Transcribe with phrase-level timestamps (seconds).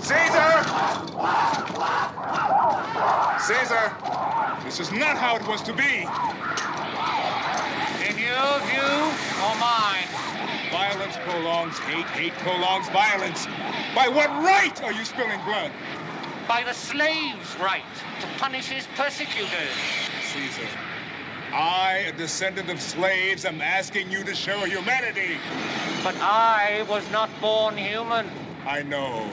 [0.00, 0.50] Caesar!
[3.40, 3.92] Caesar!
[4.64, 6.06] This is not how it was to be.
[8.06, 8.96] In your view
[9.42, 10.06] or mine?
[10.70, 13.46] Violence prolongs hate, hate prolongs violence.
[13.94, 15.70] By what right are you spilling blood?
[16.48, 17.82] By the slave's right
[18.20, 19.74] to punish his persecutors.
[20.32, 20.68] Caesar,
[21.52, 25.38] I, a descendant of slaves, am asking you to show humanity.
[26.04, 28.28] But I was not born human,
[28.66, 29.30] I know.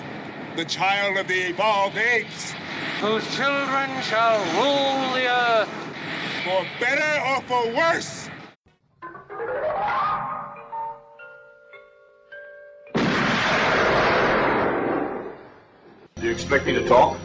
[0.55, 2.53] The child of the evolved apes.
[2.99, 5.69] whose children shall rule the earth.
[6.43, 8.29] For better or for worse.
[16.15, 17.17] Do you expect me to talk?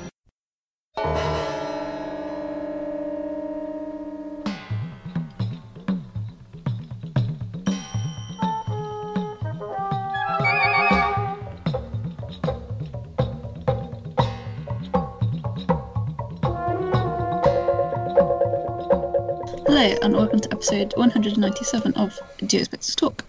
[20.19, 23.25] Welcome to episode 197 of Do You Expect Us to Talk?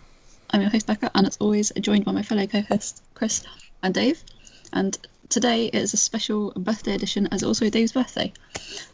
[0.49, 3.43] I'm your host, Becca, and as always, joined by my fellow co hosts, Chris
[3.83, 4.23] and Dave.
[4.73, 4.97] And
[5.29, 8.33] today is a special birthday edition, as also Dave's birthday.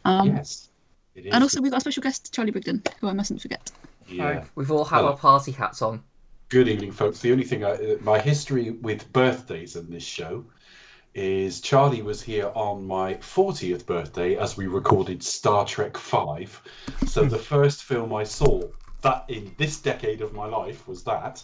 [0.04, 0.68] Um, Yes.
[1.16, 1.34] It is.
[1.34, 3.72] And also, we've got a special guest, Charlie Brigden, who I mustn't forget.
[4.10, 4.44] yeah.
[4.56, 5.12] We've all had Hello.
[5.12, 6.04] our party hats on.
[6.50, 7.20] Good evening, folks.
[7.22, 10.44] The only thing, I, uh, my history with birthdays in this show
[11.16, 16.62] is Charlie was here on my 40th birthday as we recorded Star Trek Five.
[17.08, 17.44] So the hmm.
[17.44, 18.62] first film I saw
[19.02, 21.42] that in this decade of my life was that.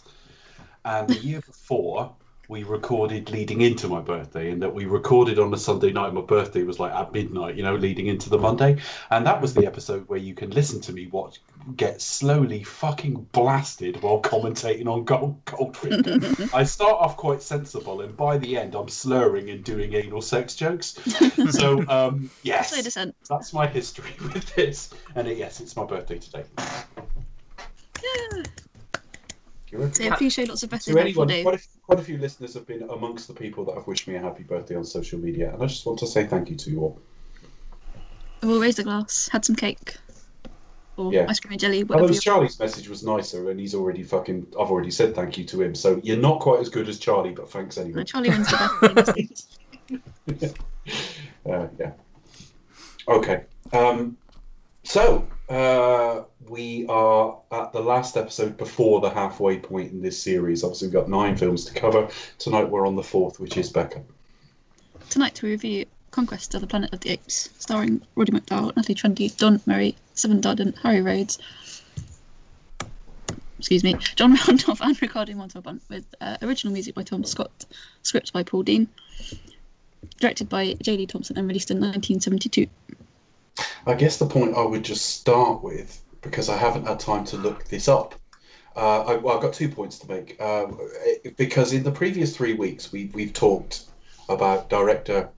[0.83, 2.13] And the year before,
[2.49, 6.13] we recorded leading into my birthday, and that we recorded on a Sunday night.
[6.13, 8.77] My birthday was like at midnight, you know, leading into the Monday.
[9.09, 11.39] And that was the episode where you can listen to me watch
[11.75, 16.53] get slowly fucking blasted while commentating on Gold Goldfinger.
[16.53, 20.55] I start off quite sensible, and by the end, I'm slurring and doing anal sex
[20.55, 20.97] jokes.
[21.51, 22.71] so, um, yes,
[23.29, 24.89] that's my history with this.
[25.15, 26.43] And it, yes, it's my birthday today.
[26.57, 28.43] Yeah.
[29.71, 32.03] You're So, yeah, please show lots of birthday to for anyone, quite a, quite a
[32.03, 34.83] few listeners have been amongst the people that have wished me a happy birthday on
[34.83, 36.99] social media, and I just want to say thank you to you all.
[38.43, 39.95] We'll raise a glass, had some cake,
[40.97, 41.25] or Yeah.
[41.29, 44.47] ice cream and jelly, Although whatever Charlie's message was nicer, and he's already fucking.
[44.59, 47.31] I've already said thank you to him, so you're not quite as good as Charlie,
[47.31, 48.03] but thanks No, anyway.
[48.03, 50.53] Charlie wins the birthday.
[51.49, 51.91] Uh, yeah.
[53.07, 53.43] Okay.
[53.73, 54.15] Um,
[54.83, 60.63] so uh, we are at the last episode before the halfway point in this series.
[60.63, 62.07] Obviously, we've got nine films to cover.
[62.37, 64.03] Tonight we're on the fourth, which is Becca.
[65.09, 69.35] Tonight to review Conquest of the Planet of the Apes, starring Roddy McDowall, Natalie Trundy,
[69.35, 71.39] Don Murray, Severn Darden, Hari Rhodes,
[73.57, 77.65] excuse me, John Randolph and Ricardo Montalban, with uh, original music by Tom Scott,
[78.03, 78.87] script by Paul Dehn,
[80.19, 80.97] directed by J.
[80.97, 82.67] Lee Thompson and released in 1972.
[83.85, 87.37] I guess the point I would just start with, because I haven't had time to
[87.37, 88.15] look this up.
[88.75, 90.41] Uh, I, I've got two points to make.
[90.41, 90.79] Um,
[91.37, 93.85] because in the previous three weeks, we, we've talked
[94.27, 95.29] about director,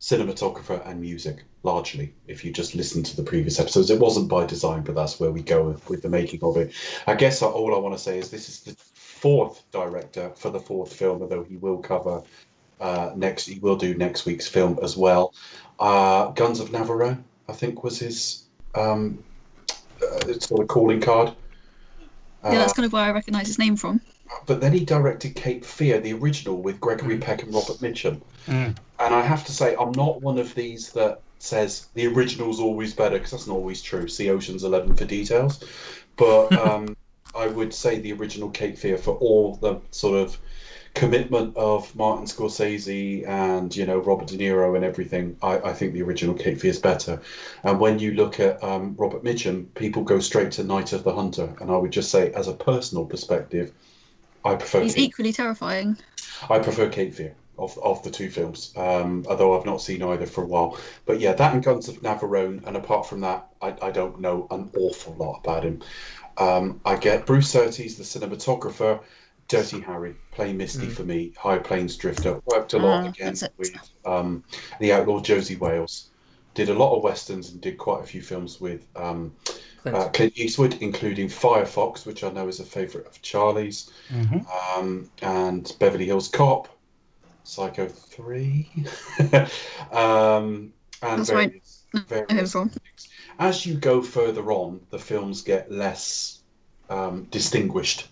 [0.00, 2.14] cinematographer, and music largely.
[2.26, 5.30] If you just listen to the previous episodes, it wasn't by design, but that's where
[5.30, 6.72] we go with, with the making of it.
[7.06, 10.60] I guess all I want to say is this is the fourth director for the
[10.60, 12.22] fourth film, although he will cover
[12.80, 13.46] uh, next.
[13.46, 15.34] He will do next week's film as well.
[15.80, 18.44] Uh, Guns of Navarone, I think, was his
[18.76, 19.22] um,
[20.00, 21.34] uh, sort of calling card.
[22.44, 24.00] yeah, that's Uh, kind of where I recognise his name from.
[24.46, 28.20] but then he directed Cape Fear, the original, with Gregory Peck and Robert Mitchum.
[29.00, 32.94] And I have to say, I'm not one of these that says the original's always
[32.94, 34.08] better, because that's not always true.
[34.08, 35.62] See Ocean's Eleven for details.
[36.16, 36.96] But um,
[37.34, 40.38] I would say the original Cape Fear for all the sort of
[40.94, 45.36] commitment of Martin Scorsese and you know Robert De Niro and everything.
[45.42, 47.22] I, I think the original Cape Fear is better.
[47.62, 51.14] And when you look at um, Robert Mitchum, people go straight to Night of the
[51.14, 53.72] Hunter, and I would just say, as a personal perspective,
[54.44, 54.82] I prefer.
[54.82, 55.96] He's Cape equally terrifying.
[56.50, 60.26] I prefer Cape Fear of, of the two films, um, although I've not seen either
[60.26, 60.78] for a while.
[61.06, 64.46] But yeah, that and Guns of Navarone, and apart from that, I, I don't know
[64.50, 65.82] an awful lot about him.
[66.36, 69.02] Um, I get Bruce Surtees, the cinematographer,
[69.48, 73.90] Dirty Harry, play Misty for me, High Plains Drifter, worked a lot Ah, again with
[74.04, 74.44] um,
[74.78, 76.10] the outlaw Josie Wales,
[76.54, 79.36] did a lot of westerns and did quite a few films with um,
[79.82, 79.96] Clint.
[79.96, 83.90] uh, Clint Eastwood, including Firefox, which I know is a favourite of Charlie's,
[84.76, 86.68] um, and Beverly Hills Cop,
[87.48, 88.68] Psycho 3,
[89.90, 92.56] um, and That's various, I various
[93.38, 96.40] As you go further on, the films get less
[96.90, 98.06] um, distinguished.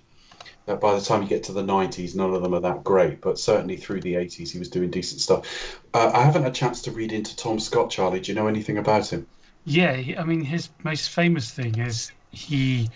[0.65, 3.21] that by the time you get to the 90s, none of them are that great,
[3.21, 5.83] but certainly through the 80s, he was doing decent stuff.
[5.93, 8.21] Uh, I haven't had a chance to read into Tom Scott, Charlie.
[8.21, 9.27] Do you know anything about him?
[9.67, 12.89] Yeah, I mean, his most famous thing is he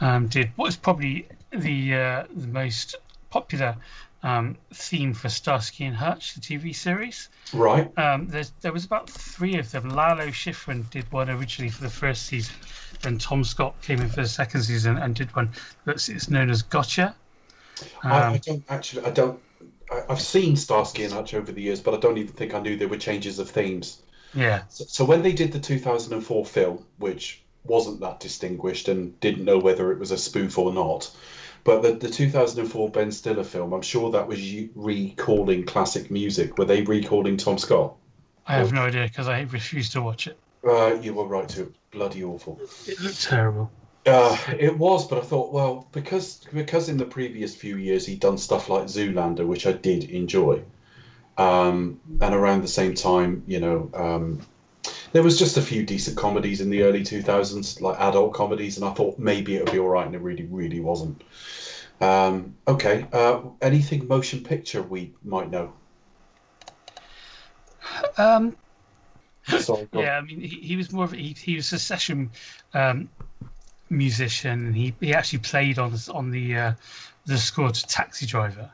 [0.00, 2.96] um, did what is probably the uh, the most
[3.30, 3.76] popular
[4.24, 7.28] um, theme for Starsky and Hutch, the TV series.
[7.52, 7.96] Right.
[7.98, 9.90] Um, there's, there was about three of them.
[9.90, 12.56] Lalo Schifrin did one originally for the first season.
[13.02, 15.50] Then Tom Scott came in for the second season and did one
[15.84, 17.14] that's it's known as Gotcha.
[18.08, 19.40] I, I Um, don't actually, I don't,
[19.90, 22.60] I, I've seen Starsky and Hutch over the years, but I don't even think I
[22.60, 24.02] knew there were changes of themes.
[24.34, 29.44] yeah, So, so when they did the 2004 film, which wasn't that distinguished and didn't
[29.44, 31.10] know whether it was a spoof or not,
[31.64, 36.58] but the, the 2004 Ben Stiller film, I'm sure that was you recalling classic music.
[36.58, 37.96] Were they recalling Tom Scott?
[38.46, 40.38] I have no idea because I refused to watch it.
[40.62, 42.60] Uh, you were right to bloody awful.
[42.86, 43.70] It looked terrible.
[44.06, 48.20] Uh, it was, but I thought, well, because because in the previous few years he'd
[48.20, 50.62] done stuff like Zoolander, which I did enjoy,
[51.38, 54.40] um, and around the same time, you know, um,
[55.14, 58.84] there was just a few decent comedies in the early 2000s, like adult comedies, and
[58.84, 61.22] I thought maybe it would be all right, and it really, really wasn't.
[62.00, 65.72] Um, okay, uh, anything motion picture we might know?
[68.18, 68.56] Um,
[69.46, 69.86] Sorry.
[69.92, 72.30] Yeah, I mean, he, he was more of a, he, he was a session
[72.72, 73.08] um,
[73.90, 74.66] musician.
[74.66, 76.72] and He he actually played on the- on the uh,
[77.26, 78.68] the score to Taxi Driver.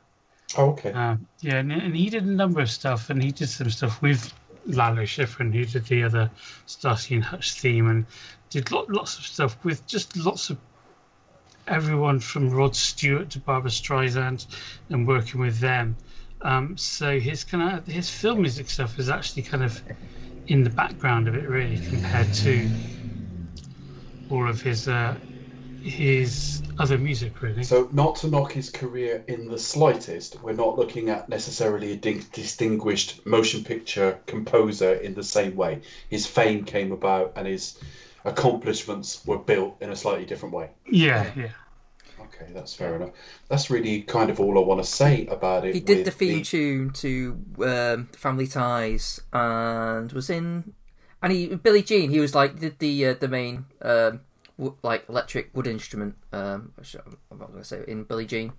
[0.57, 0.93] Oh, okay.
[0.93, 4.01] Um, yeah, and, and he did a number of stuff, and he did some stuff
[4.01, 4.33] with
[4.67, 6.31] Lalo Schifrin, who did the other
[6.67, 8.07] Starsky and Hutch theme, and
[8.51, 10.59] did lot, lots of stuff with just lots of
[11.67, 14.47] everyone from Rod Stewart to Barbra Streisand,
[14.89, 15.97] and working with them.
[16.43, 19.83] Um, so his kind of his film music stuff is actually kind of
[20.47, 22.71] in the background of it, really, compared to
[24.31, 25.17] all of his uh,
[25.83, 27.63] his other music, really.
[27.63, 31.97] So, not to knock his career in the slightest, we're not looking at necessarily a
[31.97, 35.83] di- distinguished motion picture composer in the same way.
[36.09, 37.79] His fame came about and his
[38.25, 40.71] accomplishments were built in a slightly different way.
[40.91, 41.51] yeah, yeah.
[42.21, 43.11] Okay, that's fair enough.
[43.49, 45.75] That's really kind of all I want to say about it.
[45.75, 50.75] He did the theme tune to um, Family Ties and was in,
[51.23, 52.11] and he Billie Jean.
[52.11, 54.21] He was like did the uh, the main um,
[54.61, 56.15] w- like electric wood instrument.
[56.33, 56.73] Um,
[57.31, 58.53] I'm not going to say in Billie Jean.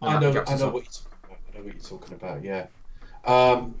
[0.00, 1.38] I know, I know what you're talking about.
[1.52, 2.44] I know what you're talking about.
[2.44, 2.66] Yeah.
[3.24, 3.74] Um,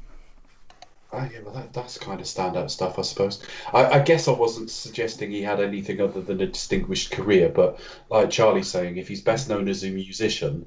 [1.12, 3.42] oh, yeah, well, that, that's kind of standout stuff, I suppose.
[3.72, 7.80] I, I guess I wasn't suggesting he had anything other than a distinguished career, but
[8.10, 10.66] like Charlie's saying, if he's best known as a musician,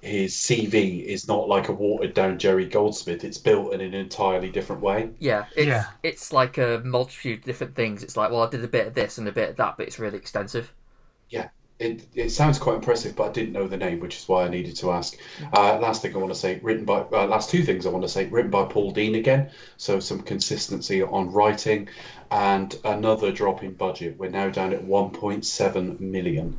[0.00, 3.24] his CV is not like a watered down Jerry Goldsmith.
[3.24, 5.10] It's built in an entirely different way.
[5.18, 5.86] Yeah, it's Yeah.
[6.02, 8.02] it's like a multitude of different things.
[8.02, 9.86] It's like, well, I did a bit of this and a bit of that, but
[9.86, 10.72] it's really extensive.
[11.28, 11.48] Yeah,
[11.78, 14.48] it, it sounds quite impressive, but I didn't know the name, which is why I
[14.48, 15.16] needed to ask.
[15.52, 18.04] Uh, last thing I want to say, written by uh, last two things I want
[18.04, 21.88] to say, written by Paul Dehn again, so some consistency on writing,
[22.30, 24.18] and another drop in budget.
[24.18, 26.58] We're now down at 1.7 million.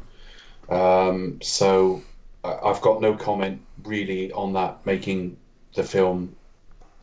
[0.69, 2.03] Um, so
[2.47, 5.37] I- I've got no comment really on that making
[5.75, 6.35] the film.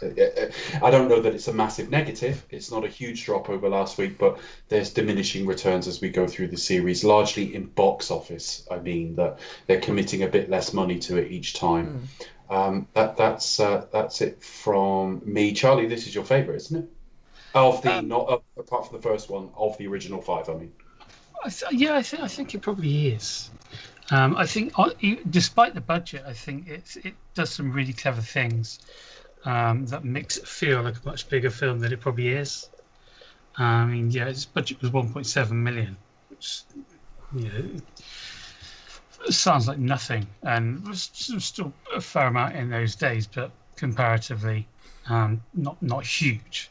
[0.03, 0.51] uh, uh,
[0.83, 2.45] I don't know that it's a massive negative.
[2.51, 4.39] It's not a huge drop over last week, but
[4.69, 8.67] there's diminishing returns as we go through the series, largely in box office.
[8.71, 12.09] I mean that they're committing a bit less money to it each time.
[12.51, 15.87] Um, that that's uh, that's it from me, Charlie.
[15.87, 16.91] This is your favourite, isn't it?
[17.55, 20.49] Of the not uh, apart from the first one of the original five.
[20.51, 20.73] I mean,
[21.45, 23.49] I th- yeah, I think I think it probably is.
[24.11, 24.91] Um, I think, uh,
[25.31, 28.79] despite the budget, I think it it does some really clever things
[29.45, 32.69] um, that makes it feel like a much bigger film than it probably is.
[33.57, 35.97] I mean, yeah, its budget was 1.7 million,
[36.29, 36.63] which
[37.35, 37.71] you know
[39.31, 44.67] sounds like nothing, and was still a fair amount in those days, but comparatively,
[45.09, 46.71] um, not not huge.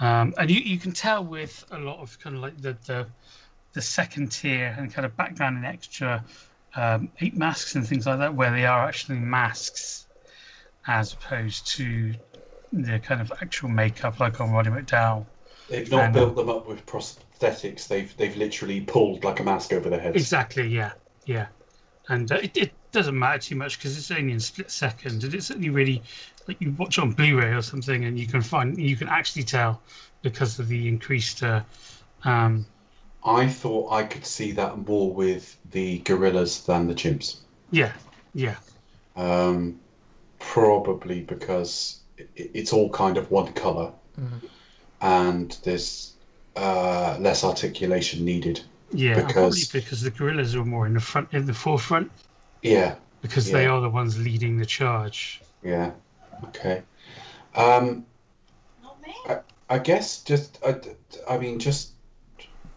[0.00, 3.06] Um, and you, you can tell with a lot of kind of like the, the
[3.72, 6.24] the second tier and kind of background and extra
[6.76, 10.06] um, eight masks and things like that, where they are actually masks
[10.86, 12.14] as opposed to
[12.72, 15.26] the kind of actual makeup like on Roddy McDowall.
[15.68, 17.86] they've not And, built them up with prosthetics.
[17.88, 20.16] They've they've literally pulled like a mask over their heads.
[20.16, 20.92] Exactly, yeah,
[21.24, 21.46] yeah.
[22.08, 25.32] And uh, it, it doesn't matter too much because it's only in split seconds, and
[25.34, 26.02] it's only really
[26.46, 29.80] like you watch on Blu-ray or something, and you can find you can actually tell
[30.22, 31.42] because of the increased.
[31.42, 31.62] Uh,
[32.24, 32.66] um,
[33.24, 37.36] I thought I could see that more with the gorillas than the chimps.
[37.70, 37.92] yeah,
[38.34, 38.56] yeah,
[39.16, 39.80] Um,
[40.38, 42.00] probably because
[42.36, 43.92] it's all kind of one color,
[45.00, 46.12] and there's
[46.56, 48.60] uh, less articulation needed.
[48.92, 49.14] yeah.
[49.16, 52.10] Because- probably because the gorillas are more in the front, in the forefront.
[52.62, 55.40] Yeah, because they are the ones leading the charge.
[55.62, 55.90] Yeah.
[56.44, 56.82] Okay.
[57.54, 58.04] Um,
[59.28, 59.38] I,
[59.70, 60.76] I guess just I,
[61.28, 61.90] I mean just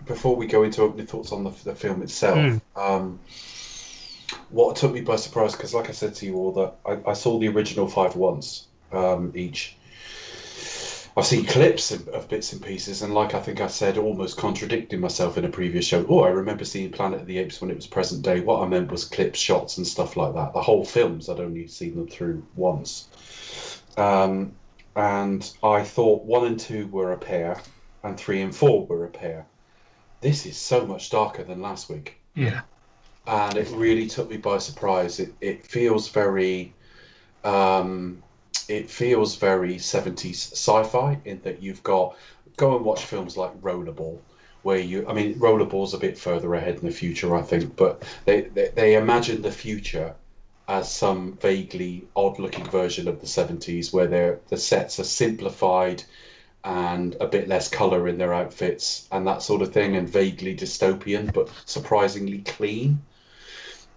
[0.05, 2.61] before we go into opening thoughts on the, the film itself, Mm.
[2.75, 3.19] um,
[4.49, 7.13] what took me by surprise because, like I said to you all, that I, I
[7.13, 9.75] saw the original five once um, each.
[11.15, 14.37] I've seen clips of, of bits and pieces, and like I think I said, almost
[14.37, 16.05] contradicting myself in a previous show.
[16.07, 18.39] Oh, I remember seeing Planet of the Apes when it was present day.
[18.39, 20.53] What I meant was clips, shots, and stuff like that.
[20.53, 23.81] The whole films, I'd only seen them through once.
[23.97, 24.53] Um,
[24.95, 27.59] and I thought one and two were a pair,
[28.03, 29.47] and three and four were a pair.
[30.21, 32.61] This is so much darker than last week Yeah.
[33.25, 35.19] and it really took me by surprise.
[35.19, 36.75] It it feels very,
[37.43, 38.23] um,
[38.69, 42.17] it feels very 70s sci-fi in that you've got
[42.57, 44.23] go and watch films like Rollerball,
[44.63, 48.03] where you I mean Rollerball's a bit further ahead in the future I think, but
[48.25, 50.15] they they, they imagine the future
[50.67, 54.07] as some vaguely odd-looking version of the 70s where
[54.49, 56.03] the sets are simplified
[56.67, 60.53] and a bit less color in their outfits and that sort of thing and vaguely
[60.53, 63.01] dystopian but surprisingly clean.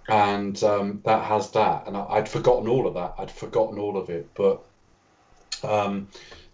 [0.09, 1.89] And um, that has that.
[1.89, 3.15] And I, I'd forgotten all of that.
[3.19, 4.29] I'd forgotten all of it.
[4.35, 4.63] But
[5.65, 6.07] um,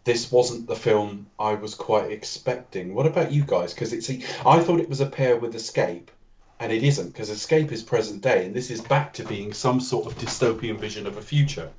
[0.04, 2.94] this wasn't the film I was quite expecting.
[2.94, 3.74] What about you guys?
[3.74, 6.10] Because it's a, I thought it was a pair with Escape
[6.58, 9.80] and it isn't because Escape is present day and this is back to being some
[9.80, 11.70] sort of dystopian vision of a future.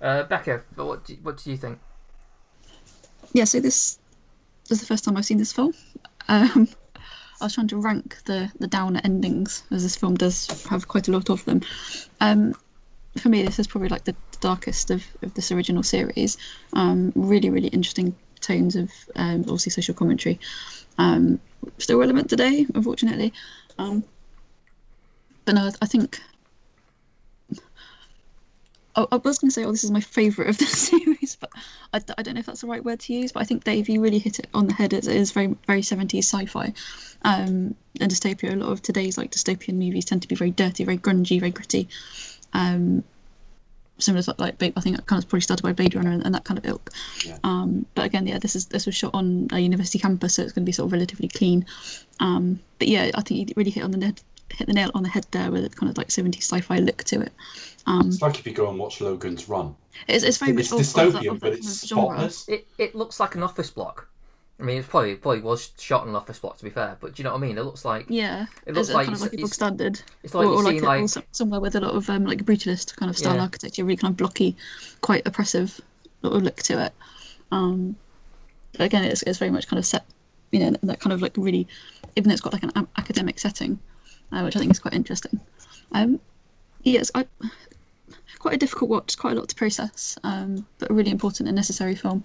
[0.00, 1.78] Uh, Becca, what do, what do you think?
[3.32, 3.98] Yeah, so this,
[4.70, 5.74] is the first time I've seen this film.
[6.28, 6.68] Um,
[7.40, 11.08] I was trying to rank the the downer endings, as this film does have quite
[11.08, 11.60] a lot of them.
[12.20, 12.54] Um,
[13.18, 16.38] for me, this is probably like the darkest of, of this original series.
[16.72, 20.40] Um, really, really interesting tones of um, obviously social commentary.
[20.98, 21.40] Um,
[21.78, 23.32] still relevant today, unfortunately.
[23.78, 24.04] Um,
[25.44, 26.20] but no, I think
[28.96, 31.50] I, I was going to say, oh, this is my favourite of the series, but
[31.92, 33.32] I, I don't know if that's the right word to use.
[33.32, 34.92] But I think Dave, you really hit it on the head.
[34.92, 36.72] It is very, very 70s sci-fi
[37.22, 38.52] um, and dystopia.
[38.52, 41.52] A lot of today's like dystopian movies tend to be very dirty, very grungy, very
[41.52, 41.88] gritty.
[42.52, 43.04] Um,
[43.98, 46.34] similar to like I think it kind of probably started by Blade Runner and, and
[46.34, 46.90] that kind of ilk.
[47.24, 47.38] Yeah.
[47.44, 50.52] Um, but again, yeah, this is this was shot on a university campus, so it's
[50.52, 51.66] going to be sort of relatively clean.
[52.20, 55.02] Um, but yeah, I think you really hit on the head, hit the nail on
[55.02, 57.32] the head there with a kind of like 70s sci-fi look to it.
[57.86, 59.76] Um, it's like if you go and watch Logan's Run
[60.08, 62.66] it's, it's very it's much of- of that- dystopian of that but it's spotless It
[62.78, 64.08] it looks like an office block.
[64.58, 67.14] I mean, it's probably probably was shot in an office block to be fair, but
[67.14, 67.58] do you know what I mean?
[67.58, 69.54] It looks like Yeah, It looks it's like kind of it's- like a bog it's-
[69.54, 71.94] standard, it's like or, or like, seen a, or like some- somewhere with a lot
[71.94, 73.42] of um, like brutalist kind of style Yeah.
[73.42, 74.56] architecture, really kind of blocky,
[75.02, 75.80] quite oppressive
[76.22, 76.92] little look to it.
[77.52, 77.96] Um,
[78.72, 80.04] but again, it's, it's very much kind of set,
[80.50, 81.68] you know, that kind of like really,
[82.16, 83.78] even though it's got like an a- academic setting,
[84.32, 85.40] uh, which I think is quite interesting.
[85.92, 86.20] Um,
[86.82, 87.26] yes, I,
[88.38, 91.56] quite a difficult watch, quite a lot to process, um, but a really important and
[91.56, 92.24] necessary film.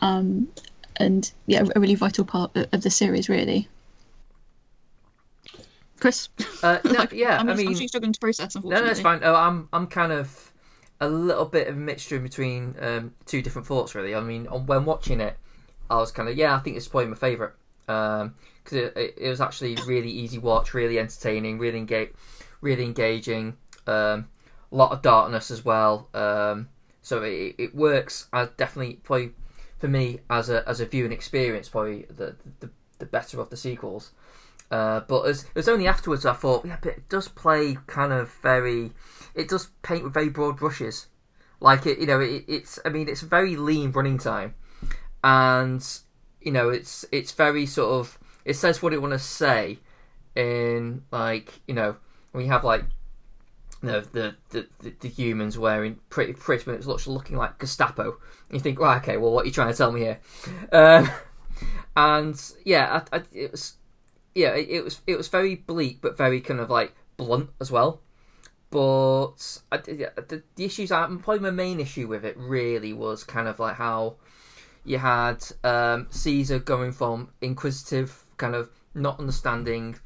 [0.00, 0.48] Um,
[0.96, 3.68] and yeah, a really vital part of, of the series, really.
[6.00, 6.28] Chris,
[6.62, 7.38] uh, no, Like, yeah.
[7.38, 8.54] I'm, I I'm mean, struggling to process.
[8.54, 9.20] No, Unfortunately, no, it's fine.
[9.22, 10.52] Oh, I'm I'm kind of
[11.00, 14.14] a little bit of a mixture in between um, two different thoughts, really.
[14.14, 15.36] I mean, on, when watching it,
[15.90, 17.52] I was kind of yeah, I think it's probably my favourite
[17.88, 22.10] because it, it, it was actually really easy watch, really entertaining, really engage,
[22.60, 23.56] really engaging.
[23.86, 24.28] Um,
[24.70, 26.08] a lot of darkness as well.
[26.14, 26.68] Um,
[27.02, 29.32] so it, it works as definitely probably
[29.78, 33.56] for me as a as a viewing experience, probably the the, the better of the
[33.56, 34.12] sequels.
[34.70, 38.12] Uh, but as, it was only afterwards I thought, yeah, but it does play kind
[38.12, 38.92] of very,
[39.34, 41.06] it does paint with very broad brushes.
[41.58, 44.54] Like it, you know, it, it's, I mean, it's a very lean running time,
[45.24, 45.82] and
[46.40, 49.78] you know, it's it's very sort of, it says what it want to say,
[50.34, 51.96] in like, you know,
[52.32, 52.84] we have like,
[53.82, 58.18] you know, the the, the, the humans wearing pretty pretty much looks looking like Gestapo,
[58.50, 60.20] you think, right, okay, well, what are you trying to tell me here?
[60.72, 61.10] Um,
[61.96, 63.74] and yeah, I, I, it was
[64.34, 67.70] yeah, it, it was it was very bleak, but very kind of like blunt as
[67.70, 68.00] well.
[68.70, 73.48] But I, the, the issues, I probably my main issue with it really was kind
[73.48, 74.16] of like how
[74.88, 79.96] you had um, Caesar going from inquisitive, kind of not understanding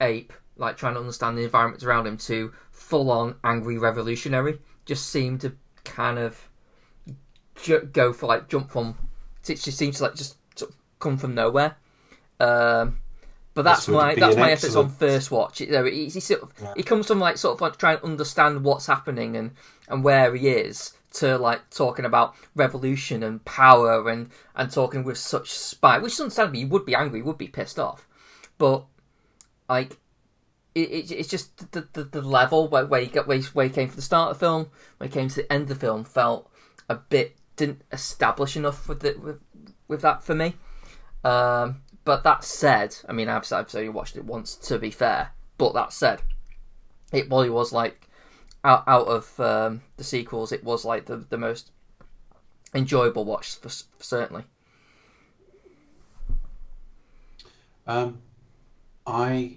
[0.00, 4.58] ape, like trying to understand the environment around him, to full on angry revolutionary.
[4.84, 5.54] Just seemed to
[5.84, 6.48] kind of
[7.62, 8.96] ju- go for like jump from.
[9.48, 11.76] It just seems to like just sort of come from nowhere.
[12.38, 12.98] Um,
[13.54, 15.60] but that's my that's my efforts on first watch.
[15.60, 18.04] You know, he, he sort of he comes from like sort of like trying to
[18.04, 19.52] understand what's happening and
[19.88, 25.18] and where he is to like talking about revolution and power and and talking with
[25.18, 26.38] such spite, which is.
[26.52, 28.06] You would be angry, you would be pissed off,
[28.58, 28.84] but
[29.68, 29.98] like
[30.74, 33.66] it, it, it's just the, the, the level where, where, he got, where, he, where
[33.66, 35.68] he came from the start of the film, when he came to the end of
[35.68, 36.50] the film, felt
[36.88, 39.40] a bit didn't establish enough with it with,
[39.88, 40.54] with that for me.
[41.24, 45.32] Um, but that said, I mean, I've, I've only watched it once to be fair.
[45.58, 46.22] But that said,
[47.12, 48.07] it probably was like
[48.68, 51.72] out out of um, the sequels, it was like the the most
[52.74, 54.44] enjoyable watch for, for certainly.
[57.86, 58.18] Um,
[59.06, 59.56] I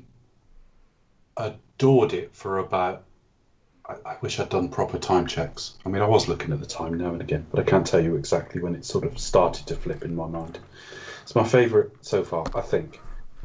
[1.36, 3.04] adored it for about.
[3.86, 5.78] I, I wish I'd done proper time checks.
[5.86, 8.00] I mean, I was looking at the time now and again, but I can't tell
[8.00, 10.60] you exactly when it sort of started to flip in my mind.
[11.24, 13.00] It's my favourite so far, I think.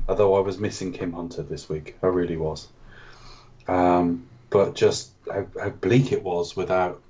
[0.08, 2.68] Although I was missing Kim Hunter this week, I really was.
[3.66, 7.02] Um, but just how, how bleak it was without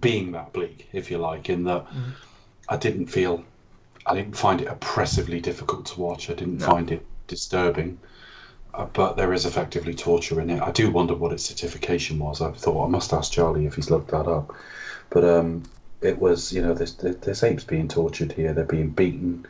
[0.00, 1.86] being that bleak, if you like, in that
[2.68, 3.44] I didn't feel,
[4.06, 6.30] I didn't find it oppressively difficult to watch.
[6.30, 6.66] I didn't No.
[6.66, 7.98] find it disturbing.
[8.74, 10.62] Uh, but there is effectively torture in it.
[10.62, 12.40] I do wonder what its certification was.
[12.40, 14.54] I thought I must ask Charlie if he's looked that up.
[15.10, 15.64] But um,
[16.00, 18.54] it was, you know, there's, there's apes being tortured here.
[18.54, 19.46] They're being beaten.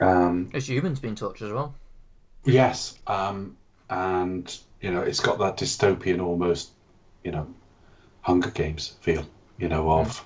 [0.00, 1.74] Um, There's humans being tortured as well.
[2.44, 3.56] Yes, um,
[3.90, 6.70] and you know it's got that dystopian, almost,
[7.24, 7.46] you know,
[8.20, 9.24] Hunger Games feel.
[9.58, 10.24] You know of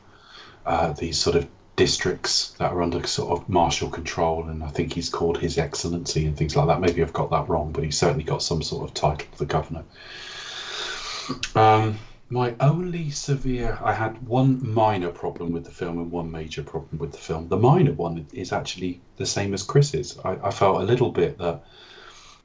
[0.64, 1.46] uh, these sort of
[1.76, 6.26] districts that are under sort of martial control, and I think he's called His Excellency
[6.26, 6.80] and things like that.
[6.80, 9.84] Maybe I've got that wrong, but he's certainly got some sort of title, the governor.
[11.54, 11.98] Um,
[12.30, 16.98] my only severe, I had one minor problem with the film and one major problem
[16.98, 17.48] with the film.
[17.48, 20.18] The minor one is actually the same as Chris's.
[20.24, 21.62] I, I felt a little bit that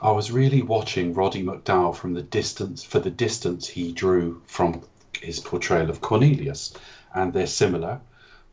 [0.02, 4.82] I was really watching Roddy McDowall from the distance for the distance he drew from
[5.22, 6.74] his portrayal of Cornelius,
[7.14, 8.02] and they're similar,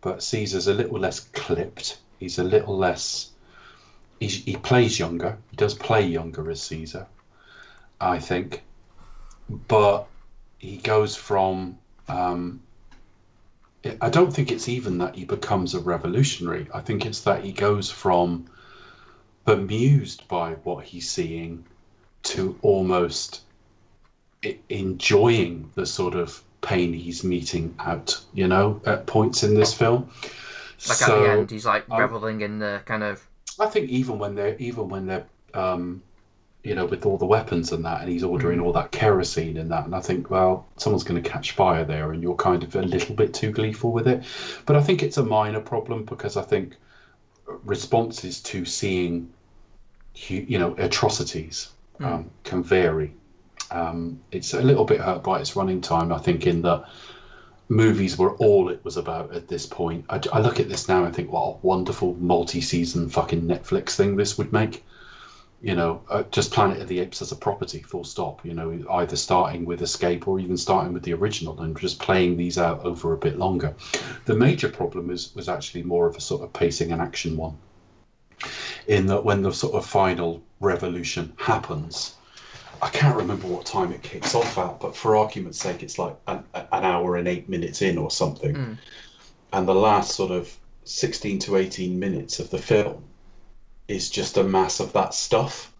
[0.03, 1.99] but Caesar's a little less clipped.
[2.19, 3.31] He's a little less.
[4.21, 5.39] He plays younger.
[5.51, 7.07] He does play younger as Caesar,
[7.99, 8.63] I think,
[9.49, 10.07] but
[10.59, 11.79] he goes from.
[12.09, 12.61] Um,
[14.03, 16.67] I don't think it's even that he becomes a revolutionary.
[16.75, 18.49] I think it's that he goes from
[19.49, 21.65] bemused by what he's seeing
[22.23, 23.41] to almost
[24.69, 30.11] enjoying the sort of pain he's meting out, you know, at points in this film.
[30.87, 33.27] Like at the end, he's like um, reveling in the kind of
[33.59, 36.03] I think even when they're even when they're um,
[36.63, 39.71] you know with all the weapons and that, and he's ordering all that kerosene and
[39.71, 42.77] that, and I think well someone's going to catch fire there, and you're kind of
[42.77, 44.25] a little bit too gleeful with it.
[44.67, 46.77] But I think it's a minor problem because I think
[47.65, 49.33] responses to seeing
[50.27, 53.15] you know atrocities um, can vary.
[53.71, 56.85] Um, it's a little bit hurt by its running time, I think, in that
[57.69, 60.05] movies were all it was about at this point.
[60.09, 64.17] I, I look at this now and think, what a wonderful multi-season fucking Netflix thing
[64.17, 64.85] this would make.
[65.61, 68.45] You know, uh, just Planet of the Apes as a property, full stop.
[68.45, 72.37] You know, either starting with Escape or even starting with the original and just playing
[72.37, 73.75] these out over a bit longer.
[74.25, 77.59] The major problem is was actually more of a sort of pacing and action one.
[78.87, 82.15] In that, when the sort of final revolution happens,
[82.81, 86.17] I can't remember what time it kicks off at, but for argument's sake, it's like
[86.27, 88.55] an, an hour and eight minutes in or something.
[88.55, 88.73] Hmm.
[89.53, 93.05] And the last sort of 16 to 18 minutes of the film
[93.89, 95.73] is just a mass of that stuff.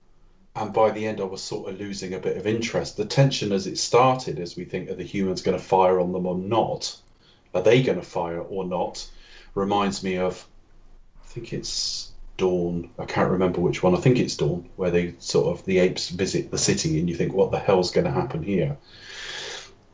[0.57, 2.97] And by the end, I was sort of losing a bit of interest.
[2.97, 6.13] The tension as it started, as we think, are the humans going to fire on
[6.13, 6.97] them or not?
[7.55, 9.09] Are they going to fire or not?
[9.55, 10.45] Reminds me of,
[11.23, 12.91] I think it's Dawn.
[12.99, 13.95] I can't remember which one.
[13.95, 17.15] I think it's Dawn, where they sort of the apes visit the city, and you
[17.15, 18.79] think, what the hell's going to happen here?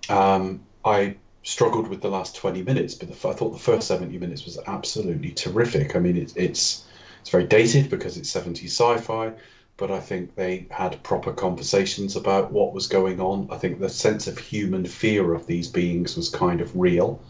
[0.08, 4.18] Um, I struggled with the last 20 minutes, but the, I thought the first 70
[4.18, 5.96] minutes was absolutely terrific.
[5.96, 6.84] I mean, it's it's
[7.20, 9.32] it's very dated because it's 70s sci-fi,
[9.78, 13.48] but I think they had proper conversations about what was going on.
[13.50, 17.22] I think the sense of human fear of these beings was kind of real.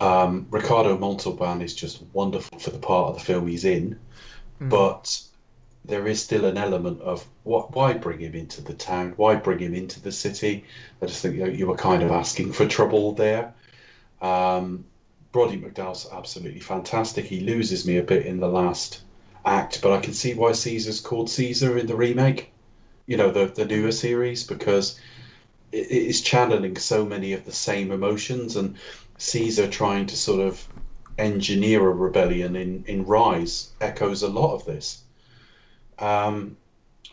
[0.00, 3.98] Um, Ricardo Montalban is just wonderful for the part of the film he's in,
[4.60, 5.20] but
[5.84, 9.14] there is still an element of what why bring him into the town?
[9.16, 10.64] Why bring him into the city?
[11.00, 13.54] I just think you, know, you were kind of asking for trouble there.
[14.20, 14.84] Um,
[15.32, 17.26] Roddy McDowall's absolutely fantastic.
[17.26, 19.02] He loses me a bit in the last
[19.46, 22.52] act but i can see why caesar's called caesar in the remake
[23.06, 24.98] you know the, the newer series because
[25.70, 28.76] it, it is channeling so many of the same emotions and
[29.18, 30.68] caesar trying to sort of
[31.18, 35.02] engineer a rebellion in, in rise echoes a lot of this
[35.98, 36.56] um,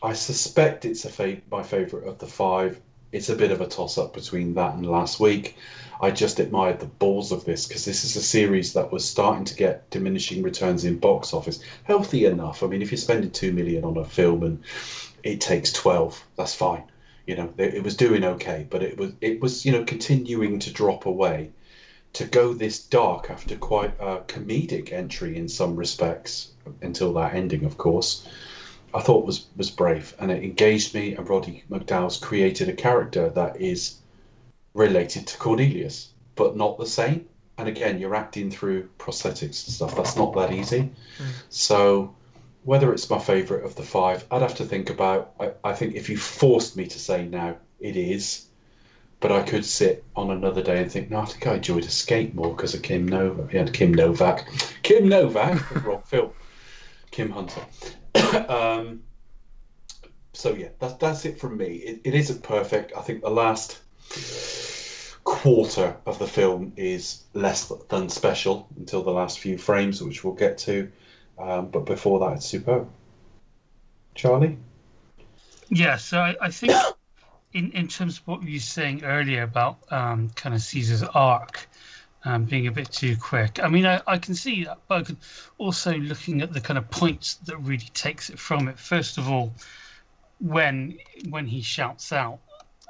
[0.01, 2.79] I suspect it's a fa- my favourite of the five.
[3.13, 5.55] It's a bit of a toss up between that and last week.
[6.01, 9.45] I just admired the balls of this because this is a series that was starting
[9.45, 11.63] to get diminishing returns in box office.
[11.83, 12.63] Healthy enough.
[12.63, 14.63] I mean, if you're spending two million on a film and
[15.21, 16.25] it takes 12.
[16.35, 16.83] That's fine.
[17.25, 20.59] You know, it, it was doing okay, but it was it was you know continuing
[20.59, 21.51] to drop away.
[22.13, 27.65] To go this dark after quite a comedic entry in some respects, until that ending,
[27.65, 28.27] of course,
[28.93, 31.15] I thought was was brave and it engaged me.
[31.15, 33.95] And Roddy McDowall's created a character that is
[34.73, 37.27] related to Cornelius, but not the same.
[37.57, 39.95] And again, you're acting through prosthetics and stuff.
[39.95, 40.91] That's not that easy.
[41.17, 41.29] Hmm.
[41.49, 42.15] So,
[42.63, 45.33] whether it's my favourite of the five, I'd have to think about.
[45.39, 48.45] I, I think if you forced me to say now, it is.
[49.23, 52.33] But I could sit on another day and think, no, I think I enjoyed Escape
[52.33, 53.53] more because of Kim Novak.
[53.53, 54.45] Yeah, Kim Novak.
[54.83, 56.31] Kim Novak, wrong film.
[57.09, 57.61] Kim Hunter.
[58.51, 59.03] um,
[60.33, 61.75] so yeah, that's that's it from me.
[61.75, 62.91] It, it isn't perfect.
[62.97, 63.79] I think the last
[65.23, 70.33] quarter of the film is less than special until the last few frames, which we'll
[70.33, 70.91] get to.
[71.39, 72.89] Um, but before that, it's superb.
[74.15, 74.57] Charlie,
[75.69, 76.73] Yeah, so I, I think
[77.53, 81.67] in, in terms of what you were saying earlier about um, kind of Caesar's arc
[82.25, 85.03] um, being a bit too quick, I mean, I, I can see that, but I
[85.03, 85.17] can
[85.57, 88.79] also looking at the kind of points that really takes it from it.
[88.79, 89.53] First of all,
[90.39, 90.97] when
[91.29, 92.39] when he shouts out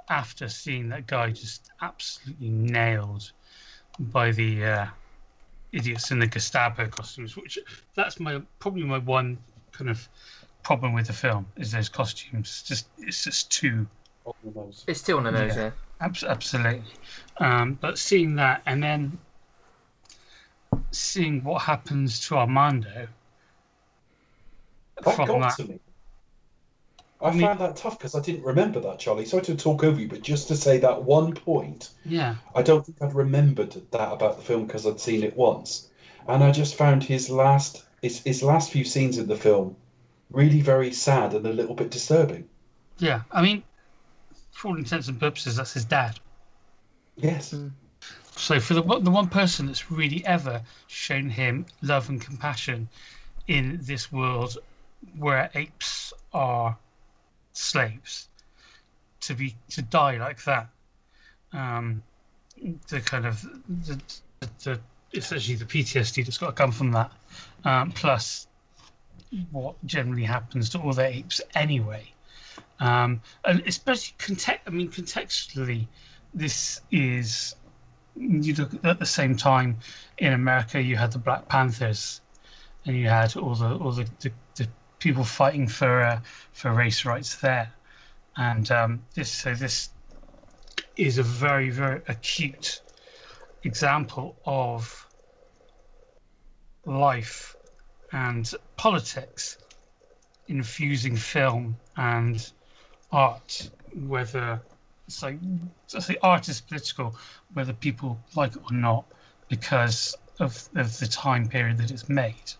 [0.10, 3.32] after seeing that guy just absolutely nailed
[4.00, 4.86] by the uh,
[5.72, 7.60] idiots in the Gestapo costumes, which
[7.96, 9.38] that's my probably my one
[9.72, 10.08] kind of
[10.64, 12.64] problem with the film is those costumes.
[12.66, 13.88] Just it's just too
[14.88, 15.72] It's still on the nose, yeah.
[16.00, 16.84] abs- absolutely.
[17.38, 19.18] Um, but seeing that and then
[20.92, 23.08] seeing what happens to Armando
[25.04, 25.64] that from got that.
[25.64, 25.80] to me.
[27.22, 29.26] I, mean- found that tough because I didn't remember that, Charlie.
[29.26, 32.86] Sorry to talk over you, but just to say that one point, Yeah, I don't
[32.86, 35.90] think I'd remembered that about the film because I'd seen it once,
[36.28, 39.78] and I just found his last his, his last few scenes in the film
[40.32, 42.50] really very sad and a little bit disturbing.
[42.98, 43.22] yeah.
[43.32, 43.64] I mean,
[44.64, 46.18] for all intents and purposes, that's his dad.
[47.18, 47.54] Yes.
[48.38, 52.88] So for the one- the one person that's really ever shown him love and compassion
[53.46, 54.58] in this world
[55.18, 56.78] where apes are
[57.52, 58.30] slaves,
[59.20, 60.70] to be to die like that,
[61.52, 62.02] um,
[62.88, 64.02] the kind of the,
[64.40, 64.80] the, the
[65.14, 67.12] essentially the PTSD that's got to come from that,
[67.66, 68.48] um, plus
[69.52, 72.13] what generally happens to all the apes anyway.
[72.84, 75.88] Um, and especially context, I mean, contextually,
[76.34, 77.56] this is
[78.18, 79.78] you look at the same time
[80.18, 82.20] in America you had the Black Panthers
[82.86, 84.68] and you had all the all the, the, the
[85.00, 86.20] people fighting for uh,
[86.52, 87.72] for race rights there.
[88.36, 89.90] And um, this so this
[90.98, 92.82] is a very very acute
[93.64, 95.08] example of
[96.86, 97.56] life
[98.12, 99.58] and politics
[100.50, 102.52] infusing film and
[103.14, 104.60] art whether
[105.08, 105.38] it's like
[105.88, 107.16] say art is political,
[107.54, 109.06] whether people like it or not,
[109.50, 112.54] because of, of the time period that it's made,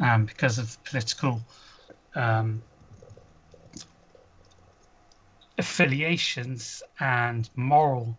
[0.00, 1.40] um, because of the political
[2.14, 2.62] um,
[5.58, 8.16] affiliations and moral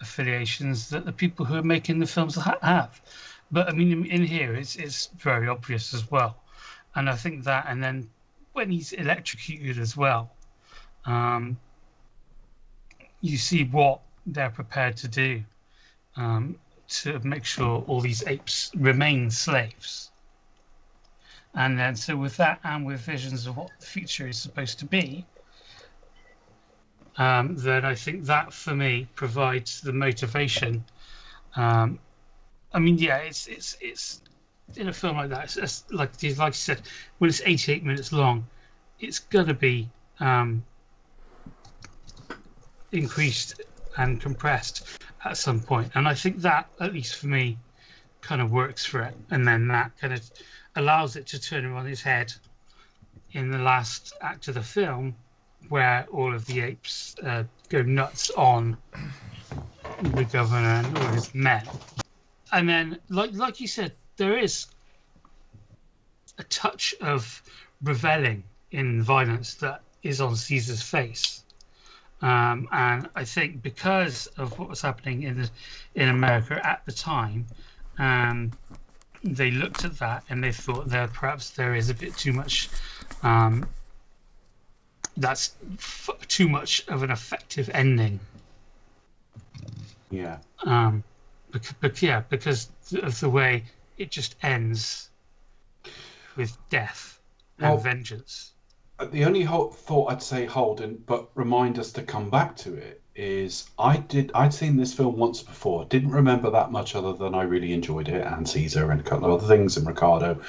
[0.00, 3.00] affiliations that the people who are making the films have.
[3.50, 6.42] But I mean, in, in here, it's it's very obvious as well,
[6.94, 8.08] and I think that, and then
[8.52, 10.33] when he's electrocuted as well.
[11.06, 11.58] Um,
[13.20, 15.42] you see what they're prepared to do
[16.16, 16.56] um,
[16.88, 20.10] to make sure all these apes remain slaves.
[21.54, 24.84] And then, so with that, and with visions of what the future is supposed to
[24.84, 25.24] be,
[27.16, 30.84] um, then I think that for me provides the motivation.
[31.54, 32.00] Um,
[32.72, 34.20] I mean, yeah, it's it's it's
[34.76, 35.44] in a film like that.
[35.44, 36.82] It's, it's like like I said,
[37.18, 38.46] when it's 88 minutes long,
[38.98, 39.88] it's gonna be
[40.18, 40.64] um,
[42.94, 43.60] increased
[43.96, 44.86] and compressed
[45.24, 45.92] at some point.
[45.94, 47.58] And I think that, at least for me,
[48.20, 49.14] kind of works for it.
[49.30, 50.30] And then that kind of
[50.76, 52.32] allows it to turn on its head
[53.32, 55.14] in the last act of the film,
[55.68, 58.76] where all of the apes uh, go nuts on
[60.02, 61.66] the governor and all his men.
[62.52, 64.66] And then, like like you said, there is
[66.38, 67.42] a touch of
[67.82, 71.43] reveling in violence that is on Caesar's face.
[72.24, 75.50] Um, and I think because of what was happening in the,
[75.94, 77.46] in America at the time,
[77.98, 78.50] um,
[79.22, 82.70] they looked at that and they thought that perhaps there is a bit too much.
[83.22, 83.66] Um,
[85.18, 88.18] that's f- too much of an effective ending.
[90.10, 90.38] Yeah.
[90.64, 91.04] Um,
[91.50, 92.70] but, but yeah, because
[93.02, 93.64] of the way
[93.98, 95.10] it just ends
[96.36, 97.20] with death
[97.58, 98.52] and Well- vengeance.
[98.98, 102.56] Uh, the only ho- thought I'd say hold and but remind us to come back
[102.58, 105.84] to it is I did I'd seen this film once before.
[105.84, 109.26] Didn't remember that much other than I really enjoyed it and Caesar and a couple
[109.26, 110.40] of other things and Ricardo.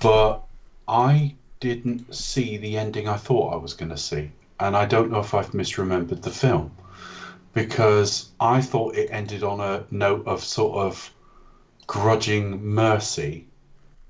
[0.00, 0.42] But
[0.88, 5.10] I didn't see the ending I thought I was going to see, and I don't
[5.10, 6.72] know if I've misremembered the film
[7.52, 11.10] because I thought it ended on a note of sort of
[11.86, 13.46] grudging mercy,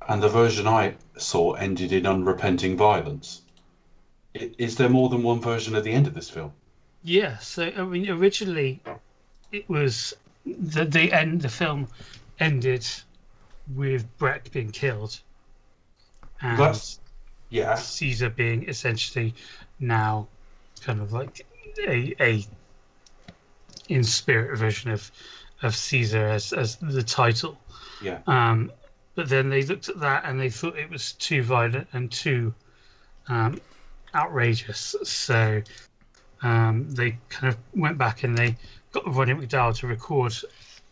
[0.08, 3.42] and the version I saw ended in unrepenting violence.
[4.34, 6.52] Is there more than one version of the end of this film?
[7.02, 8.82] Yeah, so I mean, originally
[9.52, 11.42] it was the the end.
[11.42, 11.88] The film
[12.40, 12.86] ended
[13.74, 15.20] with Breck being killed,
[16.40, 16.98] and That's
[17.50, 19.34] yeah, Caesar being essentially
[19.78, 20.28] now
[20.80, 21.46] kind of like
[21.86, 22.44] a a
[23.88, 25.10] in spirit version of
[25.62, 27.56] of Caesar as as the title.
[28.02, 28.72] yeah, Um,
[29.14, 32.54] but then they looked at that and they thought it was too violent and too
[33.28, 33.60] um,
[34.14, 34.94] outrageous.
[35.04, 35.62] So
[36.42, 38.56] um, they kind of went back and they
[38.92, 40.34] got Rodney McDowall to record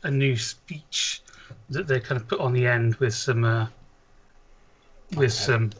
[0.02, 1.22] a new speech
[1.70, 3.66] that they kind of put on the end with some uh,
[5.16, 5.28] with Okay.
[5.30, 5.70] some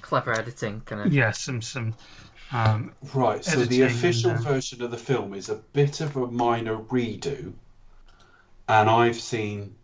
[0.00, 1.12] Clever editing, kind of.
[1.12, 1.94] yeah some some
[2.52, 3.44] um, right.
[3.44, 6.26] So the Editing and, official uh, version of the film is a bit of a
[6.26, 7.52] minor redo,
[8.68, 9.74] and I've seen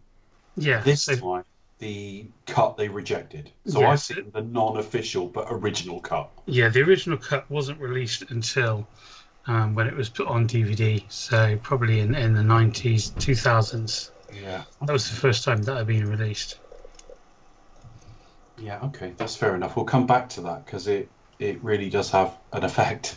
[0.56, 1.44] yeah this so, time
[1.80, 3.50] the cut they rejected.
[3.66, 3.84] So.
[3.84, 6.30] I've seen the non-official but original cut.
[6.46, 8.86] yeah the original cut wasn't released until
[9.46, 11.02] um, when it was put on DVD.
[11.08, 14.12] So probably in in the nineties two thousands.
[14.32, 14.62] Yeah.
[14.82, 16.58] That was the first time that had been released.
[18.58, 19.74] Yeah, okay, that's fair enough.
[19.74, 23.16] We'll come back to that because it, it really does have an effect.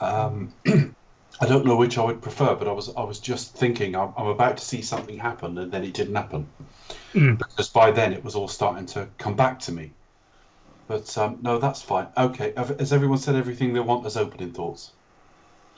[0.00, 0.52] Um,
[1.40, 4.12] I don't know which I would prefer, but I was I was just thinking I'm,
[4.16, 6.46] I'm about to see something happen, and then it didn't happen
[7.14, 7.38] Mm.
[7.38, 9.90] because by then it was all starting to come back to me.
[10.88, 12.08] But um, no, that's fine.
[12.16, 14.90] Okay, have, has everyone said everything they want as opening thoughts?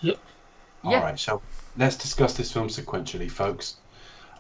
[0.01, 0.17] Yep.
[0.85, 1.03] All Yeah.
[1.03, 1.43] right, so
[1.77, 3.77] let's discuss this film sequentially, folks.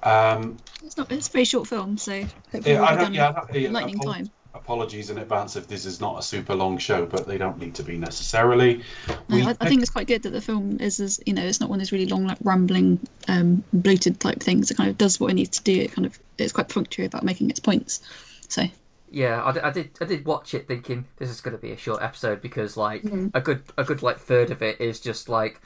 [0.02, 1.10] Um, It's not.
[1.12, 3.56] It's a very short film, so hopefully yeah, we'll I be don't, done yeah, I-
[3.56, 4.30] yeah, lightning time.
[4.56, 7.74] Apologies in advance if this is not a super long show, but they don't need
[7.76, 8.82] to be necessarily.
[9.28, 11.42] No, We- I, I think it's quite good that the film is, as you know,
[11.44, 14.70] it's not one of those really long, like rambling, um, bloated type things.
[14.70, 15.80] It kind of does what it needs to do.
[15.80, 18.00] It kind of it's quite perfunctory about making its points.
[18.48, 18.64] So
[19.10, 19.90] Yeah, I, d- I did.
[20.00, 23.04] I did watch it thinking this is going to be a short episode because like
[23.34, 25.60] a good a good like third of it is just like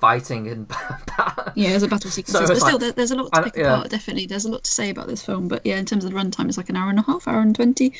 [0.00, 0.70] fighting and
[1.56, 2.32] yeah, there's a battle sequence.
[2.38, 3.74] So but it's still, there, there's a lot to I- pick yeah.
[3.74, 3.90] apart.
[3.90, 5.48] Definitely, there's a lot to say about this film.
[5.48, 7.40] But yeah, in terms of the runtime, it's like an hour and a half, hour
[7.40, 7.94] and twenty.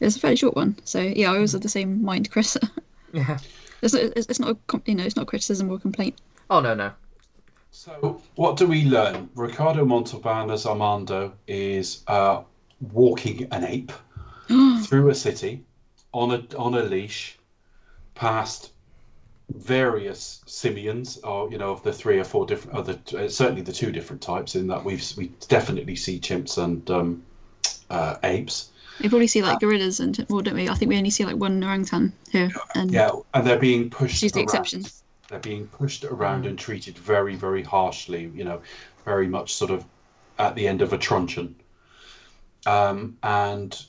[0.00, 0.76] It's a fairly short one.
[0.84, 2.56] So yeah, I was of the same mind, Chris.
[3.12, 3.38] yeah.
[3.82, 6.18] it's, not, it's it's not a you know, it's not criticism or complaint.
[6.50, 6.92] Oh no no.
[7.70, 9.28] So, what do we learn?
[9.34, 12.42] Ricardo Montalban as Armando is uh,
[12.80, 13.92] walking an ape
[14.84, 15.64] through a city
[16.12, 17.38] on a on a leash,
[18.14, 18.70] past
[19.50, 23.72] various simians, or you know, of the three or four different, other uh, certainly the
[23.72, 24.54] two different types.
[24.54, 27.22] In that we've we definitely see chimps and um,
[27.90, 28.70] uh, apes.
[29.00, 29.58] You probably see like ah.
[29.58, 30.68] gorillas and well, don't we?
[30.68, 34.16] I think we only see like one orangutan here, and Yeah, and they're being pushed.
[34.18, 34.44] she's the around.
[34.44, 34.84] exception.
[35.28, 36.50] They're being pushed around mm.
[36.50, 38.30] and treated very, very harshly.
[38.34, 38.62] You know,
[39.04, 39.84] very much sort of
[40.38, 41.56] at the end of a truncheon.
[42.64, 43.80] Um, and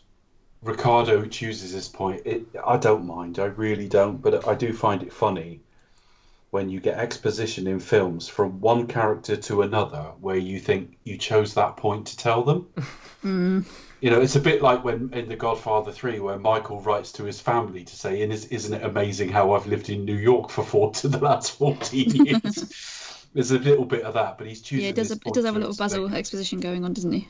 [0.62, 2.22] Ricardo chooses this point.
[2.26, 3.40] It, I don't mind.
[3.40, 4.22] I really don't.
[4.22, 5.62] But I do find it funny
[6.50, 11.18] when you get exposition in films from one character to another, where you think you
[11.18, 12.68] chose that point to tell them.
[13.24, 13.66] Mm.
[14.00, 17.24] You know, it's a bit like when in The Godfather 3, where Michael writes to
[17.24, 20.50] his family to say, "And is- Isn't it amazing how I've lived in New York
[20.52, 23.26] for four to the last 14 years?
[23.34, 24.84] There's a little bit of that, but he's choosing.
[24.86, 25.10] Yeah, it does.
[25.10, 27.28] this It does have a little Basil exposition going on, doesn't he?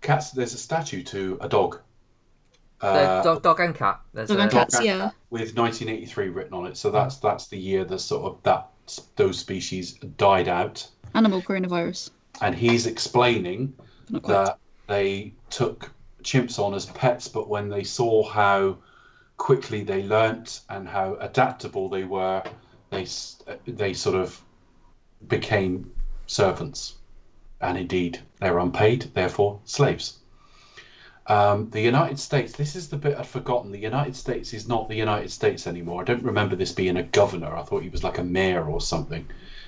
[0.00, 1.80] Cats, there's a statue to a dog.
[2.80, 4.00] The Uh, dog, dog and cat.
[4.14, 4.98] There's Dog a, and cats, Dog and yeah.
[5.06, 6.76] Cat with 1983 written on it.
[6.76, 8.68] So that's that's the year that sort of that
[9.16, 10.86] those species died out.
[11.14, 12.10] Animal coronavirus.
[12.40, 13.74] and he's explaining
[14.10, 14.34] Not quite.
[14.44, 18.78] that they took chimps on as pets, but when they saw how
[19.36, 22.42] quickly they learnt and how adaptable they were,
[22.90, 23.06] they
[23.66, 24.42] they sort of
[25.28, 25.92] became
[26.26, 26.94] servants,
[27.60, 30.18] and indeed they were unpaid, therefore slaves.
[31.26, 33.70] Um, the United States, this is the bit I'd forgotten.
[33.70, 36.00] The United States is not the United States anymore.
[36.00, 37.54] I don't remember this being a governor.
[37.54, 39.26] I thought he was like a mayor or something.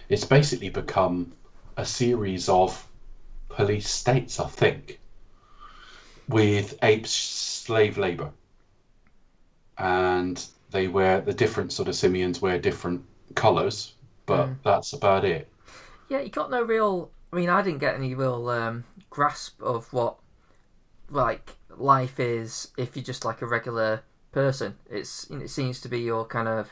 [0.08, 1.32] It's basically become
[1.76, 2.86] a series of
[3.50, 5.00] police states, I think,
[6.30, 8.30] with ape slave labor.
[9.78, 13.94] And they wear the different sort of simians wear different colors,
[14.26, 15.48] but that's about it.
[16.08, 17.10] yeah, you got no real.
[17.32, 20.16] I mean, I didn't get any real um, grasp of what
[21.08, 24.76] like life is if you're just like a regular person.
[24.88, 26.70] It's you know, it seems to be your kind of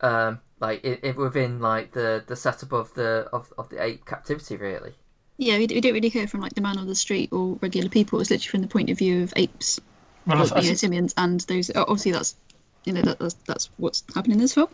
[0.00, 4.04] um, like it, it within like the the setup of the of, of the ape
[4.04, 4.94] captivity really.
[5.38, 7.88] Yeah, we, we don't really hear from like the man on the street or regular
[7.88, 8.20] people.
[8.20, 9.80] It's literally from the point of view of apes,
[10.26, 11.70] Well, I, I you know, simians, and those.
[11.74, 12.36] Obviously, that's
[12.84, 14.68] you know that, that's that's what's happening in this film.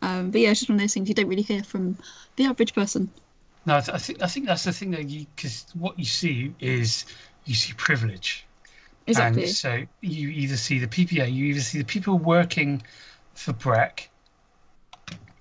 [0.00, 1.96] Um, but yeah, it's just one of those things you don't really hear from
[2.36, 3.10] the average person.
[3.64, 6.04] No, I, th- I think I think that's the thing that you because what you
[6.04, 7.04] see is
[7.44, 8.44] you see privilege,
[9.06, 9.44] Exactly.
[9.44, 12.82] and so you either see the PPA, you either see the people working
[13.34, 14.10] for Breck,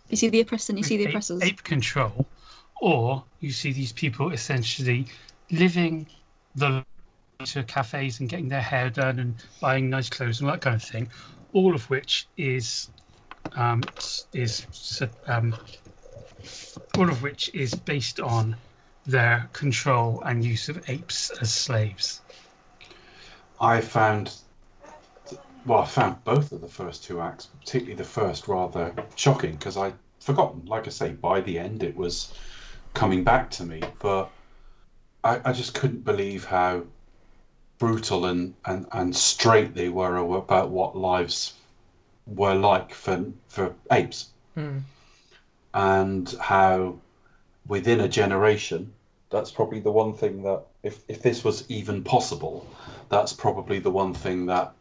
[0.09, 1.41] You see the oppressed and you see the ape, oppressors.
[1.41, 2.27] ape control,
[2.81, 5.05] or you see these people essentially
[5.51, 6.07] living
[6.55, 6.83] the
[7.45, 10.83] to cafes and getting their hair done and buying nice clothes and that kind of
[10.83, 11.09] thing,
[11.53, 12.89] all of which is
[13.55, 13.81] um,
[14.33, 15.55] is um,
[16.97, 18.55] all of which is based on
[19.05, 22.21] their control and use of apes as slaves.
[23.59, 24.35] I found,
[25.65, 29.77] well, I found both of the first two acts, particularly the first, rather shocking because
[29.77, 30.65] I'd forgotten.
[30.65, 32.33] Like I say, by the end it was
[32.93, 34.29] coming back to me, but
[35.23, 36.83] I, I just couldn't believe how
[37.77, 41.53] brutal and, and, and straight they were about what lives
[42.27, 44.79] were like for for apes, hmm.
[45.73, 46.95] and how
[47.67, 48.93] within a generation,
[49.29, 52.67] that's probably the one thing that if if this was even possible,
[53.09, 54.73] that's probably the one thing that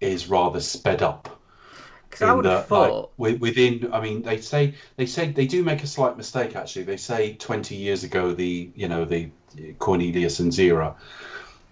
[0.00, 1.37] is rather sped up.
[2.08, 5.62] Because I would have that, like, within, I mean, they say they say they do
[5.62, 6.56] make a slight mistake.
[6.56, 9.30] Actually, they say 20 years ago, the you know the
[9.78, 10.94] Cornelius and Zira,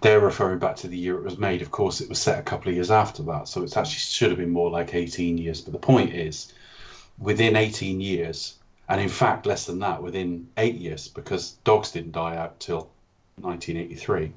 [0.00, 1.62] they're referring back to the year it was made.
[1.62, 4.30] Of course, it was set a couple of years after that, so it's actually should
[4.30, 5.60] have been more like 18 years.
[5.62, 6.52] But the point is,
[7.18, 8.56] within 18 years,
[8.88, 12.90] and in fact less than that, within eight years, because dogs didn't die out till
[13.40, 14.32] 1983.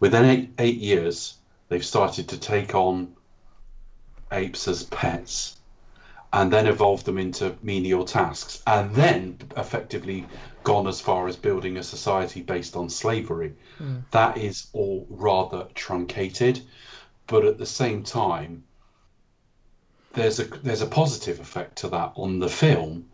[0.00, 1.36] Within eight, eight years,
[1.68, 3.14] they've started to take on
[4.32, 5.58] apes as pets
[6.32, 10.26] and then evolved them into menial tasks and then effectively
[10.64, 13.54] gone as far as building a society based on slavery.
[13.78, 13.98] Hmm.
[14.12, 16.62] That is all rather truncated,
[17.26, 18.64] but at the same time,
[20.14, 23.06] there's a there's a positive effect to that on the film,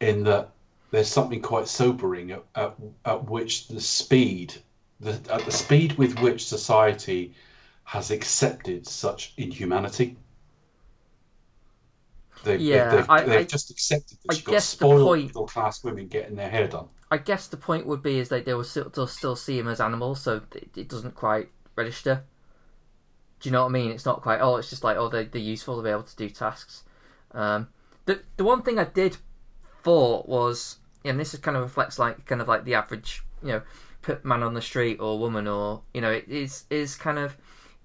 [0.00, 0.50] in that
[0.90, 4.54] there's something quite sobering at, at, at which the speed,
[5.00, 7.34] the, at the speed with which society
[7.84, 10.16] has accepted such inhumanity.
[12.44, 15.06] They've, Yeah, they've, I- they've I- just accepted that I you've got guess the spoiled
[15.06, 16.88] point- middle class women getting their hair done.
[17.10, 19.68] I guess the point would be is that they will still, they'll still see him
[19.68, 22.24] as animals, so it, it doesn't quite register.
[23.40, 23.90] Do you know what I mean?
[23.90, 24.40] It's not quite.
[24.40, 26.82] Oh, it's just like oh, they they're useful to be able to do tasks.
[27.32, 27.68] Um,
[28.06, 29.18] the the one thing I did
[29.82, 33.48] thought was, and this is kind of reflects like kind of like the average, you
[33.48, 33.62] know,
[34.22, 37.36] man on the street or woman or you know, it is is kind of.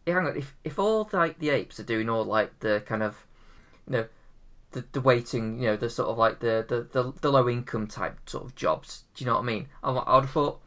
[0.08, 3.28] Hang on, if if all like the apes are doing all like the kind of,
[3.86, 4.06] you know,
[4.72, 7.88] the, the waiting, you know, the sort of like the, the, the, the low income
[7.88, 9.04] type sort of jobs.
[9.16, 9.68] Do you know what I mean?
[9.84, 10.62] I, I would have thought,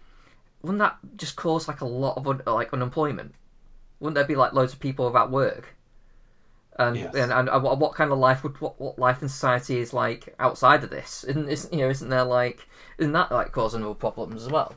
[0.62, 3.34] wouldn't that just cause like a lot of un, like unemployment?
[4.00, 5.76] Wouldn't there be like loads of people without work?
[6.78, 7.14] And Yes.
[7.14, 10.34] and, and, what, what kind of life would what, what life in society is like
[10.38, 11.22] outside of this?
[11.24, 12.66] Isn't, isn't you know isn't there like
[12.98, 14.74] isn't that like causing real problems as well?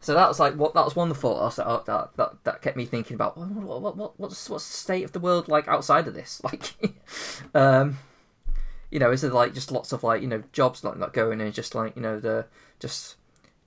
[0.00, 2.62] So that was like what that was one of the thoughts that that, that, that
[2.62, 5.68] kept me thinking about what, what, what what's what's the state of the world like
[5.68, 6.42] outside of this?
[6.44, 6.74] Like,
[7.54, 7.98] um,
[8.92, 11.40] you know, is there like just lots of like you know jobs not not going
[11.40, 12.44] and just like you know the
[12.78, 13.16] just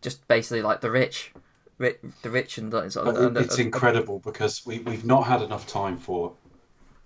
[0.01, 1.33] just basically like the rich,
[1.79, 5.23] rich the rich and the, sort of, and- it's and- incredible because we, we've not
[5.25, 6.33] had enough time for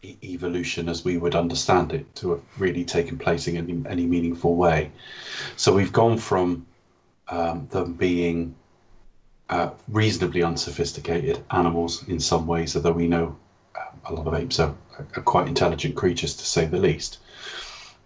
[0.04, 4.06] e- evolution as we would understand it to have really taken place in any, any
[4.06, 4.92] meaningful way.
[5.56, 6.66] So we've gone from
[7.30, 8.54] um, them being
[9.50, 13.38] uh, reasonably unsophisticated animals in some ways, although we know
[13.78, 14.76] um, a lot of apes are,
[15.16, 17.20] are quite intelligent creatures to say the least.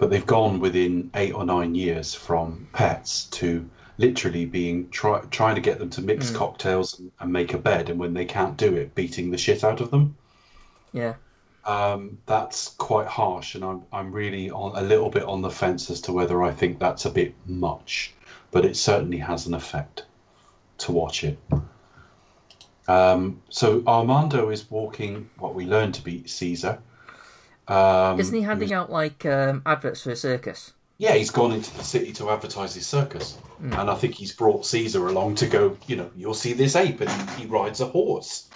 [0.04, 5.56] But they've gone within eight or nine years from pets to literally being try, trying
[5.56, 8.58] to get them to mix cocktails and, and make a bed, and when they can't
[8.58, 10.18] do it, beating the shit out of them.
[10.92, 11.14] yeah.
[11.64, 15.90] Um, that's quite harsh, and I'm I'm really on a little bit on the fence
[15.90, 18.14] as to whether I think that's a bit much,
[18.52, 20.04] but it certainly has an effect
[20.80, 21.40] to watch it.
[22.90, 26.82] Um, so Armando is walking what we learn to be Caesar.
[27.68, 30.74] Um, Isn't he handing out like um, adverts for a circus?
[30.98, 34.66] yeah, he's gone into the city to advertise his circus, and I think he's brought
[34.66, 35.78] Caesar along to go.
[35.88, 38.48] You know, you'll see this ape, and he, he rides a horse.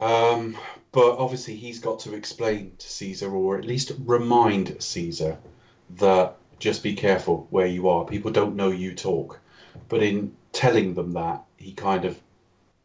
[0.00, 0.56] Um,
[0.92, 5.36] but obviously, he's got to explain to Caesar, or at least remind Caesar,
[5.98, 8.04] that just be careful where you are.
[8.04, 9.40] People don't know you talk,
[9.88, 12.18] but in telling them that, he kind of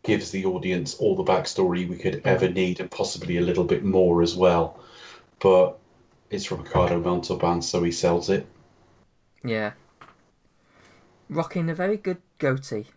[0.07, 3.83] gives the audience all the backstory we could ever need and possibly a little bit
[3.83, 4.79] more as well.
[5.39, 5.77] But
[6.29, 8.47] it's Ricardo Montalban, so he sells it.
[9.43, 9.73] Yeah.
[11.29, 12.87] Rocking a very good goatee.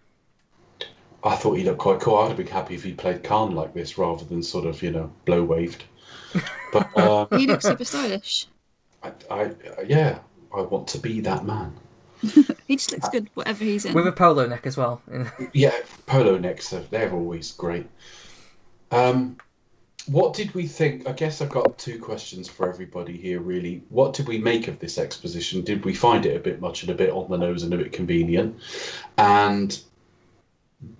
[1.24, 2.16] I thought he looked quite cool.
[2.16, 4.92] I'd have been happy if he played Khan like this rather than sort of, you
[4.92, 5.82] know, blow waved.
[6.72, 8.46] But uh, He looks super stylish.
[9.02, 9.50] I, I,
[9.84, 10.20] yeah,
[10.54, 11.74] I want to be that man.
[12.66, 13.94] He just looks good, whatever he's in.
[13.94, 15.02] With a polo neck as well.
[15.52, 15.74] Yeah,
[16.06, 17.88] polo necks, are, they're always great.
[18.92, 19.38] Um,
[20.06, 21.08] what did we think?
[21.08, 23.82] I guess I've got two questions for everybody here, really.
[23.88, 25.62] What did we make of this exposition?
[25.62, 27.78] Did we find it a bit much and a bit on the nose and a
[27.78, 28.60] bit convenient?
[29.18, 29.76] And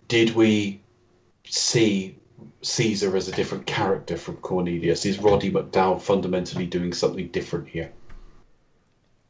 [0.08, 0.80] did we
[1.44, 2.16] see
[2.62, 5.06] Caesar as a different character from Cornelius?
[5.06, 7.92] Is Roddy McDowall fundamentally doing something different here?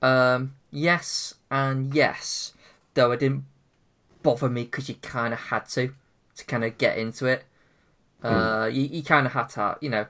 [0.01, 2.53] Um, yes and yes,
[2.95, 3.45] though it didn't
[4.23, 5.95] bother me because you kind of had to
[6.37, 7.45] to kind of get into it.
[8.23, 10.07] Uh, you, you kind of had to, you know.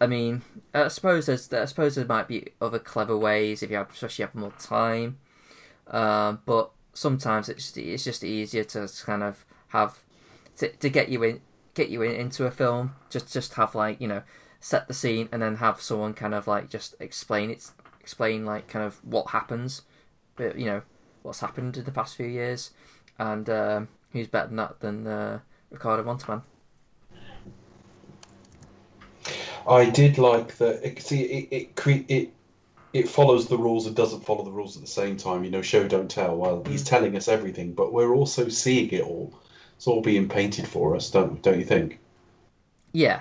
[0.00, 0.42] I mean,
[0.72, 4.24] I suppose there's, I suppose there might be other clever ways if you have, especially
[4.24, 5.18] have more time.
[5.88, 10.02] Um, but sometimes it's it's just easier to kind of have
[10.56, 11.40] to, to get you in
[11.74, 12.94] get you in, into a film.
[13.10, 14.22] Just just have like you know
[14.60, 18.68] set the scene and then have someone kind of like just explain it, explain like
[18.68, 19.82] kind of what happens,
[20.40, 20.82] but you know
[21.22, 22.70] what's happened in the past few years,
[23.18, 26.42] and um, who's better than that than uh, Ricardo Montalban?
[29.68, 30.86] I did like that.
[30.86, 32.32] It, see, it it cre- it
[32.92, 35.44] it follows the rules and doesn't follow the rules at the same time.
[35.44, 36.36] You know, show don't tell.
[36.36, 39.34] Well, he's telling us everything, but we're also seeing it all.
[39.76, 41.98] It's all being painted for us, don't don't you think?
[42.92, 43.20] Yeah,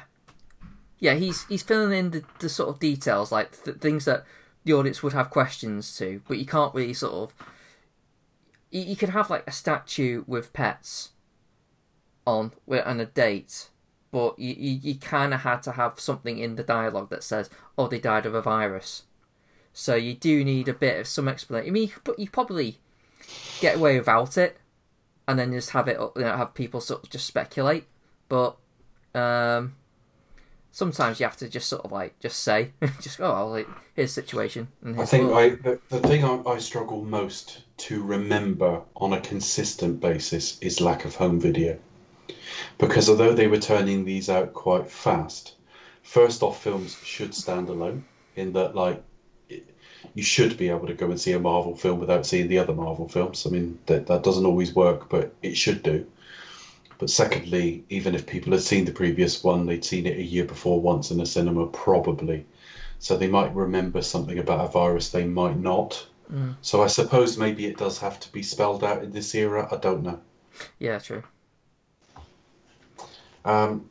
[0.99, 1.15] yeah.
[1.15, 4.23] He's he's filling in the, the sort of details, like th- things that
[4.63, 7.33] the audience would have questions to, but you can't really sort of.
[8.71, 11.09] You, you could have like a statue with pets
[12.25, 13.69] on and a date,
[14.11, 17.49] but you you, you kind of had to have something in the dialogue that says,
[17.77, 19.03] "Oh, they died of a virus."
[19.73, 21.69] So you do need a bit of some explanation.
[21.69, 22.79] I mean, you, you probably
[23.61, 24.57] get away without it,
[25.27, 27.85] and then just have it, you know, have people sort of just speculate.
[28.27, 28.57] But
[29.15, 29.75] um,
[30.71, 34.21] sometimes you have to just sort of like just say, just oh, like, here's the
[34.21, 34.67] situation.
[34.83, 39.13] And I think the- I the, the thing I, I struggle most to remember on
[39.13, 41.77] a consistent basis is lack of home video,
[42.77, 45.55] because although they were turning these out quite fast,
[46.03, 48.05] first off, films should stand alone
[48.35, 49.01] in that like
[49.49, 49.65] it-
[50.15, 52.73] you should be able to go and see a Marvel film without seeing the other
[52.73, 53.45] Marvel films.
[53.45, 56.05] I mean that that doesn't always work, but it should do.
[56.99, 60.43] But secondly, even if people had seen the previous one, they'd seen it a year
[60.43, 62.45] before once in a cinema, probably.
[62.99, 66.05] So they might remember something about a virus they might not.
[66.61, 69.67] So I suppose maybe it does have to be spelled out in this era.
[69.71, 70.19] I don't know.
[70.77, 71.23] yeah, true.
[73.45, 73.89] Um,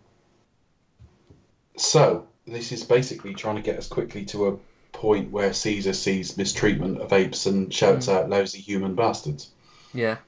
[1.77, 4.57] so this is basically trying to get us quickly to a
[4.93, 9.49] point where Caesar sees mistreatment of apes and shouts out "lousy human bastards."
[9.93, 10.19] Yeah,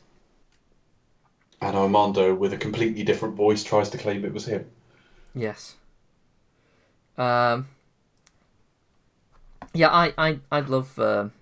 [1.60, 4.66] And Armando, with a completely different voice, tries to claim it was him.
[5.34, 5.76] yes.
[7.18, 7.68] Um.
[9.74, 11.32] Yeah, I I I love um,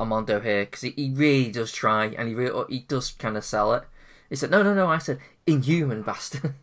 [0.00, 3.44] Armando here because he, he really does try and he really he does kind of
[3.44, 3.84] sell it.
[4.28, 6.54] He said, "No, no, no," I said, "Inhuman bastard."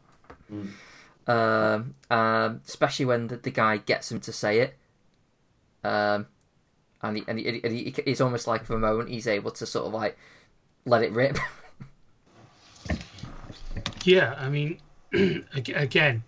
[1.28, 4.76] um, um, especially when the, the guy gets him to say it.
[5.84, 6.28] Um,
[7.02, 9.66] and he, and, he, and he, it's almost like for a moment he's able to
[9.66, 10.18] sort of like
[10.86, 11.38] let it rip.
[14.06, 14.80] Yeah, I mean,
[15.56, 16.24] again,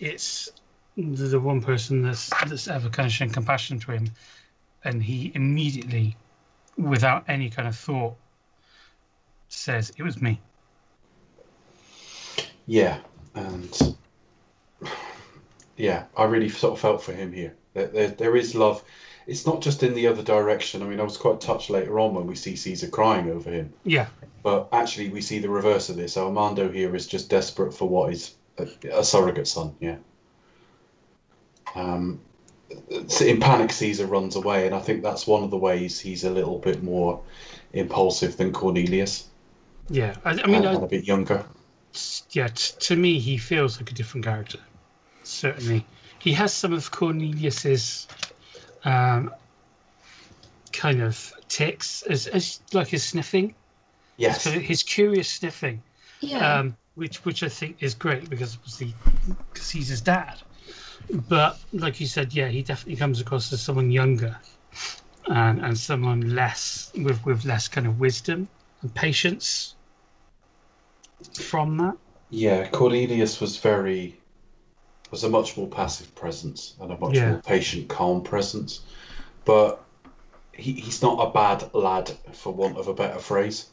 [0.00, 0.48] it's
[0.96, 4.08] the, one person that's that's ever kind of shown compassion to him,
[4.84, 6.16] and he immediately,
[6.76, 8.16] without any kind of thought,
[9.48, 10.40] says, "It was me."
[12.66, 12.98] Yeah,
[13.36, 13.96] and
[15.76, 17.54] yeah, I really sort of felt for him here.
[17.74, 18.82] There, there, there is love.
[19.26, 20.82] It's not just in the other direction.
[20.82, 23.72] I mean, I was quite touched later on when we see Caesar crying over him,
[23.84, 24.06] Yeah,
[24.42, 26.16] but actually we see the reverse of this.
[26.16, 29.74] Armando here is just desperate for what is a, a surrogate son.
[29.80, 29.96] Yeah.
[31.74, 32.20] Um,
[33.20, 36.30] in panic, Caesar runs away, and I think that's one of the ways he's a
[36.30, 37.22] little bit more
[37.72, 39.28] impulsive than Cornelius,
[39.88, 40.14] yeah.
[40.24, 41.44] I, I mean, and, and I, a bit younger.
[42.30, 42.48] yeah.
[42.48, 44.58] T- to me, he feels like a different character.
[45.24, 45.86] Certainly,
[46.18, 48.08] he has some of Cornelius's
[48.84, 49.30] um,
[50.72, 53.54] kind of ticks, as, as like his sniffing,
[54.16, 54.42] Yes.
[54.42, 55.82] so his curious sniffing.
[56.20, 56.58] Yeah.
[56.58, 58.94] um, which which I think is great because obviously
[59.52, 60.34] because he's his dad.
[61.28, 64.36] But like you said, yeah, he definitely comes across as someone younger
[65.26, 68.46] and and someone less with with less kind of wisdom
[68.82, 69.74] and patience
[71.34, 71.96] from that.
[72.30, 74.18] Yeah, Cornelius was very
[75.12, 77.32] was a much more passive presence and a much Yeah.
[77.32, 78.80] more patient, calm presence.
[79.44, 79.80] But
[80.52, 83.66] he, he's not a bad lad, for want of a better phrase.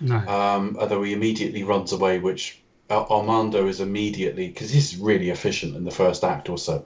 [0.00, 0.16] No.
[0.16, 2.60] Um, although he immediately runs away, which
[2.90, 6.84] Ar- Armando is immediately because he's really efficient in the first act or so.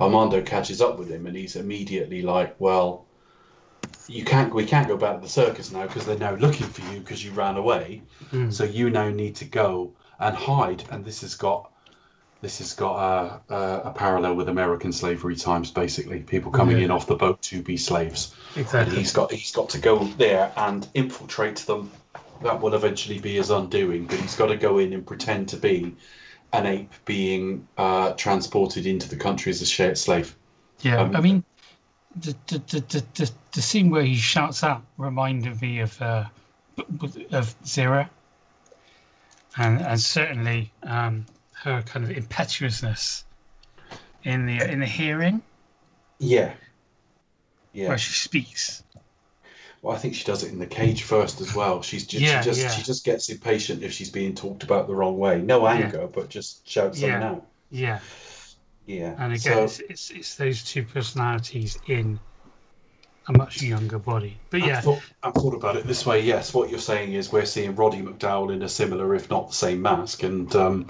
[0.00, 3.04] Armando catches up with him, and he's immediately like, "Well,
[4.08, 4.52] you can't.
[4.52, 7.24] We can't go back to the circus now because they're now looking for you because
[7.24, 8.02] you ran away.
[8.32, 8.52] Mm.
[8.52, 11.70] So you now need to go and hide." And this has got
[12.44, 12.96] this has got
[13.48, 16.84] a, a, a parallel with American slavery times, basically people coming Yeah.
[16.84, 18.96] in off the boat to be slaves and exactly.
[18.96, 21.90] he's got he's got to go there and infiltrate them.
[22.42, 25.56] That will eventually be his undoing, but he's got to go in and pretend to
[25.56, 25.96] be
[26.52, 30.36] an ape being uh, transported into the country as a shared slave.
[30.82, 31.44] Yeah, Um, I mean,
[32.20, 36.24] the the, the, the, the the scene where he shouts out reminded me of uh,
[37.32, 38.10] of Zira,
[39.56, 41.24] and and certainly um,
[41.64, 43.24] her kind of impetuousness
[44.22, 45.42] in the in the hearing
[46.18, 46.52] Yeah,
[47.72, 47.88] yeah.
[47.88, 48.82] where she speaks.
[49.82, 51.82] Well, I think she does it in the cage first as well.
[51.82, 52.70] She's just, Yeah, she just yeah.
[52.70, 55.40] she just gets impatient if she's being talked about the wrong way.
[55.42, 57.46] No anger, but just shouts something out.
[57.70, 58.00] Yeah,
[58.86, 59.14] Yeah.
[59.18, 62.18] and again, so, it's, it's it's those two personalities in
[63.28, 64.36] a much younger body.
[64.50, 66.20] But I yeah, thought, I thought about it this way.
[66.20, 69.54] Yes, what you're saying is we're seeing Roddy McDowall in a similar, if not the
[69.54, 70.86] same mask, and um,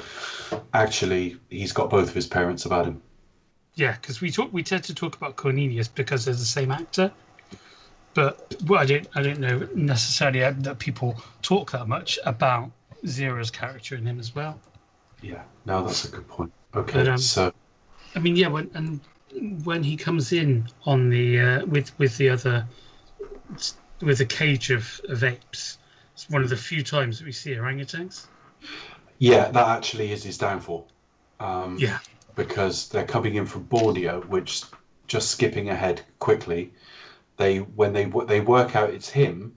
[0.73, 3.03] actually he's got both of his parents about him.
[3.75, 7.13] Yeah, because we talk, we tend to talk about Cornelius because they're the same actor,
[8.15, 12.71] but well, I don't, I don't know necessarily that people talk that much about
[13.05, 14.61] Zira's character in him as well.
[15.23, 16.53] Yeah, no, that's a good point.
[16.75, 17.53] Okay, But, um, so
[18.15, 19.01] I mean, yeah, when and
[19.65, 22.67] when he comes in on the uh, with with the other
[24.01, 25.79] with the cage of, of apes,
[26.13, 28.27] it's one of the few times that we see orangutans.
[29.19, 30.89] yeah, that actually is his downfall.
[31.41, 31.99] Um, Yeah,
[32.37, 34.63] because they're coming in from Borneo, which
[35.07, 36.73] just skipping ahead quickly,
[37.37, 39.57] they when they they work out it's him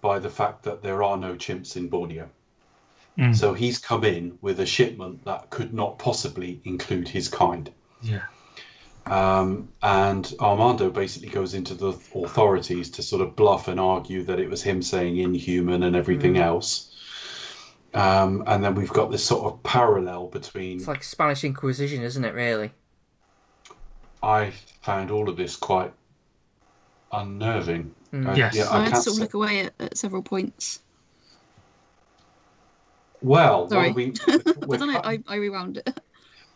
[0.00, 2.28] by the fact that there are no chimps in Borneo.
[3.18, 3.34] Mm.
[3.34, 7.70] So he's come in with a shipment that could not possibly include his kind.
[8.02, 8.24] yeah,
[9.06, 14.40] Um, and Armando basically goes into the authorities to sort of bluff and argue that
[14.40, 16.90] it was him saying inhuman and everything else.
[17.92, 20.78] Um, and then we've got this sort of parallel between.
[20.78, 22.34] It's like Spanish Inquisition, isn't it?
[22.34, 22.72] Really?
[24.22, 24.52] I
[24.82, 25.92] found all of this quite
[27.12, 27.94] unnerving.
[28.12, 28.54] Uh, Yes.
[28.56, 30.80] yeah, I, I had to can't sort of look away at, at several points.
[33.22, 33.88] Well, Sorry.
[33.88, 35.00] well, we, I we're don't know.
[35.02, 36.00] I, I rewound it.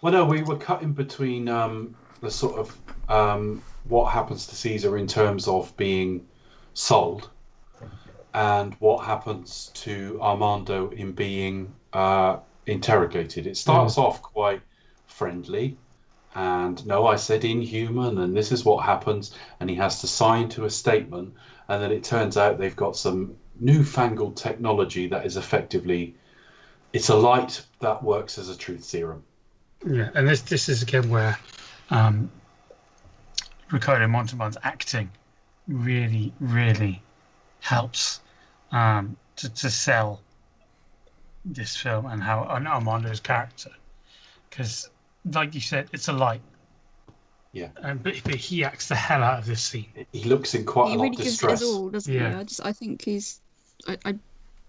[0.03, 2.77] well, no, we were cutting between um, the sort of
[3.09, 6.27] um, what happens to Caesar in terms of being
[6.75, 7.29] sold,
[8.35, 13.47] and what happens to Armando in being uh, interrogated.
[13.47, 14.61] It starts off quite
[15.07, 15.77] friendly,
[16.35, 20.49] and no, I said inhuman, and this is what happens, and he has to sign
[20.51, 21.35] to a statement,
[21.69, 26.15] and then it turns out they've got some newfangled technology that is effectively
[26.93, 29.23] it's a light that works as a truth serum.
[29.87, 30.11] yeah.
[30.15, 31.39] And this this is again where
[31.91, 32.31] um,
[33.71, 35.11] Ricardo Montalban's acting
[35.67, 37.03] really, really
[37.61, 38.21] helps
[38.73, 40.21] um, to, to sell
[41.45, 43.71] this film and how and Armando's character.
[44.49, 44.91] Because,
[45.33, 46.41] like you said, it's a light.
[47.53, 47.69] Yeah.
[47.83, 49.87] And but, but he acts the hell out of this scene.
[50.13, 51.63] He looks in quite he a lot really of gives it distress.
[51.63, 52.31] all, doesn't Yeah.
[52.31, 52.35] he?
[52.37, 53.41] I just I think he's
[53.87, 54.15] I, I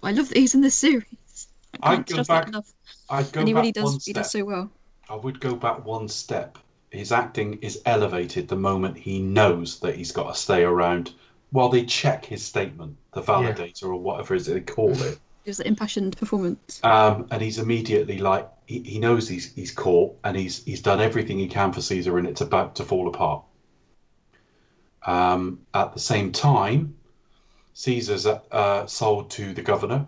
[0.04, 1.06] I love that he's in this series.
[1.82, 2.74] I I'd can't go stress back- that enough.
[3.10, 4.72] I'd go And he back really one does he does so well.
[5.10, 6.58] I would go back one step.
[6.92, 11.14] His acting is elevated the moment he knows that he's got to stay around
[11.52, 15.20] while they check his statement, the validator or whatever it is they call it.
[15.46, 16.80] It was an impassioned performance.
[16.84, 21.00] Um, and he's immediately like he, he knows he's he's caught and he's he's done
[21.00, 23.44] everything he can for Caesar and it's about to fall apart.
[25.06, 26.96] Um, at the same time,
[27.74, 30.08] Caesar's uh, sold to the governor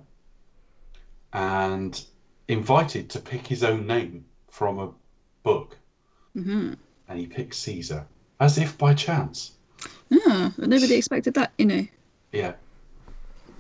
[1.34, 2.04] and
[2.48, 4.92] invited to pick his own name from a
[5.44, 5.78] book,
[6.34, 6.74] hmm
[7.12, 8.06] and he picks Caesar
[8.40, 9.52] as if by chance.
[10.10, 11.86] Yeah, but nobody expected that, you know.
[12.32, 12.54] Yeah,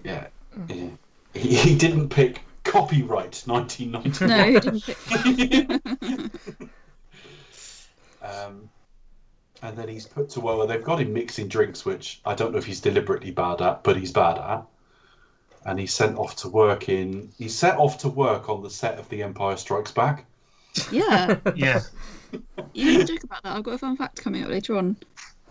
[0.03, 0.27] yeah,
[0.69, 0.89] yeah.
[1.33, 4.25] He, he didn't pick copyright 1990.
[4.25, 6.61] No, he didn't pick.
[8.21, 8.69] Um,
[9.63, 12.51] and then he's put to work well, they've got him mixing drinks, which I don't
[12.51, 14.65] know if he's deliberately bad at, but he's bad at.
[15.65, 17.31] And he's sent off to work in.
[17.37, 20.25] He's set off to work on the set of The Empire Strikes Back.
[20.91, 21.81] Yeah, Yeah.
[22.73, 23.55] You can joke about that.
[23.55, 24.97] I've got a fun fact coming up later on.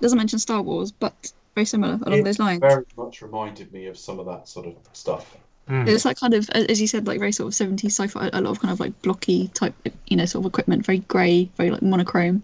[0.00, 2.60] Doesn't mention Star Wars, but very similar along It those lines.
[2.60, 5.36] Very much reminded me of some of that sort of stuff.
[5.72, 8.28] It's like kind of, as you said, like very sort of 70s sci-fi.
[8.32, 9.74] A lot of kind of like blocky type,
[10.08, 12.42] you know, sort of equipment, very grey, very like monochrome.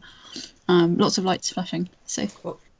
[0.69, 1.89] Um, lots of lights flashing.
[2.05, 2.29] So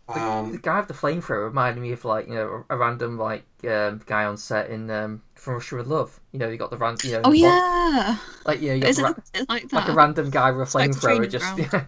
[0.09, 3.45] The Um, guy with the flamethrower reminded me of like you know a random like
[3.69, 6.21] um, guy on set in um, From Russia with Love.
[6.33, 6.97] You know, you got the ran.
[7.03, 9.45] You know, oh the bond- yeah, like you know, you got is the it ra-
[9.49, 9.73] like that?
[9.77, 11.01] like a random guy with a flamethrower.
[11.01, 11.85] training Just yeah.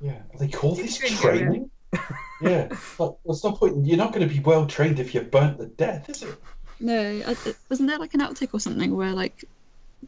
[0.00, 1.70] yeah, they call this Training training.
[2.42, 2.68] yeah,
[2.98, 3.86] like, there's no point.
[3.86, 6.34] You're not going to be well trained if you're burnt to death, is it?
[6.80, 7.36] No, I,
[7.70, 9.44] wasn't there like an outtake or something where like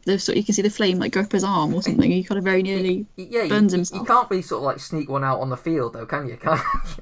[0.03, 2.11] the sort you can see the flame like go up his arm or something?
[2.11, 4.01] He kind of very nearly Yeah, Burns you- himself.
[4.01, 6.35] you can't really sort of like sneak one out on the field though, can you?
[6.41, 6.97] Can't like,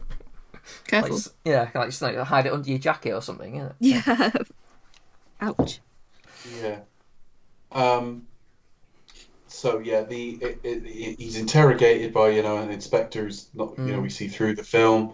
[0.87, 1.15] careful.
[1.17, 3.55] s- yeah, like just like hide it under your jacket or something.
[3.55, 3.71] Yeah.
[3.79, 4.31] Yeah.
[5.41, 5.79] Ouch.
[6.61, 6.79] Yeah.
[7.71, 8.27] Um.
[9.47, 13.77] So yeah, the it, it, it- he's interrogated by you know an inspector who's not
[13.77, 15.13] you know we see through the film,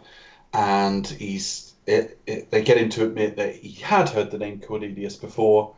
[0.53, 4.59] and he's it, it, they get him to admit that he had heard the name
[4.59, 5.75] Cornelius before,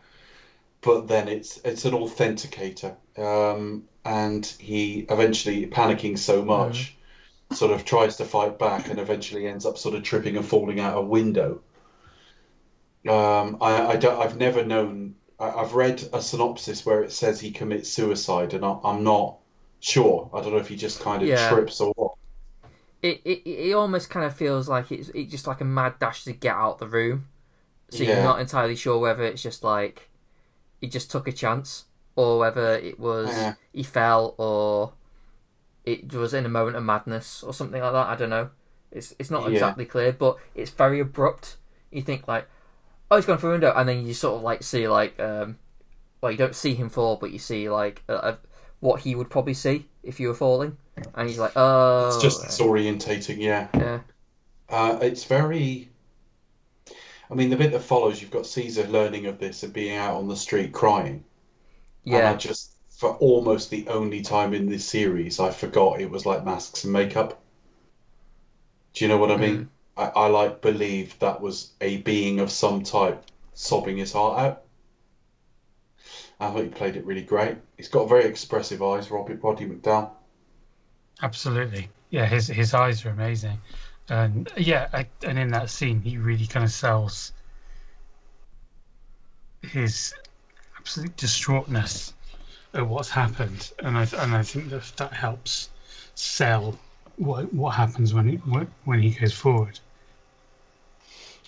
[0.82, 6.96] but then it's it's an authenticator, um, and he eventually panicking so much,
[7.54, 10.80] sort of tries to fight back and eventually ends up sort of tripping and falling
[10.80, 11.64] out a window.
[13.08, 15.16] Um, I, I don't, I've never known.
[15.40, 19.38] I, I've read a synopsis where it says he commits suicide, and I, I'm not
[19.80, 20.30] sure.
[20.34, 21.36] I don't know if he just kind of Yeah.
[21.36, 22.14] trips or what.
[23.02, 26.24] It, it it almost kind of feels like it's it's just like a mad dash
[26.24, 27.28] to get out the room.
[27.90, 30.10] So you're not entirely sure whether it's just like
[30.82, 31.86] he just took a chance
[32.16, 33.56] or whether it was Yeah.
[33.74, 34.94] he fell or
[35.86, 38.08] it was in a moment of madness or something like that.
[38.08, 38.50] I don't know.
[38.92, 39.50] It's it's not Yeah.
[39.50, 41.58] exactly clear, but it's very abrupt.
[41.92, 42.48] You think like,
[43.12, 45.60] oh, he's gone through a window, and then you sort of like see like, um,
[46.22, 48.36] well, you don't see him fall, but you see like uh,
[48.82, 50.78] what he would probably see if you were falling,
[51.16, 53.38] and he's like, oh, It's just disorientating.
[53.40, 53.68] Yeah.
[53.74, 54.02] yeah,
[54.70, 55.90] Uh, it's very.
[57.30, 60.16] I mean, the bit that follows, you've got Caesar learning of this and being out
[60.16, 61.26] on the street crying.
[62.10, 62.73] And I yeah, just,
[63.04, 66.94] for almost the only time in this series, I forgot it was like masks and
[66.94, 67.38] makeup.
[68.94, 69.58] Do you know what I mean?
[69.58, 69.68] Mm.
[69.98, 74.64] I, I like believe that was a being of some type sobbing his heart out.
[76.40, 77.58] I thought he played it really great.
[77.76, 80.12] He's got very expressive eyes, Robert Roddy McDowall.
[81.22, 81.90] Absolutely.
[82.10, 83.60] Yeah, his his eyes are amazing,
[84.08, 87.34] and yeah, I, and in that scene, he really kind of sells
[89.62, 90.14] his
[90.78, 92.14] absolute distraughtness
[92.74, 95.70] at what's happened, and I and I think that that helps
[96.16, 96.78] sell
[97.18, 99.80] what what happens when he when he goes forward.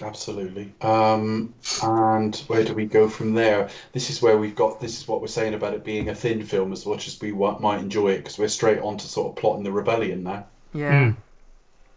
[0.02, 0.74] Absolutely.
[0.82, 3.70] Um, and where do we go from there?
[3.94, 4.82] This is where we've got.
[4.82, 7.32] This is what we're saying about it being a thin film, as much as we
[7.32, 10.46] wa- might enjoy it, because we're straight on to sort of plotting the rebellion now.
[10.74, 11.14] yeah.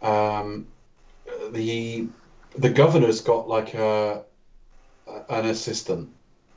[0.01, 0.07] Mm.
[0.07, 0.67] Um,
[1.51, 2.07] the
[2.57, 4.23] the governor's got like a
[5.29, 6.09] an assistant,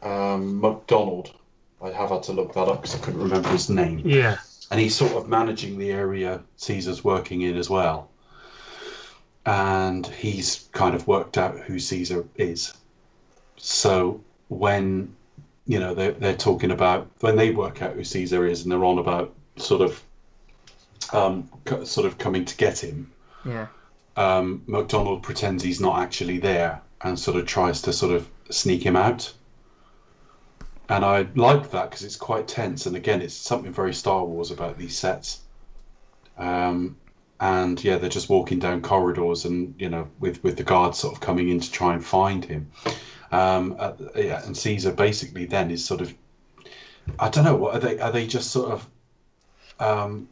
[0.02, 1.34] um, MacDonald.
[1.82, 4.02] I have had to look that up because I couldn't remember his name.
[4.04, 4.38] Yeah,
[4.70, 8.08] and he's sort of managing the area Caesar's working in as well.
[9.44, 12.72] And he's kind of worked out who Caesar is.
[13.56, 15.14] So when
[15.66, 18.84] you know they're they're talking about when they work out who Caesar is, and they're
[18.84, 20.02] on about sort of
[21.12, 23.10] um, co- sort of coming to get him.
[23.44, 23.66] yeah.
[24.14, 28.84] Um, MacDonald pretends he's not actually there and sort of tries to sort of sneak
[28.84, 29.32] him out.
[30.88, 32.86] And I like that because it's quite tense.
[32.86, 35.40] And again, it's something very Star Wars about these sets.
[36.36, 36.96] Um,
[37.40, 41.14] and yeah, they're just walking down corridors and, you know, with, with the guards sort
[41.14, 42.70] of coming in to try and find him.
[43.32, 46.14] Um, uh, yeah, and Caesar basically then is sort of,
[47.18, 47.98] I don't know, what are they?
[47.98, 48.86] Are they just sort of
[49.80, 50.28] um,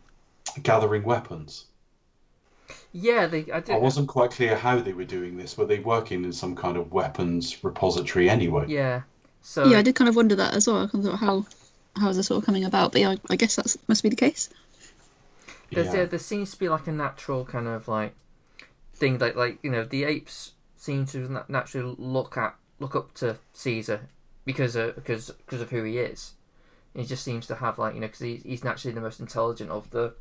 [0.62, 1.64] gathering weapons?
[2.92, 3.51] Yeah, they.
[3.51, 5.57] I, I wasn't quite clear how they were doing this.
[5.57, 8.66] Were they working in some kind of weapons repository anyway?
[8.68, 9.03] Yeah.
[9.43, 10.84] So Yeah, I did kind of wonder that as well.
[10.84, 11.47] I kind of thought how
[11.97, 12.93] how is this all coming about?
[12.93, 14.49] But yeah, I, I guess that must be the case.
[15.70, 16.01] there's Yeah.
[16.01, 18.14] yeah, there seems to be like a natural kind of like
[18.95, 23.36] thing that like you know the apes seem to naturally look at look up to
[23.53, 24.09] Caesar
[24.45, 26.32] because uh, of, because because of who he is.
[26.95, 29.70] He just seems to have like you know because he's, he's naturally the most intelligent
[29.70, 30.14] of the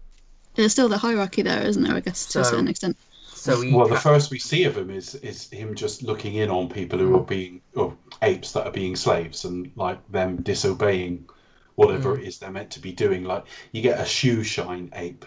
[0.55, 1.95] There's still the hierarchy there, isn't there?
[1.95, 2.97] I guess to a certain extent.
[3.39, 6.49] So he Well, the first we see of him is is him just looking in
[6.49, 11.27] on people who are being or apes that are being slaves and like them disobeying
[11.75, 13.23] whatever it is they're meant to be doing.
[13.23, 15.25] Like you get a shoe shine ape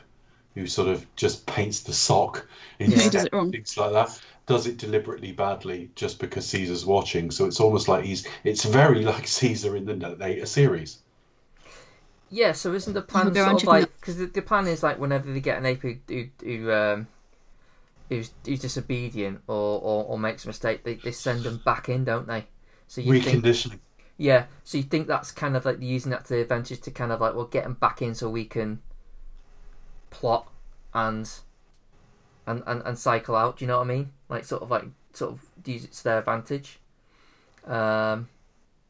[0.55, 2.47] who sort of just paints the sock
[2.79, 3.51] instead, does it wrong.
[3.51, 4.21] things like that.
[4.47, 7.31] Does it deliberately badly just because Caesar's watching.
[7.31, 8.27] So it's almost like he's.
[8.45, 10.99] It's very like Caesar in the later series.
[12.31, 14.67] Yeah, so isn't the plan People go around sort of like because the, the plan
[14.67, 17.07] is like whenever they get an ape who who, who um
[18.17, 22.05] who's, who's disobedient or, or, or makes a mistake, they, they send them back in,
[22.05, 22.47] don't they?
[22.87, 23.79] So you think, Reconditioning.
[24.19, 24.47] yeah.
[24.65, 27.21] So you think that's kind of like using that to the advantage to kind of
[27.21, 28.81] like, well, get them back in so we can
[30.11, 30.47] plot
[30.95, 31.31] and
[32.47, 33.59] and and, and cycle out.
[33.59, 34.11] Do you know what I mean?
[34.29, 34.85] Like sort of like
[35.15, 36.79] sort of use it to their advantage.
[37.67, 38.29] Um,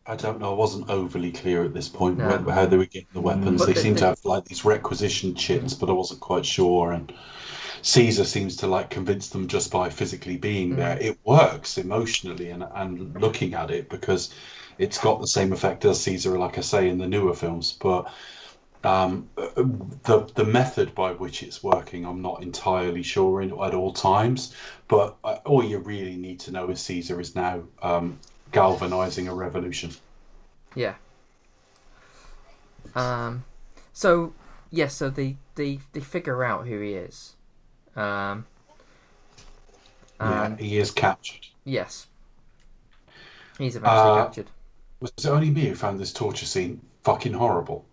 [0.06, 0.52] I don't know.
[0.52, 2.38] I wasn't overly clear at this point No.
[2.50, 3.60] how they were getting the weapons.
[3.60, 6.44] But they the- seem the- to have like these requisition chits, but I wasn't quite
[6.44, 6.90] sure.
[6.92, 7.12] And
[7.82, 10.96] Caesar seems to like convince them just by physically being there.
[10.98, 14.32] It works emotionally and and looking at it because
[14.78, 17.72] it's got the same effect as Caesar, like I say in the newer films.
[17.72, 18.12] But
[18.84, 23.92] um, the the method by which it's working, I'm not entirely sure in, at all
[23.92, 24.54] times.
[24.88, 28.18] But uh, all you really need to know is Caesar is now um,
[28.52, 29.90] galvanizing a revolution.
[30.74, 30.94] Yeah.
[32.94, 33.44] Um,
[33.92, 34.34] so
[34.70, 37.34] yeah, so they they they figure out who he is.
[37.96, 38.46] Um,
[40.20, 41.46] Yeah, he is captured.
[41.64, 42.06] yes,
[43.58, 44.46] he's eventually Uh, captured.
[45.00, 47.84] Was it only me who found this torture scene fucking horrible?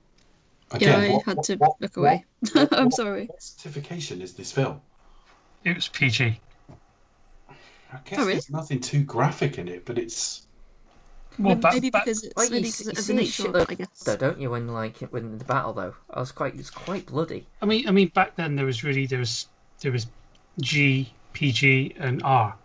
[0.79, 2.25] Yeah, I what- had what- to what- look away.
[2.53, 3.25] what- I'm what- sorry.
[3.25, 4.81] What certification is this film?
[5.63, 6.39] It was PG.
[7.91, 8.33] I guess Oh, really?
[8.33, 10.45] there's nothing too graphic in it, but it's
[11.39, 13.53] Well, maybe back, maybe back, because it's Well, you maybe you see a nature of
[13.55, 14.03] shitload I guess.
[14.03, 14.51] though, don't you?
[14.51, 17.47] When like when the battle though, I was quite it's quite bloody.
[17.63, 19.47] I mean, I mean, back then there was really there was
[19.81, 20.07] there was
[20.59, 22.55] G, PG, and R,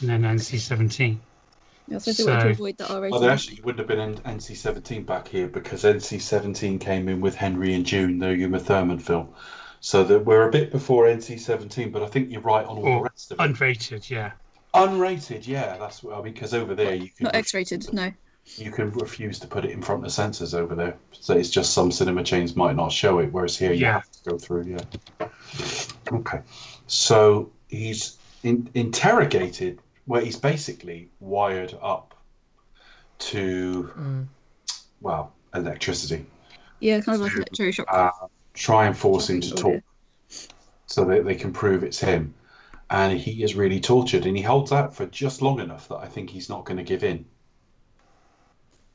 [0.00, 1.18] and then NC-17.
[1.86, 3.12] Yeah, so they wanted to avoid that R rating.
[3.12, 7.74] well, there actually wouldn't have been NC-17 back here because NC-17 came in with Henry
[7.74, 9.28] and June, the Uma Thurman film.
[9.80, 13.02] So that we're a bit before NC-17, but I think you're right on all the
[13.02, 13.42] rest of it.
[13.42, 14.32] unrated, yeah.
[14.72, 16.32] Unrated, yeah, that's what I mean.
[16.32, 18.10] Because over there you can Not X-rated, no.
[18.56, 20.96] You can refuse to put it in front of censors over there.
[21.12, 24.30] So it's just some cinema chains might not show it, whereas here you have to
[24.30, 24.64] go through.
[24.64, 25.28] Yeah.
[26.12, 26.40] Okay.
[26.86, 32.14] So he's in, interrogated, where he's basically wired up
[33.18, 34.26] to, Mm.
[35.00, 36.26] well, electricity.
[36.80, 37.84] Yeah, kind of like an electroshock.
[37.88, 38.10] Uh,
[38.52, 39.82] try and force him to talk,
[40.86, 42.34] so that they can prove it's him.
[42.90, 46.06] And he is really tortured, and he holds out for just long enough that I
[46.06, 47.24] think he's not going to give in.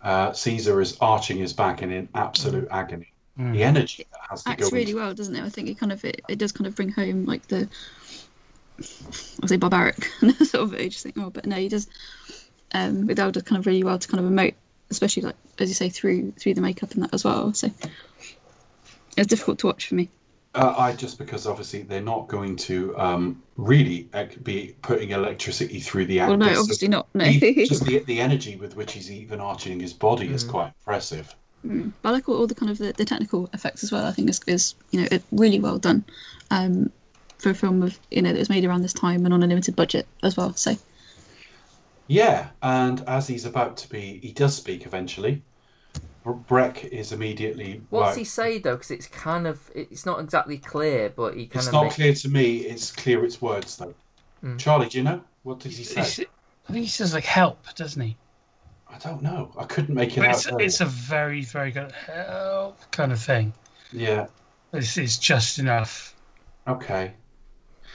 [0.01, 3.11] Uh, Caesar is arching his back and in absolute agony.
[3.37, 3.53] Mm.
[3.53, 4.75] The energy that has to acts go.
[4.75, 5.43] really into- well, doesn't it?
[5.43, 7.69] I think it kind of it, it does kind of bring home like the
[9.43, 10.03] I say barbaric
[10.43, 11.13] sort of age thing.
[11.17, 11.87] Oh, but no, he does.
[12.73, 14.55] Um, Vidal does kind of really well to kind of emote,
[14.89, 17.53] especially like as you say through through the makeup and that as well.
[17.53, 17.69] So
[19.17, 20.09] it's difficult to watch for me.
[20.55, 24.09] Uh, I just because obviously they're not going to um, really
[24.41, 26.37] be putting electricity through the actors.
[26.39, 27.07] Well, no, so obviously not.
[27.13, 30.49] No, he- just the, the energy with which he's even arching his body is Mm.
[30.49, 31.33] quite impressive.
[31.65, 31.91] Mm.
[32.01, 34.05] But I like all, all the kind of the, the technical effects as well.
[34.05, 36.03] I think is, is you know really well done
[36.49, 36.91] um,
[37.37, 39.47] for a film of you know that was made around this time and on a
[39.47, 40.53] limited budget as well.
[40.55, 40.75] So
[42.07, 45.43] Yeah, and as he's about to be, he does speak eventually.
[46.23, 47.81] Bre- Breck is immediately.
[47.89, 48.17] What's right.
[48.17, 48.75] he say though?
[48.75, 51.93] Because it's kind of it's not exactly clear, but he kind It's of not make-
[51.93, 52.57] clear to me.
[52.57, 53.93] It's clear its words though.
[54.43, 54.57] Mm.
[54.59, 56.01] Charlie, do you know what does he say?
[56.01, 56.19] It's-
[56.67, 58.15] I think he says like help, doesn't he?
[58.91, 59.51] I don't know.
[59.57, 60.35] I couldn't make it But out.
[60.35, 63.53] it's, it's a very, very good help kind of thing.
[63.91, 64.27] Yeah.
[64.71, 66.15] This is just enough.
[66.67, 67.13] Okay.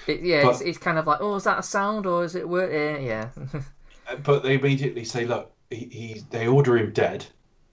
[0.06, 2.34] It, yeah, But- it's, it's kind of like, oh, is that a sound or is
[2.34, 2.72] it word?
[2.72, 3.60] Yeah, yeah.
[4.08, 7.24] Uh, But they immediately say, look, he, he they order him dead.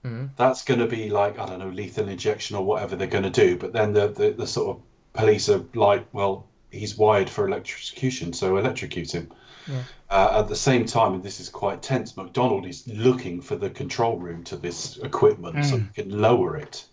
[0.04, 0.30] Mhm.
[0.36, 3.30] That's going to be like I don't know, lethal injection or whatever they're going to
[3.30, 3.56] do.
[3.56, 4.82] But then the, the the sort of
[5.12, 9.30] police are like, well, he's wired for electrocution, so electrocute him.
[9.68, 9.82] Yeah.
[10.10, 13.70] Uh, at the same time, and this is quite tense, MacDonald is looking for the
[13.70, 15.86] control room to this equipment so Mm.
[15.94, 16.84] he can lower it.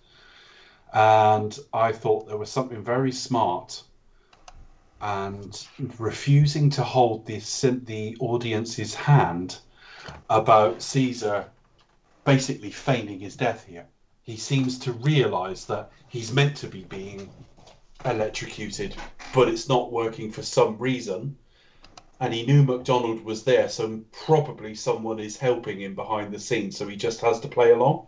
[0.94, 3.84] And I thought there was something very smart
[5.02, 5.66] and
[5.98, 7.40] refusing to hold the
[7.86, 9.58] the audience's hand
[10.30, 11.46] about Caesar
[12.24, 13.86] basically feigning his death here.
[14.24, 17.30] He seems to realise that he's meant to be being
[18.06, 18.96] electrocuted,
[19.34, 21.38] but it's not working for some reason.
[22.20, 26.78] And he knew MacDonald was there, so probably someone is helping him behind the scenes,
[26.78, 28.08] so he just has to play along.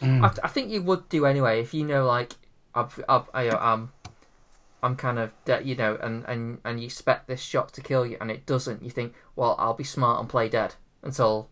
[0.00, 0.24] Mm.
[0.24, 2.34] I, I think you would do anyway if you know, like,
[2.74, 3.92] I've, I've, I, um,
[4.82, 8.06] I'm kind of, de- you know, and, and, and you expect this shot to kill
[8.06, 8.82] you, and it doesn't.
[8.82, 11.50] You think, well, I'll be smart and play dead until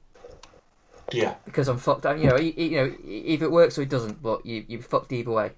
[1.12, 1.34] Yeah.
[1.44, 2.04] because I'm fucked.
[2.04, 5.12] You know, you, you know, if it works or it doesn't, but you you fucked
[5.12, 5.52] either way.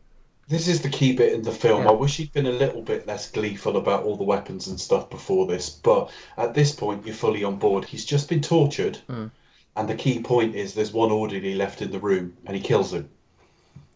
[0.49, 1.85] This is the key bit in the film.
[1.85, 1.91] Yeah.
[1.91, 5.09] I wish he'd been a little bit less gleeful about all the weapons and stuff
[5.09, 7.85] before this, but at this point, you're fully on board.
[7.85, 9.31] He's just been tortured, Mm.
[9.77, 12.93] and the key point is there's one orderly left in the room, and he kills
[12.93, 13.09] him.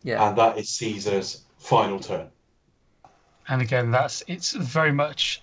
[0.05, 2.29] Yeah, And that is Caesar's final turn.
[3.49, 5.41] And again, that's it's very much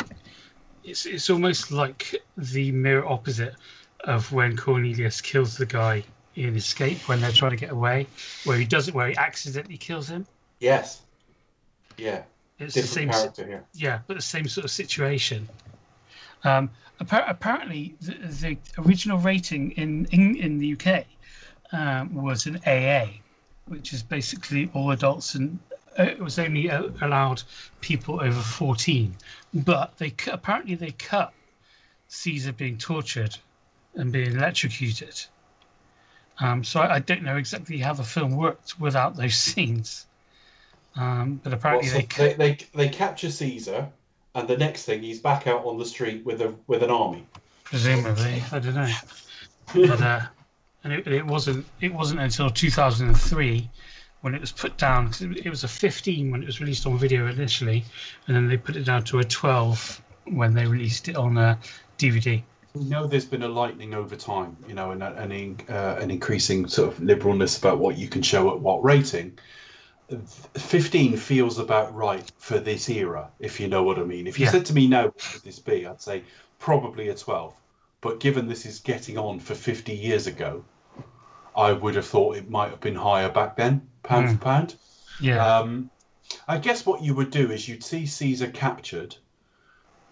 [0.83, 3.55] it's it's almost like the mirror opposite
[4.03, 6.03] of when Cornelius kills the guy
[6.35, 8.07] in Escape when they're trying to get away,
[8.45, 10.25] where he does it, where he accidentally kills him.
[10.59, 11.01] Yes.
[11.97, 12.23] Yeah.
[12.59, 13.09] It's the same.
[13.09, 13.63] character here.
[13.73, 15.49] Yeah, but the same sort of situation.
[16.43, 21.05] Um, appar- apparently, the, the original rating in, in, in the UK
[21.71, 23.07] um, was an AA,
[23.67, 25.59] which is basically all adults, and
[25.97, 27.41] uh, it was only uh, allowed
[27.81, 29.15] people over 14.
[29.53, 31.33] But they apparently they cut
[32.09, 33.37] Caesar being tortured
[33.95, 35.19] and being electrocuted.
[36.39, 40.05] Um, so I, I don't know exactly how the film worked without those scenes.
[40.95, 43.89] Um, but apparently Well, so they they, they they capture Caesar,
[44.35, 47.25] and the next thing he's back out on the street with a with an army.
[47.63, 48.43] presumably.
[48.51, 48.93] I don't know.
[49.73, 50.21] But, uh,
[50.83, 53.69] and it, it wasn't it wasn't until 2003
[54.21, 56.85] when it was put down because it, it was a 15 when it was released
[56.85, 57.85] on video initially,
[58.27, 61.57] and then they put it down to a 12 when they released it on a
[61.97, 62.43] DVD.
[62.73, 66.09] We know there's been a lightening over time, you know, and an in- uh, an
[66.09, 69.37] increasing sort of liberalness about what you can show at what rating.
[70.55, 74.27] 15 feels about right for this era, if you know what I mean.
[74.27, 74.51] If you Yeah.
[74.51, 75.85] said to me now, what would this be?
[75.85, 76.23] I'd say
[76.59, 77.53] probably a 12.
[78.01, 80.63] But given this is getting on for 50 years ago,
[81.55, 84.75] I would have thought it might have been higher back then, pound for pound.
[85.19, 85.89] Yeah, Um,
[86.47, 89.15] I guess what you would do is you'd see Caesar captured.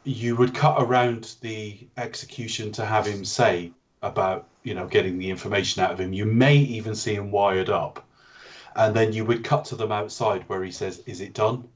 [0.03, 3.71] You would cut around the execution to have him say
[4.01, 6.13] about you know getting the information out of him.
[6.13, 8.05] You may even see him wired up,
[8.75, 11.67] and then you would cut to them outside where he says, "Is it done?"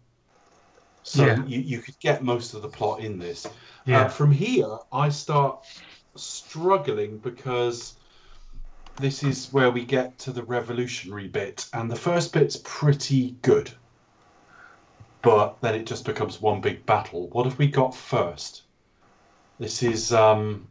[1.03, 1.45] So Yeah.
[1.45, 3.45] you, you could get most of the plot in this.
[3.85, 4.03] Yeah.
[4.03, 5.65] Uh, from here, I start
[6.15, 7.95] struggling because
[8.97, 13.71] this is where we get to the revolutionary bit, and the first bit's pretty good.
[15.23, 17.29] But then it just becomes one big battle.
[17.29, 18.63] What have we got first?
[19.57, 20.67] This is um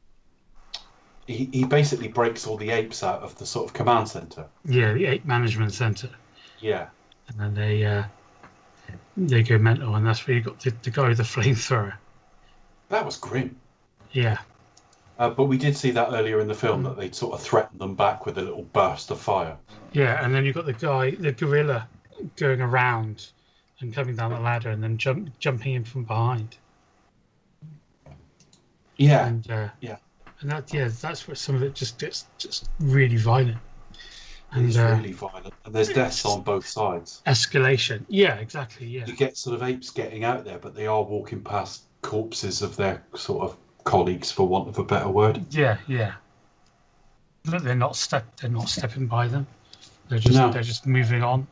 [1.27, 4.45] he, he basically breaks all the apes out of the sort of command center.
[4.65, 6.11] yeah, the Ape Management Center,
[6.61, 6.89] Yeah.
[7.29, 8.05] and then they uh,
[9.17, 11.95] they go mental, and that's where you got the, the guy with the flamethrower.
[12.89, 13.57] That was grim.
[14.11, 14.39] Yeah,
[15.19, 17.81] Uh, but we did see that earlier in the film that they'd sort of threatened
[17.81, 19.57] them back with a little burst of fire.
[19.93, 21.89] yeah, and then you've got the guy, the gorilla,
[22.37, 23.31] going around
[23.83, 26.57] and coming down the ladder, and then jump jumping in from behind.
[28.97, 29.27] Yeah.
[29.27, 29.97] and uh, Yeah.
[30.41, 33.59] and that yeah, that's where some of it just gets just really violent
[34.53, 35.55] and It's uh, really violent.
[35.65, 37.23] And there's deaths on both sides.
[37.27, 38.05] escalation.
[38.09, 38.87] Yeah, exactly.
[38.87, 42.61] Yeah, You get sort of apes getting out there, but they are walking past corpses
[42.63, 45.45] of their sort of colleagues, for want of a better word.
[45.51, 46.15] yeah, yeah.
[47.45, 48.37] But they're not step.
[48.37, 49.47] They're not stepping by them.
[50.09, 50.53] They're just No.
[50.53, 51.47] they're just moving on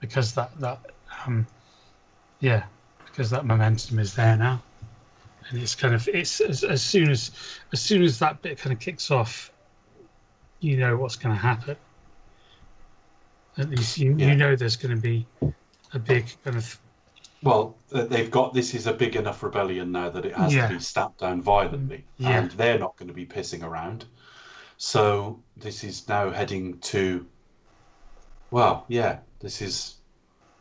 [0.00, 0.78] because that that
[1.26, 1.46] um
[2.40, 2.64] yeah
[3.06, 4.62] because that momentum is there now
[5.48, 7.30] and it's kind of it's as, as soon as
[7.72, 9.52] as soon as that bit kind of kicks off
[10.60, 11.76] you know what's going to happen
[13.56, 14.28] at least you, Yeah.
[14.28, 15.26] you know there's going to be
[15.92, 16.78] a big kind of
[17.42, 20.68] Well, they've got this is a big enough rebellion now that it has Yeah.
[20.68, 22.38] to be stamped down violently, Yeah.
[22.40, 24.04] and they're not going to be pissing around.
[24.76, 27.26] So this is now heading to.
[28.50, 29.97] Well, yeah, this is.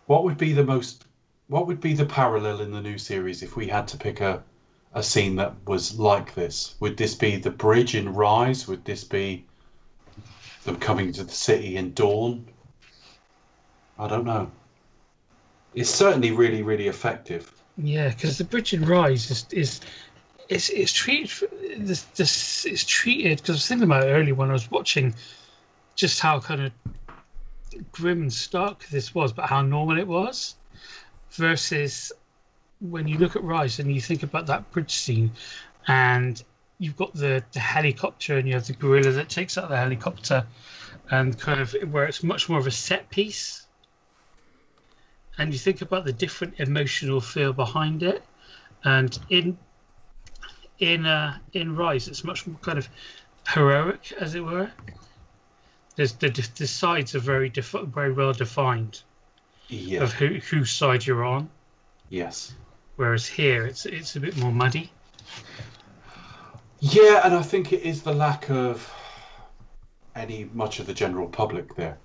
[0.08, 1.06] What would be the most?
[1.48, 4.44] What would be the parallel in the new series if we had to pick a,
[4.94, 6.76] a scene that was like this?
[6.80, 8.68] Would this be the bridge in Rise?
[8.68, 9.46] Would this be
[10.64, 12.48] them coming to the city in Dawn?
[14.00, 14.52] I don't know.
[15.74, 17.52] It's certainly really, really effective.
[17.78, 19.82] Yeah, because the bridge in rise is is
[20.50, 24.50] it's it's treated this this it's treated because I was thinking about it earlier when
[24.50, 25.14] I was watching
[25.96, 26.72] just how kind of
[27.92, 30.56] grim and stark this was, but how normal it was
[31.32, 32.12] versus
[32.80, 35.32] when you look at Rise and you think about that bridge scene
[35.88, 36.42] and
[36.80, 40.46] you've got the, the helicopter and you have the gorilla that takes out the helicopter
[41.10, 43.66] and kind of where it's much more of a set piece
[45.38, 48.24] and you think about the different emotional feel behind it
[48.84, 49.58] and in
[50.80, 52.88] in uh in rise it's much more kind of
[53.48, 54.70] heroic as it were
[55.98, 59.02] there's the the sides are very defi- very well defined
[59.68, 60.04] Yeah.
[60.04, 61.50] of who whose side you're on
[62.10, 62.54] Yes.
[62.96, 64.90] whereas here it's it's a bit more muddy
[66.80, 68.90] Yeah, and I think it is the lack of
[70.16, 71.98] any much of the general public there.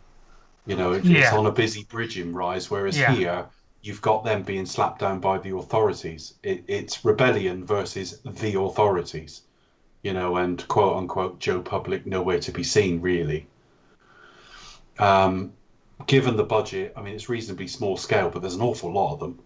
[0.67, 1.37] You know, it, it's Yeah.
[1.37, 3.13] on a busy bridge in Rise, whereas Yeah.
[3.15, 3.47] here
[3.83, 6.35] you've got them being slapped down by the authorities.
[6.43, 9.43] It, it's rebellion versus the authorities.
[10.03, 13.47] You know, and quote unquote Joe Public nowhere to be seen really.
[14.99, 15.53] Um,
[16.07, 19.21] given the budget, I mean, it's reasonably small scale, but there's an awful lot of
[19.21, 19.41] them.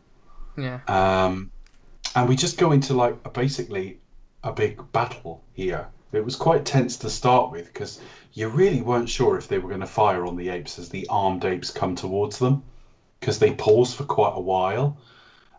[0.57, 0.81] Yeah.
[0.89, 1.51] Um,
[2.15, 4.01] and we just go into like a, basically
[4.43, 5.89] a big battle here.
[6.13, 8.01] It was quite tense to start with because
[8.33, 11.07] you really weren't sure if they were going to fire on the apes as the
[11.11, 12.63] armed apes come towards them
[13.21, 14.97] because they pause for quite a while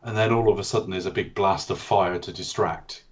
[0.03, 3.03] and then all of a sudden there's a big blast of fire to distract.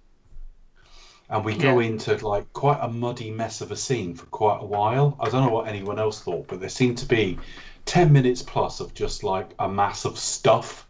[1.28, 1.80] And we go Yeah.
[1.80, 5.16] into like quite a muddy mess of a scene for quite a while.
[5.20, 7.38] I don't know what anyone else thought, but there seemed to be
[7.84, 10.86] 10 minutes plus of just like a mass of stuff.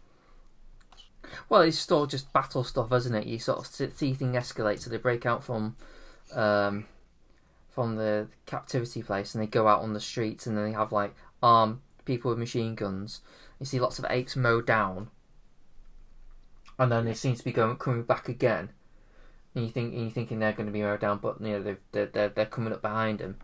[1.49, 3.25] Well, it's still just battle stuff, isn't it?
[3.27, 5.75] You sort of see see things escalate, so they break out from,
[6.33, 6.85] um,
[7.69, 10.91] from the captivity place, and they go out on the streets, and then they have
[10.91, 13.21] like armed people with machine guns.
[13.59, 15.09] You see lots of apes mowed down,
[16.79, 18.69] and then they seem to be going coming back again.
[19.55, 21.63] And you think and you're thinking they're going to be mowed down, but you know
[21.63, 23.37] they're they're they're, they're coming up behind them.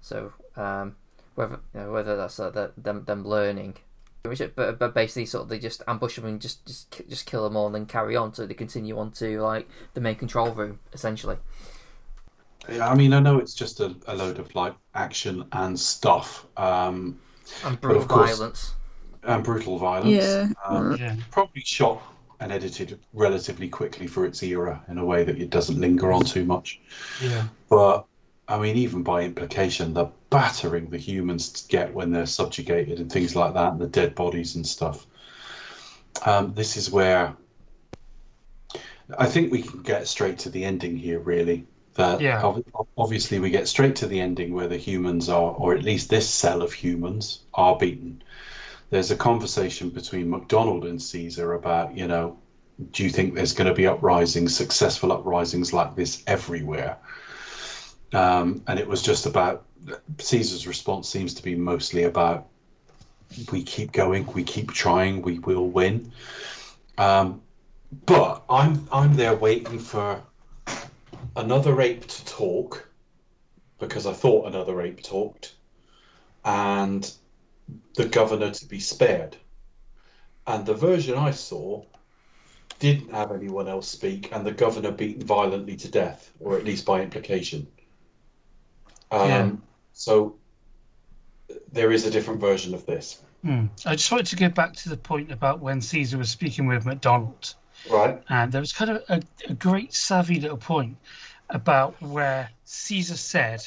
[0.00, 0.94] So um,
[1.34, 3.76] whether you know, whether that's uh, the- them them learning
[4.22, 7.56] but, but basically sort of they just ambush them and just just just kill them
[7.56, 10.80] all and then carry on so they continue on to like the main control room
[10.92, 11.36] essentially
[12.68, 16.44] Yeah, I mean, I know it's just a, a load of like action and stuff
[16.58, 17.18] um,
[17.64, 18.74] and brutal course- violence
[19.22, 20.10] and brutal violence.
[20.10, 20.48] Yeah.
[20.66, 21.16] Um, Yeah.
[21.30, 22.02] probably shot
[22.40, 26.24] and edited relatively quickly for its era in a way that it doesn't linger on
[26.24, 26.80] too much.
[27.22, 27.48] Yeah.
[27.68, 28.06] But
[28.46, 33.36] I mean, even by implication, the battering the humans get when they're subjugated and things
[33.36, 35.06] like that, and the dead bodies and stuff.
[36.24, 37.36] Um, this is where
[39.16, 41.66] I think we can get straight to the ending here, really.
[41.94, 42.42] That Yeah.
[42.42, 42.64] ob-
[42.96, 46.28] obviously we get straight to the ending where the humans are, or at least this
[46.28, 48.22] cell of humans, are beaten.
[48.90, 52.38] There's a conversation between MacDonald and Caesar about, you know,
[52.92, 56.96] do you think there's going to be uprisings, successful uprisings like this everywhere?
[58.12, 59.64] Um, and it was just about
[60.18, 62.46] Caesar's response seems to be mostly about
[63.52, 66.12] we keep going, we keep trying, we will win.
[66.96, 67.42] Um,
[68.06, 70.22] but I'm I'm there waiting for
[71.36, 72.88] another ape to talk
[73.78, 75.54] because I thought another ape talked,
[76.44, 77.10] and
[77.94, 79.36] the governor to be spared.
[80.46, 81.84] And the version I saw
[82.78, 86.86] didn't have anyone else speak, and the governor beaten violently to death, or at least
[86.86, 87.66] by implication.
[89.10, 89.50] Um, Yeah.
[89.92, 90.36] So
[91.72, 93.66] there is a different version of this, Hmm.
[93.86, 96.84] I just wanted to go back to the point about when Caesar was speaking with
[96.84, 97.54] MacDonald.
[97.88, 98.20] right?
[98.28, 100.96] And there was kind of a, a great savvy little point
[101.48, 103.64] about where Caesar said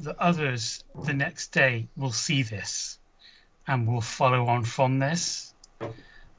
[0.00, 2.98] that others the next day will see this
[3.66, 5.52] and will follow on from this,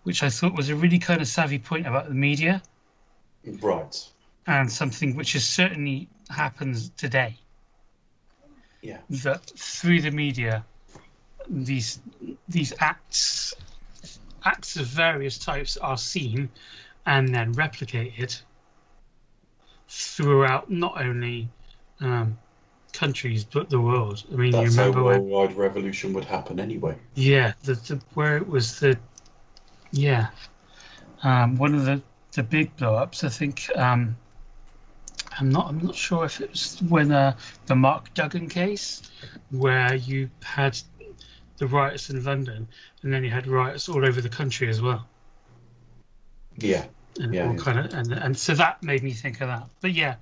[0.04, 2.62] which I thought was a really kind of savvy point about the media
[3.62, 4.10] Right.
[4.46, 7.38] and something which is certainly happens today.
[8.82, 9.00] Yeah.
[9.10, 10.66] That through the media,
[11.50, 12.00] these
[12.48, 13.54] these acts
[14.44, 16.50] acts of various types are seen
[17.06, 18.40] and then replicated
[19.90, 21.50] throughout not only
[22.00, 22.38] um,
[22.98, 24.24] countries but the world.
[24.32, 26.96] I mean, That's you how remember when worldwide revolution would happen anyway.
[27.16, 28.98] yeah, the, the where it was the
[29.92, 30.28] yeah,
[31.24, 32.02] um, one of the
[32.34, 33.24] the big blow-ups.
[33.24, 34.16] I think um,
[35.40, 37.38] I'm not I'm not sure if it was when uh,
[37.68, 39.02] the Mark Duggan case,
[39.52, 40.78] where you had
[41.58, 42.68] the riots in London,
[43.04, 45.08] and then you had riots all over the country as well.
[46.58, 46.86] Yeah.
[47.20, 47.58] and Yeah, all yeah.
[47.58, 49.68] kind of and and so that made me think of that.
[49.82, 50.16] But yeah,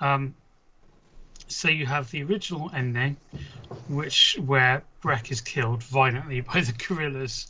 [0.00, 0.34] um,
[1.48, 3.16] so you have the original ending,
[3.88, 7.46] which where Breck is killed violently by the gorillas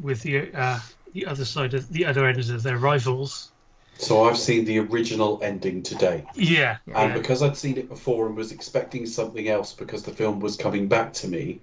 [0.00, 0.78] with the uh,
[1.12, 3.50] the other side of the other ends of their rivals.
[3.98, 6.24] So I've seen the original ending today.
[6.34, 10.12] Yeah, And yeah, because I'd seen it before and was expecting something else because the
[10.12, 11.60] film was coming back to me,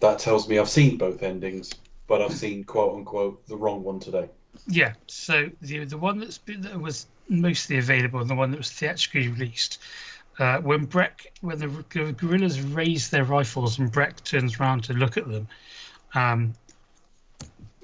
[0.00, 1.72] that tells me I've seen both endings,
[2.08, 4.28] but I've seen quote unquote the wrong one today.
[4.66, 4.94] yeah.
[5.06, 8.70] So the the one that's been, that was mostly available and the one that was
[8.72, 9.78] theatrically released.
[10.38, 14.92] Uh, when Breck, when the gu- gorillas raise their rifles and Breck turns around to
[14.92, 15.48] look at them,
[16.14, 16.54] um,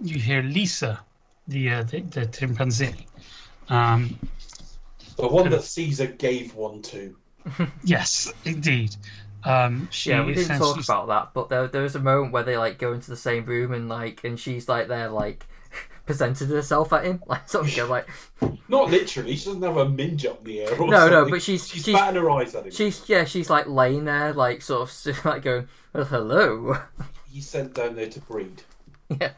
[0.00, 1.00] you hear Lisa,
[1.48, 3.06] the uh, the, the chimpanzee.
[3.68, 4.18] Um,
[5.16, 7.16] The one that Caesar gave one to.
[7.84, 8.94] yes, indeed.
[9.44, 12.32] Um, she yeah we didn't talk essentially- about that but there, there was a moment
[12.32, 15.44] where they like go into the same room and like and she's like there like
[16.06, 18.06] presented herself at him like sort of go like
[18.68, 20.80] Not literally, she doesn't have a minge up in the air.
[20.80, 22.72] Or No, no, but she's- she's, she's- batting her eyes at him.
[22.72, 26.76] she's yeah she's like laying there like sort of like going well hello
[27.32, 28.62] He's sent down there to breed.
[29.20, 29.32] yeah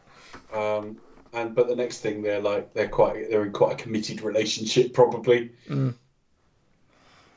[0.55, 0.99] Um,
[1.33, 4.93] and but the next thing they're like they're quite they're in quite a committed relationship
[4.93, 5.53] probably.
[5.69, 5.95] Mm.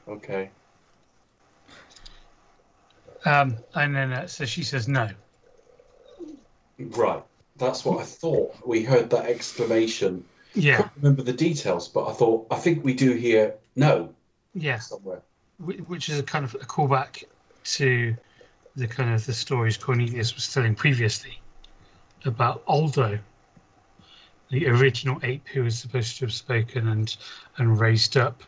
[0.07, 0.49] Okay.
[3.25, 5.09] Um, and then uh, so she says no.
[6.79, 7.21] Right.
[7.59, 8.55] That's what I thought.
[8.65, 10.25] We heard that exclamation.
[10.55, 14.15] Yeah, Can't remember the details, but I thought I think we do hear no
[14.53, 14.79] yeah.
[14.79, 15.21] somewhere.
[15.59, 17.23] which is a kind of a callback
[17.63, 18.15] to
[18.75, 21.39] the kind of the stories Cornelius was telling previously
[22.25, 23.19] about Aldo,
[24.49, 27.15] the original ape who was supposed to have spoken and
[27.57, 28.41] and raised up,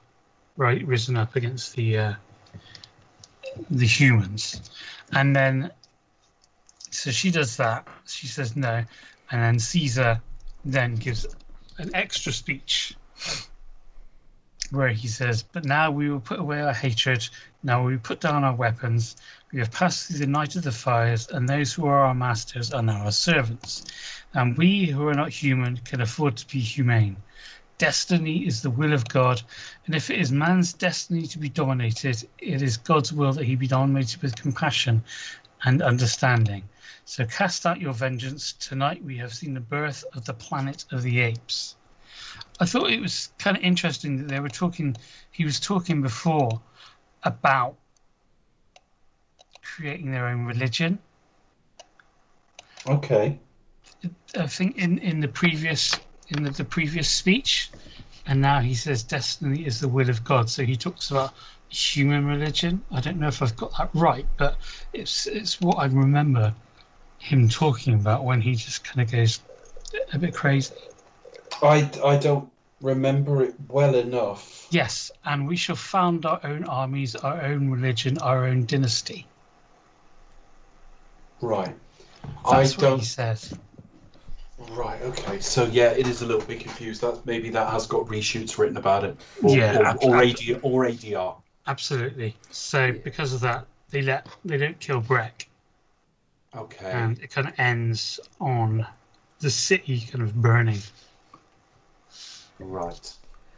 [0.57, 2.13] right, risen up against the uh,
[3.69, 4.61] the humans,
[5.11, 5.71] and then
[6.91, 7.87] so she does that.
[8.05, 8.83] She says no,
[9.31, 10.21] and then Caesar
[10.63, 11.25] then gives
[11.77, 12.95] an extra speech
[14.71, 17.27] where he says, But now we will put away our hatred,
[17.61, 19.15] now we put down our weapons,
[19.51, 22.71] we have passed through the night of the fires, and those who are our masters
[22.71, 23.83] are now our servants.
[24.33, 27.17] And we who are not human can afford to be humane.
[27.77, 29.41] Destiny is the will of God,
[29.85, 33.55] and if it is man's destiny to be dominated, it is God's will that he
[33.55, 35.03] be dominated with compassion
[35.63, 36.63] and understanding.
[37.05, 38.53] So cast out your vengeance.
[38.53, 41.75] Tonight we have seen the birth of the planet of the apes.
[42.59, 44.95] I thought it was kind of interesting that they were talking.
[45.31, 46.61] He was talking before
[47.23, 47.75] about
[49.61, 50.99] creating their own religion.
[52.87, 53.39] Okay.
[54.37, 55.99] I think in, in the previous
[56.29, 57.71] in the, the previous speech,
[58.25, 60.49] and now he says destiny is the will of God.
[60.49, 61.33] So he talks about
[61.69, 62.83] human religion.
[62.91, 64.57] I don't know if I've got that right, but
[64.93, 66.53] it's it's what I remember
[67.21, 69.39] him talking about when he just kind of goes
[70.11, 70.73] a bit crazy.
[71.61, 72.49] I, I don't
[72.81, 74.67] remember it well enough.
[74.71, 79.27] Yes, and we shall found our own armies, our own religion, our own dynasty.
[81.41, 81.75] Right.
[82.49, 82.99] That's I what don't.
[82.99, 83.53] he says.
[84.71, 85.01] Right.
[85.03, 85.39] Okay.
[85.39, 87.01] So yeah, it is a little bit confused.
[87.01, 89.17] That maybe that has got reshoots written about it.
[89.43, 91.35] Or, Yeah, Or, ab- or, AD, or ADR.
[91.67, 92.35] Absolutely.
[92.49, 95.47] So because of that, they let they don't kill Breck,
[96.55, 96.91] Okay.
[96.91, 98.85] and it kind of ends on
[99.39, 100.79] the city kind of burning.
[102.59, 103.13] Right.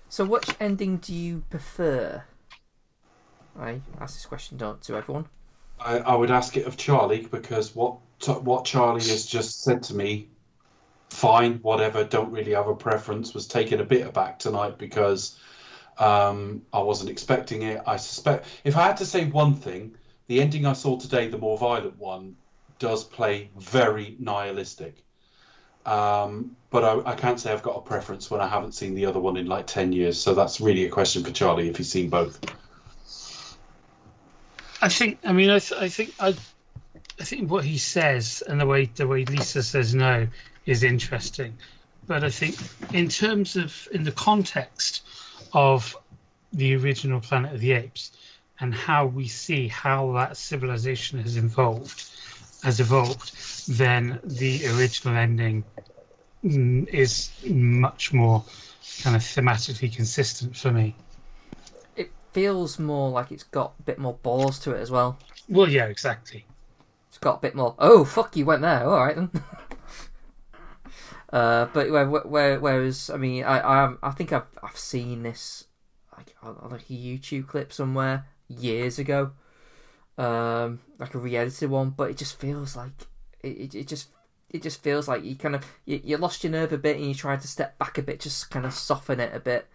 [0.10, 2.24] So, which ending do you prefer?
[3.60, 5.26] I ask this question to to everyone.
[5.80, 7.98] I, I would ask it of Charlie because what
[8.44, 10.30] what Charlie has just said to me,
[11.10, 15.38] fine, whatever, don't really have a preference, was taken a bit aback tonight because
[15.98, 17.82] um, I wasn't expecting it.
[17.86, 19.96] I suspect if I had to say one thing,
[20.28, 22.36] the ending I saw today, the more violent one,
[22.84, 24.98] does play very nihilistic.
[25.86, 29.06] Um, but I, I can't say I've got a preference when I haven't seen the
[29.06, 30.20] other one in like 10 years.
[30.20, 32.38] So that's really a question for Charlie if he's seen both.
[34.82, 35.20] I think.
[35.24, 36.14] I mean, I, th- I think.
[36.20, 36.36] I,
[37.22, 40.28] I think what he says and the way the way Lisa says no
[40.66, 41.58] is interesting,
[42.06, 42.58] but I think
[42.94, 45.04] in terms of in the context
[45.54, 45.96] of
[46.52, 48.12] the original Planet of the Apes
[48.60, 52.04] and how we see how that civilization has evolved,
[52.64, 55.64] has evolved, then the original ending
[56.44, 58.44] mm, is much more
[59.02, 60.96] kind of thematically consistent for me.
[61.96, 65.18] It feels more like it's got a bit more balls to it as well.
[65.50, 66.46] Well, yeah, exactly.
[67.10, 67.76] It's got a bit more.
[67.80, 68.86] Oh fuck, you went there.
[68.86, 69.30] All right then.
[71.34, 75.66] uh, but where, where, whereas I mean, I, I I think I've I've seen this
[76.18, 79.32] like like a YouTube clip somewhere years ago,
[80.18, 81.92] um, like a re-edited one.
[81.92, 82.92] But it just feels like
[83.42, 84.10] it, it, it just
[84.50, 87.06] it just feels like you kind of you, you lost your nerve a bit and
[87.06, 89.68] you tried to step back a bit, just kind of soften it a bit.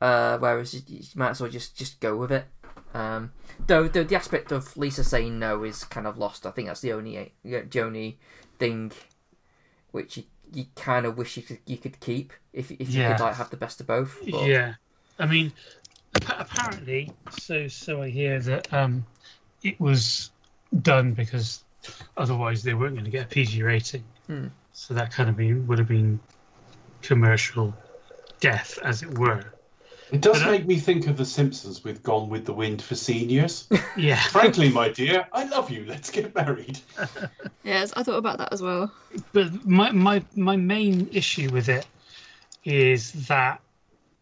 [0.00, 2.44] Uh, whereas you, you might as well just just go with it.
[2.94, 3.32] Um,
[3.66, 6.46] though the, the aspect of Lisa saying no is kind of lost.
[6.46, 8.18] I think that's the only the only
[8.58, 8.92] thing
[9.90, 13.08] which you, you kind of wish you could you could keep if if you Yeah.
[13.08, 14.18] could like have the best of both.
[14.30, 14.74] But, Yeah,
[15.18, 15.52] I mean,
[16.28, 19.04] apparently, so so I hear that um,
[19.66, 20.30] it was
[20.82, 21.62] done because
[22.16, 24.04] otherwise they weren't going to get a PG rating.
[24.26, 24.46] Hmm.
[24.72, 26.20] So that kind of been would have been
[27.02, 27.74] commercial
[28.40, 29.44] death, as it were.
[30.12, 32.80] It does But, uh, make me think of The Simpsons with Gone with the Wind
[32.80, 33.68] for seniors.
[33.96, 35.84] Yeah, Frankly, my dear, I love you.
[35.86, 36.78] Let's get married.
[37.64, 38.92] Yes, I thought about that as well.
[39.32, 41.84] but my my my main issue with it
[42.64, 43.60] is that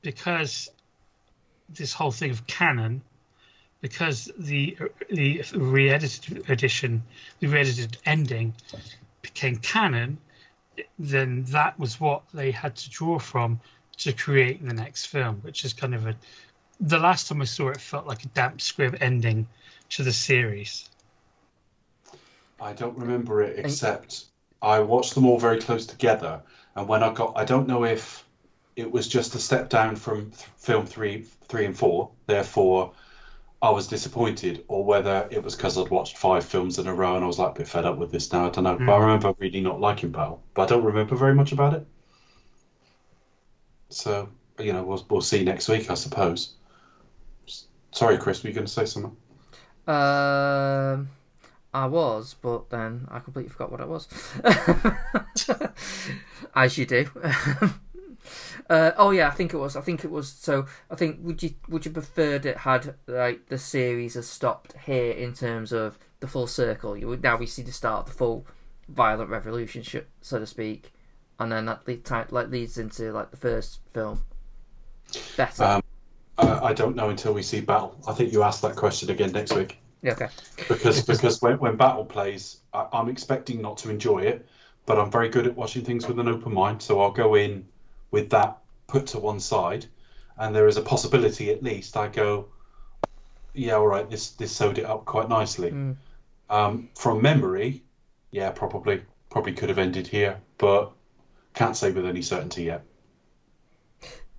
[0.00, 0.70] because
[1.68, 3.02] this whole thing of canon,
[3.84, 4.78] because the
[5.10, 7.02] the re-edited edition,
[7.40, 8.54] the re-edited ending
[9.20, 10.16] became canon,
[10.98, 13.60] then that was what they had to draw from
[13.98, 16.16] to create the next film, which is kind of a.
[16.80, 19.46] The last time I saw it felt like a damp squib ending
[19.90, 20.88] to the series.
[22.58, 24.24] I don't remember it except
[24.62, 26.40] I watched them all very close together,
[26.74, 28.24] and when I got, I don't know if
[28.76, 32.12] it was just a step down from th- film three, three and four.
[32.26, 32.94] Therefore,
[33.64, 37.14] I was disappointed, or whether it was because I'd watched five films in a row
[37.14, 38.46] and I was like a bit fed up with this now.
[38.46, 41.34] I don't know, but I remember really not liking Battle, but I don't remember very
[41.34, 41.86] much about it.
[43.88, 44.28] So
[44.58, 46.56] you know, we'll we'll see next week, I suppose.
[47.90, 49.16] Sorry, Chris, were you going to say something?
[49.86, 51.08] Um,
[51.72, 54.08] I was, but then I completely forgot what I was.
[56.54, 57.06] As you do.
[58.70, 59.76] uh, oh yeah, I think it was.
[59.76, 60.28] I think it was.
[60.28, 64.74] So I think would you would you prefer it had like the series has stopped
[64.86, 66.96] here in terms of the full circle?
[66.96, 68.46] You would now we see the start of the full
[68.88, 70.92] violent revolution, sh- so to speak,
[71.38, 74.22] and then that lead, type, like leads into like the first film.
[75.36, 75.64] Better.
[75.64, 75.82] Um,
[76.38, 77.96] I, I don't know until we see Battle.
[78.08, 79.78] I think you asked that question again next week.
[80.02, 80.28] yeah, okay.
[80.68, 84.46] because because when, when battle plays I, i'm expecting not to enjoy it
[84.86, 87.66] but i'm very good at watching things with an open mind so i'll go in
[88.14, 88.50] with that
[88.86, 89.84] put to one side
[90.38, 92.46] and there is a possibility at least i go
[93.54, 95.96] yeah all right this this sewed it up quite nicely Mm.
[96.50, 97.82] um, from memory
[98.30, 100.92] yeah probably probably could have ended here but
[101.54, 102.82] can't say with any certainty yet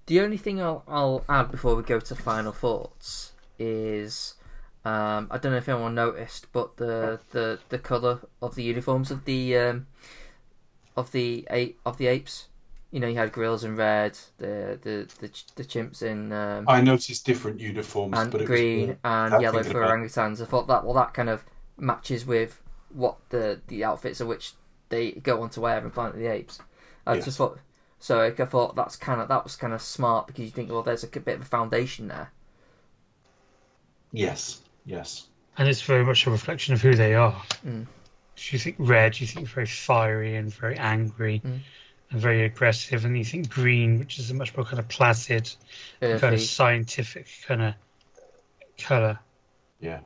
[0.08, 4.36] The only thing I'll, I'll add before we go to final thoughts is
[4.84, 9.10] um, I don't know if anyone noticed, but the the, the color of the uniforms
[9.12, 9.88] of the um,
[10.96, 12.50] of the ape of the apes.
[12.96, 16.80] You know, you had grills in red, the the the, the chimps in um, i
[16.80, 20.42] noticed different uniforms and but it green was and yellow for orangutans.
[20.42, 21.44] I thought that well that kind of
[21.78, 22.62] matches with
[22.94, 24.54] what the the outfits of which
[24.88, 26.62] they go on to wear in Planet of the Apes.
[27.06, 27.26] I Yes.
[27.26, 27.60] just thought
[28.00, 28.22] so.
[28.22, 31.04] I thought that's kind of that was kind of smart because you think well, there's
[31.04, 32.32] a bit of a foundation there.
[34.14, 35.28] yes yes
[35.58, 37.42] and it's very much a reflection of who they are.
[37.66, 37.88] Mm.
[38.36, 41.60] So you think red, you think very fiery and very angry Mm.
[42.12, 45.52] And very aggressive, and you think green, which is a much more kind of placid,
[46.00, 47.74] kind of scientific kind of
[48.78, 49.20] color,
[49.80, 50.00] yeah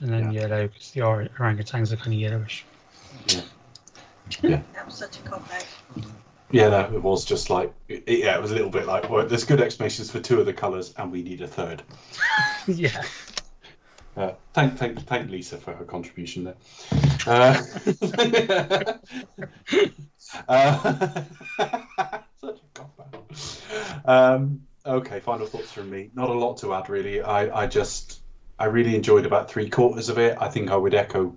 [0.00, 2.64] and then yellow because the or- orangutans are kind of yellowish.
[3.26, 3.40] Yeah.
[4.42, 4.60] yeah.
[4.74, 5.48] That was such a cop.
[6.50, 9.26] Yeah, no, it was just like, it, yeah, it was a little bit like, well,
[9.26, 11.82] there's good explanations for two of the colours, and we need a third.
[12.66, 13.02] yeah.
[14.18, 16.56] Uh, thank, thank, thank Lisa for her contribution there.
[17.24, 17.62] Uh,
[20.48, 21.22] uh,
[22.40, 23.32] such a cop.
[24.04, 26.10] Um, okay, final thoughts from me.
[26.14, 27.22] Not a lot to add, really.
[27.22, 28.20] I, I just,
[28.58, 30.36] I really enjoyed about three quarters of it.
[30.40, 31.36] I think I would echo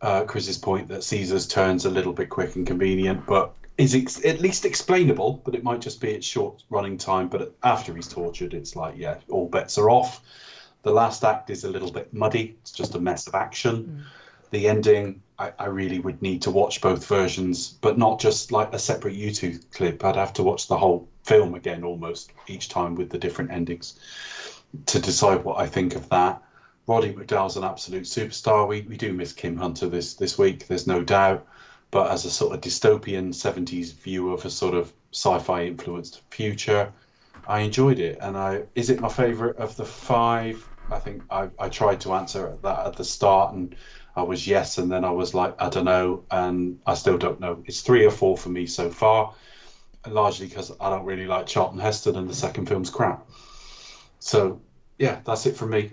[0.00, 4.24] uh, Chris's point that Caesar's turns a little bit quick and convenient, but is ex-
[4.24, 5.42] at least explainable.
[5.44, 7.26] But it might just be its short running time.
[7.26, 10.20] But after he's tortured, it's like, yeah, all bets are off.
[10.84, 12.56] The last act is a little bit muddy.
[12.60, 14.04] It's just a mess of action.
[14.04, 14.50] Mm.
[14.50, 18.72] The ending, I, I really would need to watch both versions, but not just like
[18.72, 20.04] a separate YouTube clip.
[20.04, 23.98] I'd have to watch the whole film again almost each time with the different endings
[24.86, 26.42] to decide what I think of that.
[26.86, 28.68] Roddy McDowall's an absolute superstar.
[28.68, 31.46] We, we do miss Kim Hunter this, this week, there's no doubt.
[31.90, 36.20] But as a sort of dystopian 70s view of a sort of sci fi influenced
[36.30, 36.92] future,
[37.46, 38.18] I enjoyed it.
[38.20, 40.68] And I is it my favourite of the five?
[40.90, 43.74] I think I, I tried to answer that at the start and
[44.16, 47.40] I was yes, and then I was like, I don't know, and I still don't
[47.40, 47.62] know.
[47.66, 49.34] It's three or four for me so far,
[50.08, 53.28] largely because I don't really like Charlton Heston and the second film's crap.
[54.20, 54.60] So,
[54.98, 55.92] yeah, that's it from me.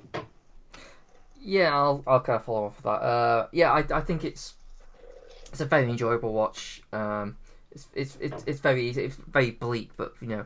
[1.42, 3.02] Yeah, I'll I'll kind of follow off with that.
[3.02, 4.54] Uh, yeah, I, I think it's
[5.52, 6.84] it's a very enjoyable watch.
[6.94, 7.38] Um,
[7.72, 9.06] it's it's it's, it's very easy.
[9.06, 10.46] It's very bleak, but you know,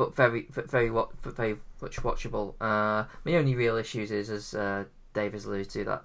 [0.00, 0.88] but very very
[1.26, 2.54] very much watchable.
[2.58, 6.04] Uh, my only real issues is, as uh, Dave has alluded to, that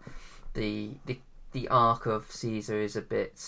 [0.53, 1.17] the the
[1.53, 3.41] the arc of Caesar is a bit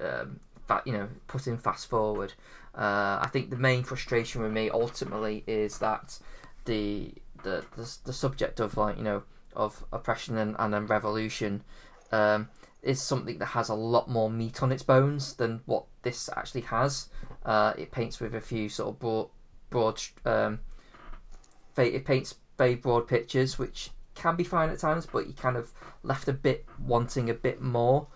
[0.00, 0.38] um,
[0.84, 2.34] you know put in fast forward.
[2.76, 6.20] Uh, I think the main frustration with me ultimately is that
[6.64, 7.12] the
[7.42, 9.24] the the, the subject of like you know
[9.56, 11.64] of oppression and, and then revolution
[12.12, 12.50] um,
[12.84, 16.60] is something that has a lot more meat on its bones than what this actually
[16.60, 17.08] has.
[17.44, 19.28] Uh, it paints with a few sort of broad,
[19.70, 20.60] broad um,
[21.76, 25.72] it paints very broad pictures, which can be fine at times, but you kind of
[26.02, 28.08] left a bit wanting a bit more.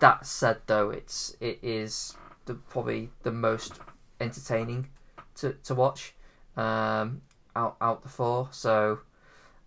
[0.00, 3.80] That said, though, it's it is the probably the most
[4.20, 4.88] entertaining
[5.36, 6.14] to to watch
[6.56, 7.22] um,
[7.56, 8.48] out out the four.
[8.52, 9.00] So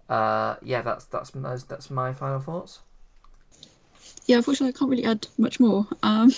[0.10, 2.80] uh, yeah, that's that's that's, my final thoughts.
[4.26, 5.88] yeah, unfortunately, I can't really add much more.
[6.04, 6.32] Um,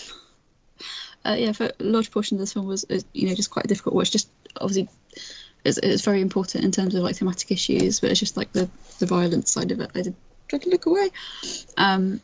[1.26, 3.66] uh, yeah, for a large portion of this film was, is, you know, just quite
[3.66, 4.12] a difficult watch.
[4.12, 4.30] Just
[4.62, 4.90] obviously,
[5.64, 8.70] it's, it's very important in terms of like thematic issues, but it's just like the
[9.00, 9.92] the violence side of it.
[9.96, 10.16] I did
[10.48, 11.10] try to look away.
[11.78, 12.22] Um,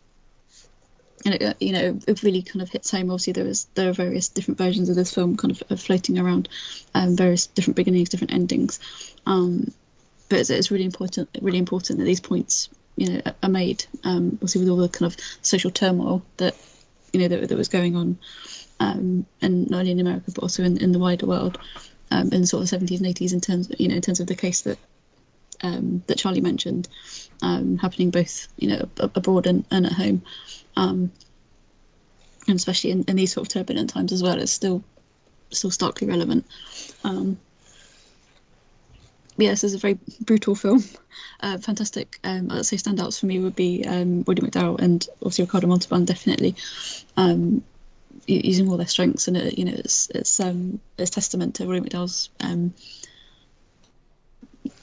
[1.23, 3.11] and it, you know, it really kind of hits home.
[3.11, 6.49] Obviously, there is there are various different versions of this film kind of floating around,
[6.95, 8.79] um, various different beginnings, different endings.
[9.25, 9.71] Um,
[10.29, 14.31] but it's, it's really important, really important that these points you know are made um
[14.33, 16.55] obviously with all the kind of social turmoil that
[17.13, 18.17] you know that, that was going on
[18.79, 21.57] um and not only in america but also in, in the wider world
[22.11, 24.27] um in sort of the 70s and 80s in terms you know in terms of
[24.27, 24.77] the case that
[25.63, 26.87] um, that Charlie mentioned,
[27.41, 30.23] um, happening both you know ab- abroad and, and at home,
[30.75, 31.11] um,
[32.47, 34.83] and especially in, in these sort of turbulent times as well, it's still
[35.51, 36.45] still starkly relevant.
[37.03, 37.37] Um,
[39.37, 40.83] this is a very brutal film.
[41.43, 42.19] Uh, fantastic.
[42.23, 46.05] Um, I'd say standouts for me would be um, Roddy McDowall and obviously Ricardo Montalban,
[46.05, 46.55] definitely
[48.27, 51.81] using all their strengths, and it, you know it's it's um, it's testament to Roddy
[51.81, 52.73] McDowall's um,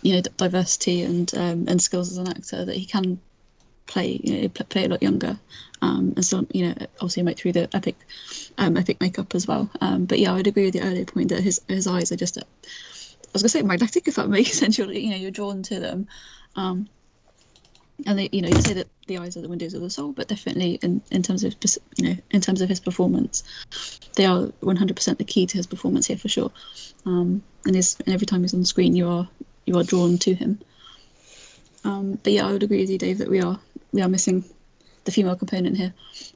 [0.02, 3.20] you know diversity and um, and skills as an actor that he can
[3.86, 5.38] play you know play a lot younger,
[5.82, 7.96] um, and so you know obviously make through the epic
[8.58, 9.70] um, epic makeup as well.
[9.80, 12.16] Um, but yeah, I would agree with the earlier point that his his eyes are
[12.16, 12.38] just.
[12.38, 14.78] I was gonna say magnetic if that makes sense.
[14.78, 16.08] You're, you know, you're drawn to them,
[16.56, 16.88] um,
[18.06, 20.12] and they, you know, you say that the eyes are the windows of the soul,
[20.12, 21.56] but definitely in, in terms of
[21.96, 23.42] you know, in terms of his performance,
[24.14, 26.52] they are 100% the key to his performance here for sure.
[27.06, 29.28] Um, and his and every time he's on screen, you are
[29.66, 30.60] you are drawn to him.
[31.84, 33.58] Um, but yeah, I would agree with you, Dave, that we are
[33.92, 34.44] we are missing
[35.04, 35.94] the female component here.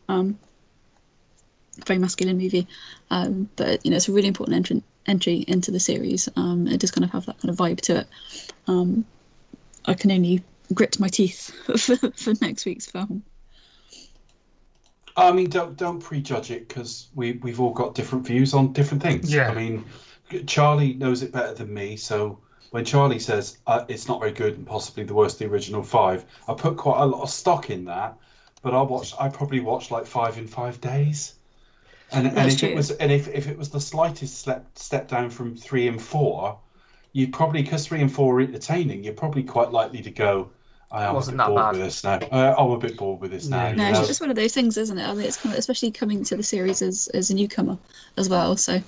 [0.09, 0.39] Um,
[1.87, 2.67] very masculine movie,
[3.11, 6.29] um, but you know, it's a really important entrant entry into the series.
[6.37, 8.07] Um, it does kind of have that kind of vibe to it.
[8.67, 9.05] Um,
[9.85, 10.43] I can only
[10.73, 13.23] grit my teeth for, for next week's film.
[15.17, 19.03] I mean, don't don't prejudge it because we we've all got different views on different
[19.03, 19.33] things.
[19.33, 19.51] Yeah.
[19.51, 19.85] I mean,
[20.47, 22.39] Charlie knows it better than me, so
[22.73, 25.83] when Charlie says uh, it's not very good and possibly the worst of the original
[25.83, 28.17] five, I put quite a lot of stock in that.
[28.63, 31.35] But I watched, I probably watched like five in five days.
[32.13, 32.71] And, and if true.
[32.71, 36.01] it was and if, if it was the slightest step step down from three and
[36.01, 36.59] four,
[37.13, 40.51] you'd probably because three and four are entertaining, you're probably quite likely to go.
[40.93, 42.19] I am Wasn't bit that bored bad." with this now.
[42.31, 43.65] Uh, I'm a bit bored with this now.
[43.65, 43.71] Yeah.
[43.71, 43.99] you No, know?
[44.01, 45.09] it's just one of those things, isn't it?
[45.09, 47.79] I mean, it's kind of, especially coming to the series as, as a newcomer
[48.17, 48.57] as well.
[48.57, 48.83] So,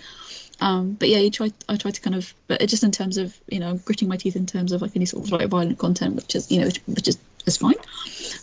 [0.60, 1.51] um, but yeah, you try.
[1.68, 4.16] I try to kind of, but it just in terms of you know gritting my
[4.16, 6.66] teeth in terms of like any sort of like violent content, which is you know
[6.66, 7.74] which, which is is fine.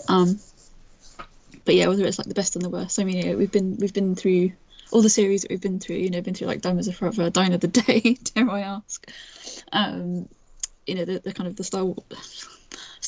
[0.09, 0.39] Um,
[1.63, 2.99] but yeah, whether it's like the best and the worst.
[2.99, 4.51] I mean, you know, we've been we've been through
[4.91, 5.97] all the series that we've been through.
[5.97, 9.09] You know, been through like Diamonds Are Forever, Die Another Day, dare I ask?
[9.71, 10.27] Um,
[10.87, 11.85] you know, the, the kind of the Star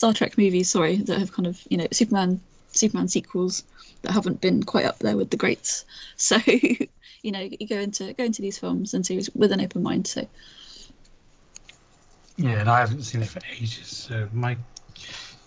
[0.03, 2.41] Star Trek movies, sorry, that have kind of you know Superman
[2.73, 3.63] Superman sequels
[4.01, 5.85] that haven't been quite up there with the greats.
[6.17, 9.81] So you know, you go into go into these films and series with an open
[9.81, 10.07] mind.
[10.07, 10.27] So
[12.35, 14.57] Yeah, and I haven't seen it for ages, so my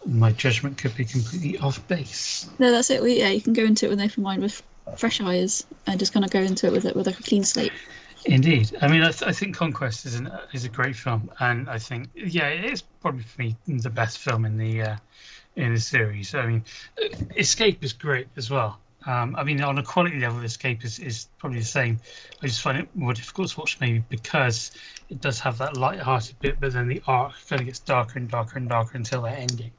[0.07, 2.49] my judgment could be completely off base.
[2.59, 3.03] no, that's it.
[3.03, 4.63] We, yeah, you can go into it with an open mind with
[4.97, 7.45] fresh eyes and just kind of go into it with it with like a clean
[7.45, 7.75] slate.
[8.27, 11.71] Indeed, I mean, I, th- I think Conquest is an is a great film, and
[11.71, 14.97] I think yeah, it is probably for me the best film in the uh,
[15.55, 16.35] in the series.
[16.35, 16.65] I mean,
[17.37, 18.81] Escape is great as well.
[19.07, 22.01] Um, I mean, on a quality level, Escape is, is probably the same.
[22.43, 24.73] I just find it more difficult to watch, maybe because
[25.09, 28.29] it does have that light-hearted bit, but then the arc kind of gets darker and
[28.29, 29.71] darker and darker until that ending,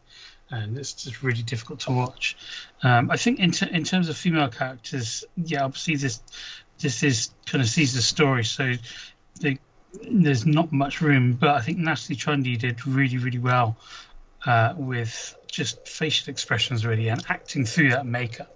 [0.50, 2.38] and it's just really difficult to watch.
[2.82, 6.22] Um, I think in ter- in terms of female characters, yeah, obviously this
[6.80, 8.74] this is kind of Caesar's story, so
[9.42, 9.60] they,
[10.12, 11.34] there's not much room.
[11.34, 13.78] But I think Natalie Trundy did really, really well
[14.46, 18.54] uh, with just facial expressions, really, and acting through that makeup.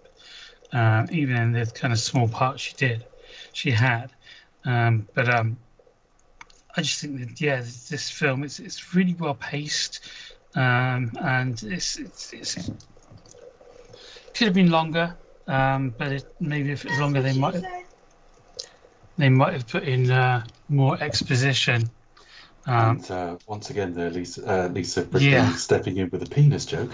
[0.71, 3.03] Uh, even in the kind of small part she did,
[3.51, 4.09] she had.
[4.63, 5.57] Um, but um,
[6.75, 9.99] I just think that yeah, this, this film is it's really well paced,
[10.55, 12.71] um, and it's, it's it's
[14.33, 15.15] could have been longer.
[15.47, 17.61] Um, but it, maybe if it was longer, they might
[19.17, 21.89] they might have put in uh, more exposition.
[22.65, 25.53] Um, And uh, once again, there, Lisa, uh, Lisa Brickman Yeah.
[25.55, 26.91] stepping in with a penis joke.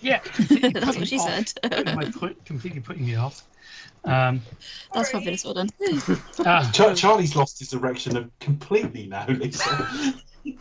[0.00, 1.52] yeah, That's what she off- said.
[1.70, 3.42] putting my point, completely putting me off.
[4.04, 4.40] Um,
[4.94, 5.44] That's fabulous.
[5.44, 5.68] Well done.
[6.46, 10.14] ah, Char- Charlie's lost his erection of- completely now, Lisa.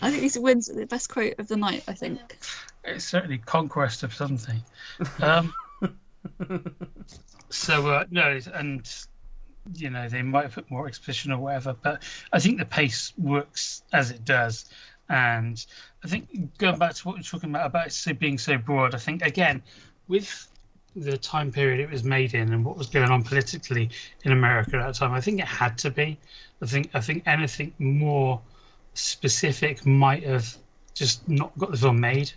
[0.00, 1.82] I think Lisa wins the best quote of the night.
[1.88, 2.20] I think.
[2.84, 4.62] it's certainly conquest of something.
[5.20, 5.52] Um,
[7.50, 8.88] so uh, no, and
[9.74, 12.02] you know they might put more exposition or whatever, but
[12.32, 14.66] I think the pace works as it does.
[15.10, 15.64] And
[16.04, 18.94] I think going back to what we we're talking about about it being so broad,
[18.94, 19.62] I think again
[20.06, 20.48] with
[20.96, 23.90] the time period it was made in and what was going on politically
[24.24, 26.18] in America at that time, I think it had to be.
[26.60, 28.40] I think I think anything more
[28.94, 30.56] specific might have
[30.94, 32.32] just not got the film made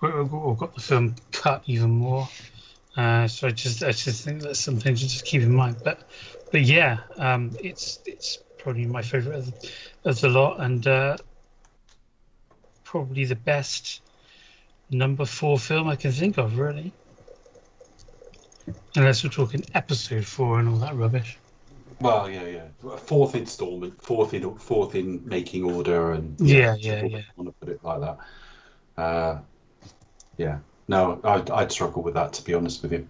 [0.00, 2.28] or, or got the film cut even more.
[2.96, 5.76] Uh, so I just I just think that's something to just keep in mind.
[5.82, 6.00] But
[6.50, 9.70] but yeah, um, it's it's probably my favourite of, the-
[10.04, 11.16] of the lot and uh,
[12.84, 14.02] probably the best
[14.90, 16.92] number four film I can think of really.
[18.94, 21.38] Unless we're talking episode four and all that rubbish.
[22.00, 22.96] Well, yeah, yeah.
[22.98, 27.18] Fourth installment, fourth in fourth in making order, and Yeah, yeah, yeah.
[27.18, 28.18] I want to put it like that.
[29.00, 29.38] Uh,
[30.36, 30.58] yeah.
[30.88, 33.08] No, I'd, I'd struggle with that to be honest with you.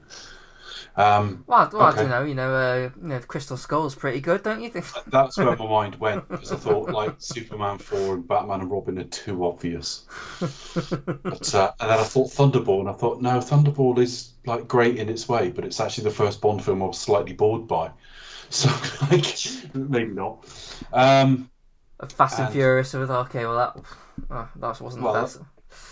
[0.96, 2.00] Um, Well, well Okay.
[2.00, 2.24] I don't know.
[2.24, 4.86] You know, uh, you know, Crystal Skull's pretty good, don't you think?
[5.06, 8.98] that's where my mind went because I thought like Superman four and Batman and Robin
[8.98, 10.04] are too obvious.
[10.40, 14.98] But uh, and then I thought Thunderball, and I thought no, Thunderball is like great
[14.98, 17.90] in its way, but it's actually the first Bond film I was slightly bored by.
[18.52, 18.68] So
[19.10, 19.24] like
[19.74, 20.44] maybe not.
[20.92, 21.48] Um,
[22.16, 23.84] Fast and And- Furious with okay, well that
[24.30, 25.40] oh, that wasn't Well, best.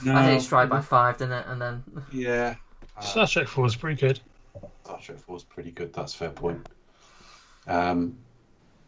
[0.05, 1.47] No, I think it's tried by five, didn't it?
[1.49, 2.55] And then Yeah.
[2.97, 4.21] Uh, Star Trek 4 was pretty good.
[4.85, 5.93] Star Trek 4 was pretty good.
[5.93, 6.69] That's a fair point.
[7.67, 8.17] Um,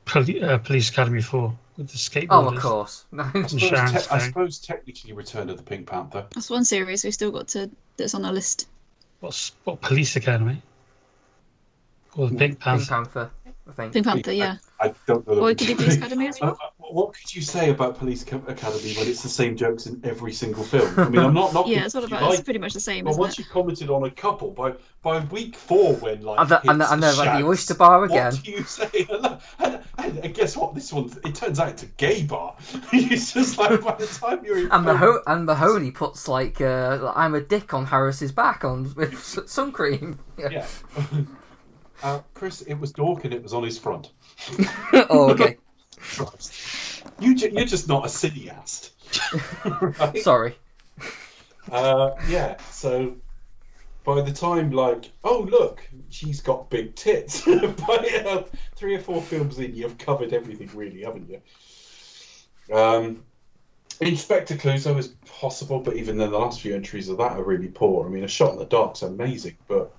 [0.05, 2.27] Poli- uh, Police Academy 4 with the skateboarders.
[2.31, 3.05] oh, of course.
[3.19, 6.27] I, suppose te- I suppose technically Return of the Pink Panther.
[6.35, 8.69] That's one series we've still got to that's on our list.
[9.21, 10.61] What's what Police Academy?
[12.17, 12.79] Or the Pink Panther?
[12.79, 13.31] Pink Panther?
[13.31, 13.31] Panther,
[13.69, 13.93] I think.
[13.95, 14.57] Pink Panther, yeah.
[14.81, 15.35] I don't know.
[15.37, 16.59] that Or we it could be can- Police Academy as well.
[16.93, 20.63] What could you say about Police Academy when it's the same jokes in every single
[20.65, 20.93] film?
[20.99, 21.67] I mean, I'm not not.
[21.69, 22.33] Yeah, it's all about.
[22.33, 23.39] It's pretty much the same, But isn't once it?
[23.41, 26.93] you commented on a couple by by week four, when like And, the, and, the,
[26.93, 28.33] and they're like the shouts, oyster bar again.
[28.33, 29.07] What do you say?
[29.59, 29.81] And,
[30.17, 30.75] and, and guess what?
[30.75, 32.57] This one it turns out it's a gay bar.
[32.93, 36.61] it's just like by the time you're in And film- Maho- and Mahoney puts like
[36.61, 40.19] uh, I'm a dick on Harris's back on with s- sun cream.
[40.39, 40.67] yeah.
[42.03, 44.11] uh, Chris, it was Dork and it was on his front.
[44.93, 45.59] oh, okay.
[46.03, 47.05] Christ.
[47.21, 48.91] You ju- you're just not a cineast.
[50.01, 50.19] right?
[50.19, 50.57] Sorry.
[51.71, 53.15] Uh, yeah, so
[54.05, 57.45] by the time, like, oh, look, she's got big tits.
[57.47, 58.43] by uh,
[58.75, 62.77] three or four films in, you've covered everything, really, haven't you?
[62.77, 63.23] Um,
[64.01, 67.69] Inspector Clouseau is possible, but even then, the last few entries of that are really
[67.69, 68.07] poor.
[68.07, 69.95] I mean, A Shot in the Dark's amazing, but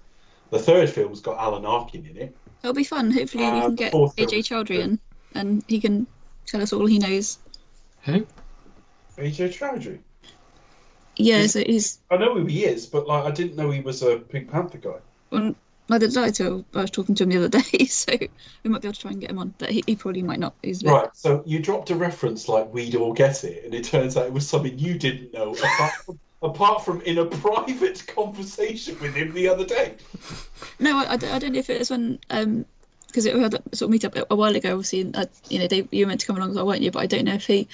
[0.49, 2.35] the third film's got Alan Arkin in it.
[2.61, 3.11] It'll be fun.
[3.11, 4.79] Hopefully, we Uh, can get fourth Ajay was Chowdhury good.
[4.79, 4.99] in,
[5.35, 6.07] and he can
[6.45, 7.39] tell us all he knows.
[8.03, 8.25] Who?
[9.17, 9.99] Ajay Chowdhury.
[11.15, 11.99] Yeah, so he's.
[12.09, 14.79] I know who he is, but like I didn't know he was a Pink Panther
[14.79, 14.95] guy.
[15.29, 15.55] Well,
[15.89, 18.11] I didn't know till I was talking to him the other day, so
[18.63, 19.53] we might be able to try and get him on.
[19.59, 20.55] But he, he probably might not.
[20.63, 23.83] He's bit- Right, so you dropped a reference like we'd all get it, and it
[23.83, 28.03] turns out it was something you didn't know, apart from, apart from in a private
[28.15, 29.95] conversation with him the other day.
[30.79, 32.65] No, I, I don't I don't know if it was when um
[33.13, 34.71] because we had a sort of meet up a while ago.
[34.71, 36.81] Obviously, and, uh, you know, they, you were meant to come along as well, weren't
[36.81, 36.89] you?
[36.89, 37.67] But I don't know if he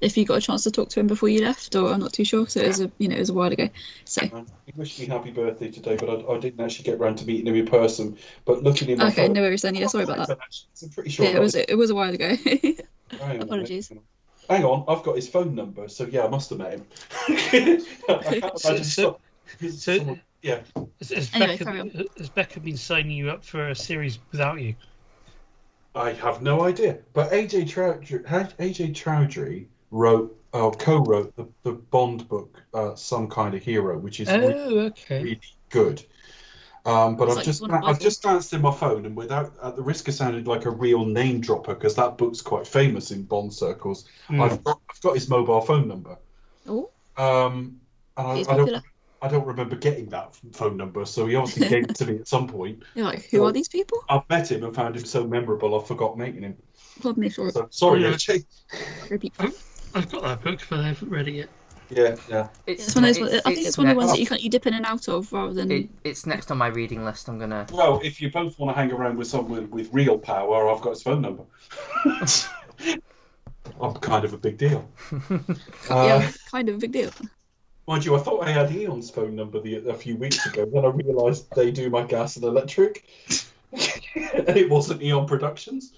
[0.00, 2.12] if you got a chance to talk to him before you left, or I'm not
[2.12, 2.46] too sure.
[2.46, 3.68] So it was a you know it was a while ago.
[4.04, 4.20] So
[4.66, 7.46] He wished me happy birthday today, but I, I didn't actually get round to meeting
[7.48, 8.16] him in person.
[8.44, 9.74] But looking in my okay, phone, no worries then.
[9.74, 10.38] Yeah, sorry about that.
[10.82, 11.24] I'm pretty sure.
[11.24, 12.28] Yeah, it that was it was a while ago.
[12.44, 12.76] Hang
[13.10, 13.42] on a minute.
[13.42, 13.92] apologies.
[14.48, 16.86] Hang on, I've got his phone number, so yeah, I must have met him.
[17.28, 19.18] I can't So- imagine so-
[19.58, 20.60] some- so- someone- yeah.
[20.98, 24.74] Has, has, Anyway, Becca, has Becca been signing you up for a series without you?
[25.94, 26.98] I have no idea.
[27.14, 28.24] But Ajay Chowdhury,
[28.58, 34.20] Ajay Chowdhury wrote, uh, co-wrote the, the Bond book, uh, Some Kind of Hero, which
[34.20, 35.22] is really, Oh, okay.
[35.22, 35.40] really
[35.70, 36.04] good.
[36.84, 39.06] Um, but It's I've like just one of my I've just glanced in my phone,
[39.06, 42.42] and without at the risk of sounding like a real name dropper, because that book's
[42.42, 44.42] quite famous in Bond circles, Hmm.
[44.42, 46.18] I've, got, I've got his mobile phone number.
[46.68, 47.80] oh, Um,
[48.18, 48.82] and I, I don't popular.
[49.24, 52.28] I don't remember getting that phone number, so he obviously gave it to me at
[52.28, 52.82] some point.
[52.94, 54.04] You're like, who are these people?
[54.10, 56.56] I've met him and found him so memorable, I forgot meeting him.
[57.00, 59.50] Pardon me for So sorry, Oh, yeah.
[59.94, 61.48] I've got that book, but I haven't read it yet.
[61.88, 62.48] Yeah, yeah.
[62.66, 63.28] It's, It's one of those.
[63.28, 64.74] it's- I think it's, it's one of the ones that you can you dip in
[64.74, 65.70] and out of rather than.
[65.70, 67.28] It, it's next on my reading list.
[67.28, 67.66] I'm gonna.
[67.72, 70.90] Well, if you both want to hang around with someone with real power, I've got
[70.90, 71.44] his phone number.
[73.80, 74.88] I'm kind of a big deal.
[75.30, 75.58] Uh,
[75.90, 77.10] yeah, kind of a big deal.
[77.86, 80.64] Mind you, I thought I had Eon's phone number the, a few weeks ago.
[80.64, 83.04] Then I realised they do my gas and electric,
[83.72, 85.92] and it wasn't Eon Productions.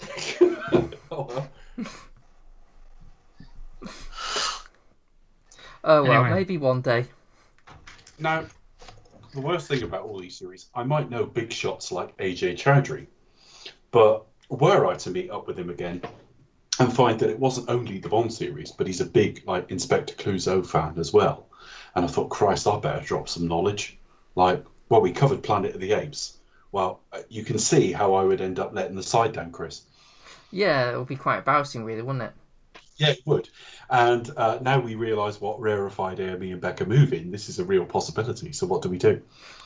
[0.40, 1.50] oh well.
[5.84, 6.30] Oh well, Anyway.
[6.30, 7.04] maybe one day.
[8.18, 8.46] Now,
[9.34, 13.06] the worst thing about all these series, I might know big shots like Ajay Chowdhury,
[13.90, 16.02] but were I to meet up with him again
[16.78, 20.14] and find that it wasn't only the Bond series, but he's a big like Inspector
[20.14, 21.46] Clouseau fan as well,
[21.94, 23.98] and I thought, Christ, I better drop some knowledge.
[24.34, 26.36] Like, well, we covered Planet of the Apes.
[26.72, 29.82] Well, uh, you can see how I would end up letting the side down, Chris.
[30.50, 32.32] Yeah, it would be quite embarrassing, really, wouldn't it?
[32.96, 33.48] Yeah, it would.
[33.90, 37.30] And uh, now we realise what rarefied Amy and Becca move in.
[37.30, 38.52] This is a real possibility.
[38.52, 39.22] So what do we do?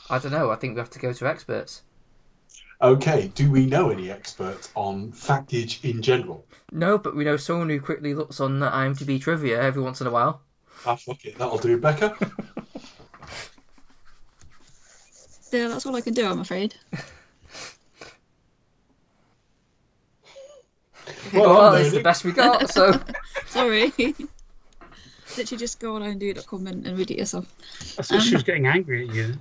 [0.09, 0.49] I don't know.
[0.49, 1.83] I think we have to go to experts.
[2.81, 6.45] Okay, do we know any experts on factage in general?
[6.71, 10.11] No, but we know someone who quickly looks on IMDb trivia every once in a
[10.11, 10.41] while.
[10.85, 12.15] Ah, fuck it, that'll do, Becca.
[15.51, 16.25] Yeah, that's all I can do.
[16.27, 16.75] I'm afraid.
[21.33, 22.69] Well, I'm it's the best we got.
[22.71, 22.99] So
[23.47, 23.91] Sorry.
[25.37, 27.53] Literally just go on IMDb.com and, and read it yourself.
[27.99, 29.35] I thought she was getting angry at you.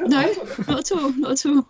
[0.00, 0.32] No,
[0.66, 1.12] not at all.
[1.12, 1.66] Not at all.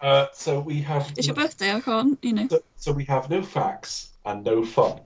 [0.00, 1.72] Uh, so we have It's your birthday.
[1.74, 2.48] I can't, you know.
[2.48, 5.00] so, so we have no facts and no fun.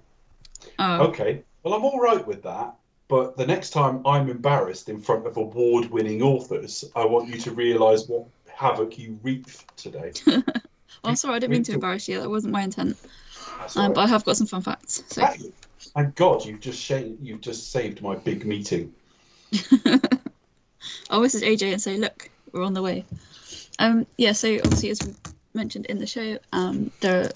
[0.78, 1.42] Oh, Okay.
[1.62, 2.74] Well, I'm all right with that.
[3.08, 7.50] But the next time I'm embarrassed in front of award-winning authors, I want you to
[7.52, 10.12] realise what havoc you wreaked today.
[10.26, 10.42] well,
[11.04, 11.36] I'm sorry.
[11.36, 12.20] I didn't mean to embarrass you.
[12.20, 12.96] That wasn't my intent.
[13.76, 15.02] Um, but I have got some fun facts.
[15.08, 15.26] So.
[15.94, 18.94] Thank God you've just sh- you've just saved my big meeting.
[21.10, 23.04] I'll message Ajay and say, look, we're on the way.
[23.78, 25.14] Um, yeah, so obviously, as we
[25.52, 27.30] mentioned in the show, um, there are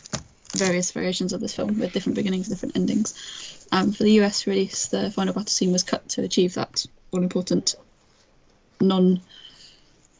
[0.57, 3.67] various variations of this film with different beginnings, different endings.
[3.71, 7.23] Um, for the US release, the final battle scene was cut to achieve that all
[7.23, 7.75] important
[8.81, 9.21] non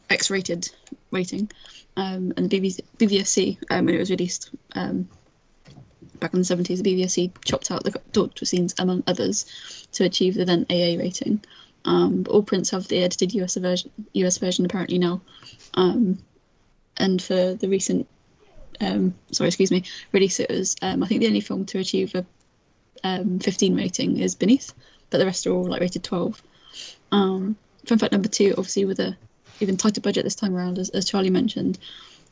[0.09, 0.69] X rated
[1.11, 1.51] rating.
[1.95, 2.59] Um, and the
[2.97, 5.09] BBC, um, when it was released um,
[6.19, 10.35] back in the 70s, the BBFC chopped out the torture scenes, among others, to achieve
[10.35, 11.43] the then AA rating.
[11.85, 15.21] Um, all prints have the edited US version, US version apparently now.
[15.73, 16.19] Um,
[16.97, 18.07] and for the recent,
[18.81, 22.15] um, sorry, excuse me, release, it was um, I think the only film to achieve
[22.15, 22.25] a
[23.03, 24.73] um, 15 rating is Beneath,
[25.09, 26.41] but the rest are all like rated 12.
[27.11, 29.15] Um, fun fact number two, obviously with a
[29.61, 31.79] even tighter budget this time around, as, as Charlie mentioned,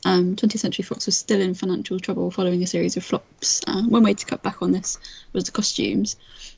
[0.05, 3.61] um, 20th Century Fox was still in financial trouble following a series of flops.
[3.67, 4.97] Uh, one way to cut back on this
[5.33, 6.15] was the costumes,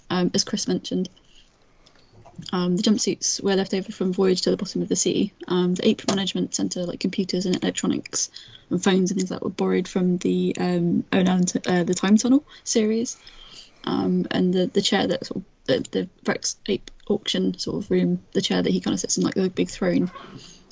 [0.09, 1.09] um, as Chris mentioned.
[2.51, 5.33] Um, the jumpsuits were left over from Voyage to the Bottom of the Sea.
[5.47, 8.29] Um, the Ape Management Centre, like computers and electronics
[8.69, 12.17] and phones and things like that, were borrowed from the um, t- uh, the Time
[12.17, 13.17] Tunnel series.
[13.85, 17.91] Um, and the, the chair that sort of, the, the Rex Ape auction sort of
[17.91, 20.11] room, the chair that he kind of sits in, like the big throne,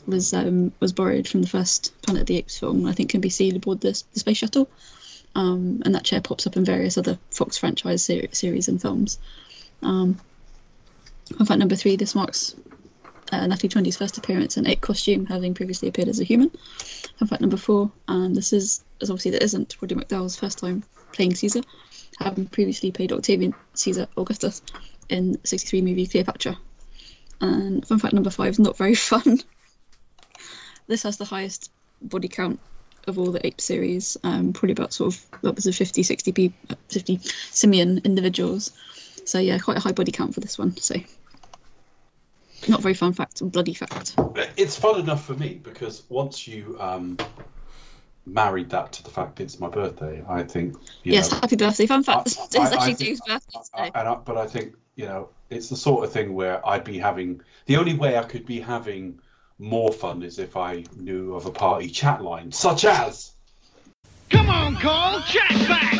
[0.05, 2.85] was um, was borrowed from the first Planet of the Apes film.
[2.85, 4.69] I think can be seen aboard the, the space shuttle.
[5.35, 9.19] Um, and that chair pops up in various other Fox franchise ser- series and films.
[9.83, 10.19] Um,
[11.35, 12.55] Fun fact number three: This marks
[13.31, 16.49] uh, Trundy's first appearance in ape costume, having previously appeared as a human.
[17.19, 20.83] Fun fact number four: And this is, as obviously that isn't Roddy McDowall's first time
[21.11, 21.61] playing Caesar,
[22.19, 24.61] having previously played Octavian Caesar Augustus
[25.09, 26.57] in the '63 movie Cleopatra.
[27.39, 29.39] And fun fact number five is not very fun.
[30.87, 31.71] this has the highest
[32.01, 32.59] body count
[33.07, 36.77] of all the ape series, um, probably about sort of upwards of 50, 60 people,
[36.89, 37.19] 50
[37.51, 38.71] simian individuals.
[39.27, 40.77] So yeah, quite a high body count for this one.
[40.77, 40.95] So
[42.69, 44.15] not very fun fact, bloody fact.
[44.55, 47.17] It's fun enough for me because once you um,
[48.25, 51.85] married that to the fact it's my birthday, I think you yes, know, happy birthday.
[51.87, 53.99] Fun fact: I- it's I- I actually think- Dave's birthday I- today.
[53.99, 56.97] and I, but I think you know it's the sort of thing where I'd be
[56.97, 59.19] having the only way I could be having
[59.59, 63.33] more fun is if I knew of a party chat line, such as
[64.29, 65.93] Come on, Cole, chat back!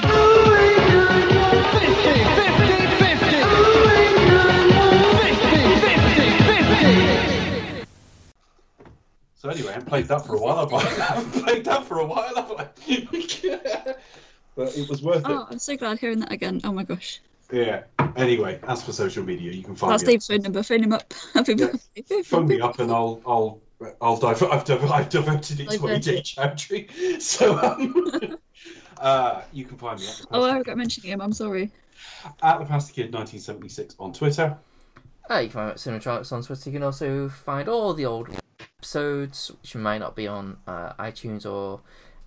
[9.37, 10.67] So anyway, I haven't played that for a while.
[10.73, 10.77] I?
[10.77, 12.67] I haven't played that for a while, have I?
[14.55, 15.25] but it was worth it.
[15.27, 16.61] Oh, I'm so glad hearing that again.
[16.63, 17.21] Oh my gosh.
[17.51, 17.83] Yeah.
[18.15, 20.13] Anyway, as for social media, you can find That's me.
[20.13, 20.63] Dave's phone number.
[20.63, 21.13] Phone him up.
[21.33, 21.67] Happy Yeah.
[21.67, 22.21] birthday.
[22.23, 23.61] Phone me up and I'll I'll
[24.01, 24.41] I'll dive.
[24.41, 27.21] I've, div- I've diverted it to Divert Ajay Chowdhury.
[27.21, 28.37] So um,
[28.99, 31.21] uh, you can find me at the, Oh, I Pasta, regret mentioning him.
[31.21, 31.71] I'm sorry.
[32.41, 34.57] at the Pasta Kid 1976 on Twitter.
[35.29, 36.69] Uh, you can find Cinematronics on Twitter.
[36.71, 38.29] You can also find all the old
[38.87, 41.81] episodes, which might not be on uh, iTunes or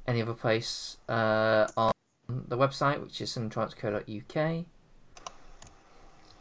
[0.06, 1.92] any other place, uh, on
[2.28, 4.64] the website, which is cinematronics.co.uk.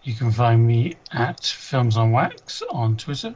[0.04, 3.34] You can find me at Films on Wax on Twitter.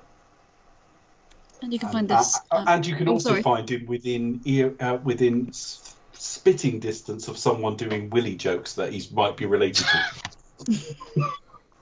[1.61, 2.38] And you can And, find this.
[2.51, 3.41] uh, um, and you can oh, also sorry.
[3.41, 8.91] find him within ear uh, within s- spitting distance of someone doing willy jokes that
[8.91, 10.85] he might be related to.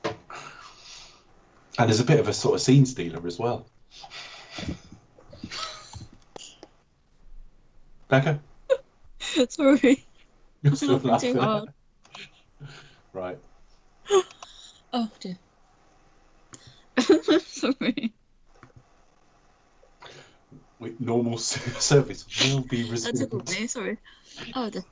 [1.79, 3.65] and there's a bit of a sort of scene stealer as well.
[8.11, 8.41] Becca,
[9.49, 10.05] sorry.
[10.61, 11.39] you're still laughing too laughing.
[11.39, 11.69] hard.
[13.13, 13.37] Right.
[14.93, 15.37] Oh dear.
[17.39, 18.13] sorry.
[20.79, 23.19] With normal service will be That resumed.
[23.19, 23.67] tickled me.
[23.67, 23.97] Sorry.
[24.53, 24.83] Oh dear.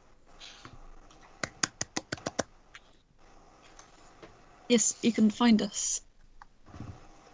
[4.70, 6.00] Yes, you can find us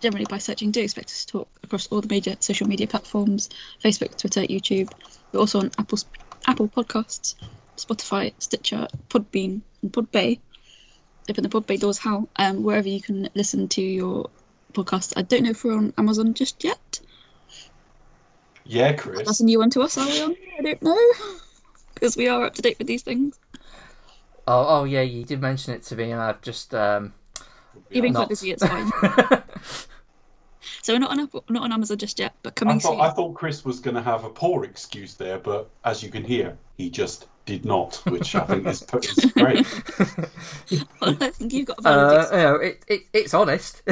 [0.05, 3.49] generally by searching Do Expect Us to Talk across all the major social media platforms
[3.83, 4.91] Facebook, Twitter, YouTube.
[5.31, 5.97] We're also on Apple,
[6.45, 7.33] Apple Podcasts,
[7.75, 10.37] Spotify, Stitcher, Podbean, and Podbay.
[11.27, 12.29] Open the Podbay doors, Hal?
[12.35, 14.29] Um, wherever you can listen to your
[14.73, 15.13] podcast.
[15.17, 16.99] I don't know if we're on Amazon just yet.
[18.63, 19.25] Yeah, Chris.
[19.25, 20.35] That's a new one to us, are we on?
[20.59, 20.97] I don't know.
[21.95, 23.39] Because we are up to date with these things.
[24.45, 27.13] Oh, oh yeah, you did mention it to me, and I've just um.
[27.89, 28.51] You've been quite busy.
[28.51, 28.91] It's fine.
[30.81, 33.01] so we're not on Apple, not on Amazon just yet, but I coming thought, soon.
[33.01, 36.23] I thought Chris was going to have a poor excuse there, but as you can
[36.23, 39.65] hear, he just did not, which I think is, is great.
[40.99, 43.83] Well, I think you've got a valid Uh, you know, it, it it's honest.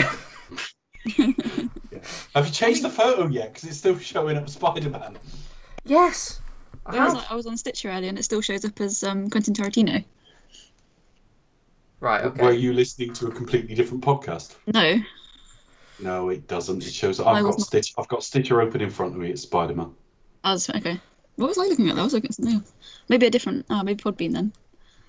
[2.36, 3.54] Have you changed the photo yet?
[3.54, 5.18] Because it's still showing up Spider-Man.
[5.86, 6.40] yes.
[6.86, 7.26] I I was.
[7.30, 10.04] I was on Stitcher earlier, and it still shows up as um, Quentin Tarantino.
[12.02, 12.26] Right.
[12.26, 12.44] Okay.
[12.44, 14.56] Were you listening to a completely different podcast?
[14.68, 14.98] No,
[16.00, 16.86] No, it doesn't.
[16.86, 17.20] It shows.
[17.20, 17.94] I I've got not- Stitch.
[17.98, 19.30] I've got Stitcher open in front of me.
[19.30, 19.94] It's Spider-Man.
[20.44, 21.00] I was okay.
[21.36, 21.98] What was I looking at?
[21.98, 22.74] I was looking at something else.
[23.10, 23.66] Maybe a different.
[23.70, 24.54] Ah, maybe Podbean then.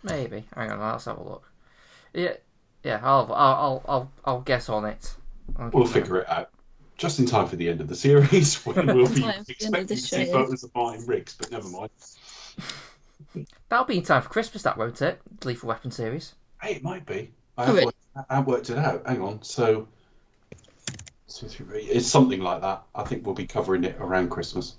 [0.03, 0.45] Maybe.
[0.55, 0.79] Hang on.
[0.81, 1.51] Let's have a look.
[2.13, 2.35] Yeah.
[2.83, 3.01] Yeah.
[3.03, 5.15] I'll I'll I'll I'll, I'll guess on it.
[5.59, 6.51] I'll We'll on figure it out.
[6.97, 9.57] Just in time for the end of the series, when we'll be Time for the
[9.65, 11.91] end expecting of to see photos of Martin Riggs, but never mind.
[13.69, 15.21] That'll be in time for Christmas, that won't it?
[15.45, 16.35] Lethal Weapon series.
[16.63, 17.33] Hey, it might be.
[17.59, 17.87] I Oh, have really?
[17.87, 17.99] worked,
[18.31, 19.03] I have worked it out.
[19.07, 19.43] Hang on.
[19.43, 20.04] So, two, three, three,
[21.27, 22.83] it's something like that.
[22.95, 24.75] I think we'll be covering it around Christmas,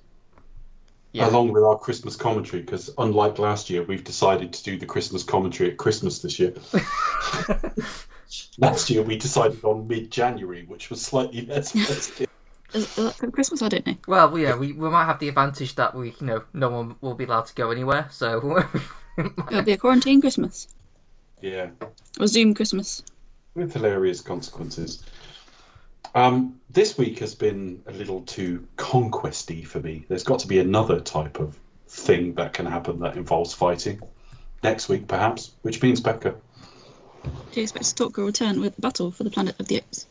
[1.11, 1.29] Yeah.
[1.29, 2.61] along with our Christmas commentary.
[2.61, 6.53] Because unlike last year, we've decided to do the Christmas commentary at Christmas this year.
[8.57, 12.27] last year we decided on mid-January, which was slightly less festive.
[12.73, 13.61] Is, is that for Christmas?
[13.61, 13.95] I don't know.
[14.07, 17.13] Well, yeah, we, we might have the advantage that we, you know, no one will
[17.15, 18.07] be allowed to go anywhere.
[18.11, 18.63] So,
[19.17, 20.67] It'll be a quarantine Christmas
[21.41, 21.69] yeah,
[22.19, 23.03] or Zoom Christmas.
[23.53, 25.03] with hilarious consequences.
[26.15, 30.05] Um, this week has been a little too conquesty for me.
[30.07, 31.59] There's got to be another type of
[31.89, 34.01] thing that can happen that involves fighting.
[34.63, 36.35] Next week, perhaps, which means Becca.
[37.23, 37.29] Do
[37.59, 40.07] you expect to talk or return with Battle for the Planet of the Apes?